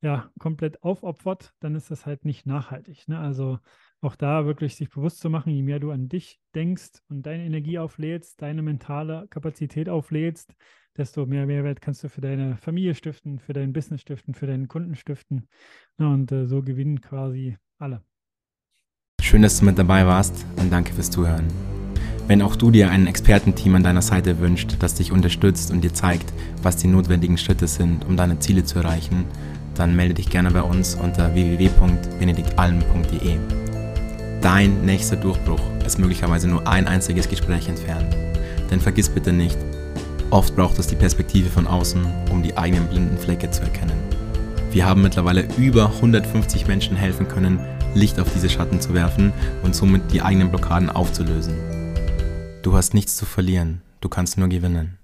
ja, 0.00 0.30
komplett 0.38 0.82
aufopfert, 0.82 1.52
dann 1.60 1.74
ist 1.74 1.90
das 1.90 2.06
halt 2.06 2.24
nicht 2.24 2.46
nachhaltig. 2.46 3.08
Ne? 3.08 3.18
Also 3.18 3.58
auch 4.00 4.16
da 4.16 4.46
wirklich 4.46 4.76
sich 4.76 4.88
bewusst 4.88 5.20
zu 5.20 5.28
machen, 5.28 5.52
je 5.52 5.62
mehr 5.62 5.80
du 5.80 5.90
an 5.90 6.08
dich 6.08 6.40
denkst 6.54 7.02
und 7.08 7.26
deine 7.26 7.44
Energie 7.44 7.78
auflädst, 7.78 8.40
deine 8.40 8.62
mentale 8.62 9.26
Kapazität 9.28 9.90
auflädst, 9.90 10.54
desto 10.96 11.26
mehr 11.26 11.44
Mehrwert 11.44 11.82
kannst 11.82 12.02
du 12.04 12.08
für 12.08 12.22
deine 12.22 12.56
Familie 12.56 12.94
stiften, 12.94 13.38
für 13.38 13.52
dein 13.52 13.74
Business 13.74 14.00
stiften, 14.00 14.32
für 14.32 14.46
deinen 14.46 14.68
Kunden 14.68 14.94
stiften. 14.94 15.48
Ja, 15.98 16.08
und 16.08 16.32
äh, 16.32 16.46
so 16.46 16.62
gewinnen 16.62 17.02
quasi 17.02 17.58
alle. 17.78 18.02
Schön, 19.20 19.42
dass 19.42 19.58
du 19.58 19.66
mit 19.66 19.78
dabei 19.78 20.06
warst 20.06 20.46
und 20.56 20.72
danke 20.72 20.94
fürs 20.94 21.10
Zuhören. 21.10 21.44
Wenn 22.26 22.40
auch 22.40 22.56
du 22.56 22.70
dir 22.70 22.90
ein 22.90 23.06
Expertenteam 23.06 23.74
an 23.74 23.82
deiner 23.82 24.00
Seite 24.00 24.40
wünscht, 24.40 24.76
das 24.78 24.94
dich 24.94 25.12
unterstützt 25.12 25.70
und 25.70 25.84
dir 25.84 25.92
zeigt, 25.92 26.32
was 26.62 26.76
die 26.76 26.86
notwendigen 26.86 27.36
Schritte 27.36 27.68
sind, 27.68 28.06
um 28.06 28.16
deine 28.16 28.38
Ziele 28.38 28.64
zu 28.64 28.78
erreichen, 28.78 29.26
dann 29.74 29.94
melde 29.94 30.14
dich 30.14 30.30
gerne 30.30 30.50
bei 30.50 30.62
uns 30.62 30.94
unter 30.94 31.34
www.benediktalm.de. 31.34 33.36
Dein 34.40 34.86
nächster 34.86 35.16
Durchbruch 35.16 35.60
ist 35.84 35.98
möglicherweise 35.98 36.48
nur 36.48 36.66
ein 36.66 36.86
einziges 36.86 37.28
Gespräch 37.28 37.68
entfernt. 37.68 38.16
Denn 38.70 38.80
vergiss 38.80 39.10
bitte 39.10 39.34
nicht, 39.34 39.58
oft 40.30 40.56
braucht 40.56 40.78
es 40.78 40.86
die 40.86 40.96
Perspektive 40.96 41.50
von 41.50 41.66
außen, 41.66 42.06
um 42.30 42.42
die 42.42 42.56
eigenen 42.56 42.86
blinden 42.86 43.18
Flecke 43.18 43.50
zu 43.50 43.60
erkennen. 43.62 43.98
Wir 44.70 44.86
haben 44.86 45.02
mittlerweile 45.02 45.46
über 45.58 45.90
150 45.90 46.66
Menschen 46.66 46.96
helfen 46.96 47.28
können, 47.28 47.60
Licht 47.94 48.18
auf 48.18 48.32
diese 48.32 48.48
Schatten 48.48 48.80
zu 48.80 48.94
werfen 48.94 49.34
und 49.62 49.74
somit 49.74 50.10
die 50.10 50.22
eigenen 50.22 50.48
Blockaden 50.48 50.88
aufzulösen. 50.88 51.73
Du 52.64 52.72
hast 52.72 52.94
nichts 52.94 53.14
zu 53.18 53.26
verlieren, 53.26 53.82
du 54.00 54.08
kannst 54.08 54.38
nur 54.38 54.48
gewinnen. 54.48 54.96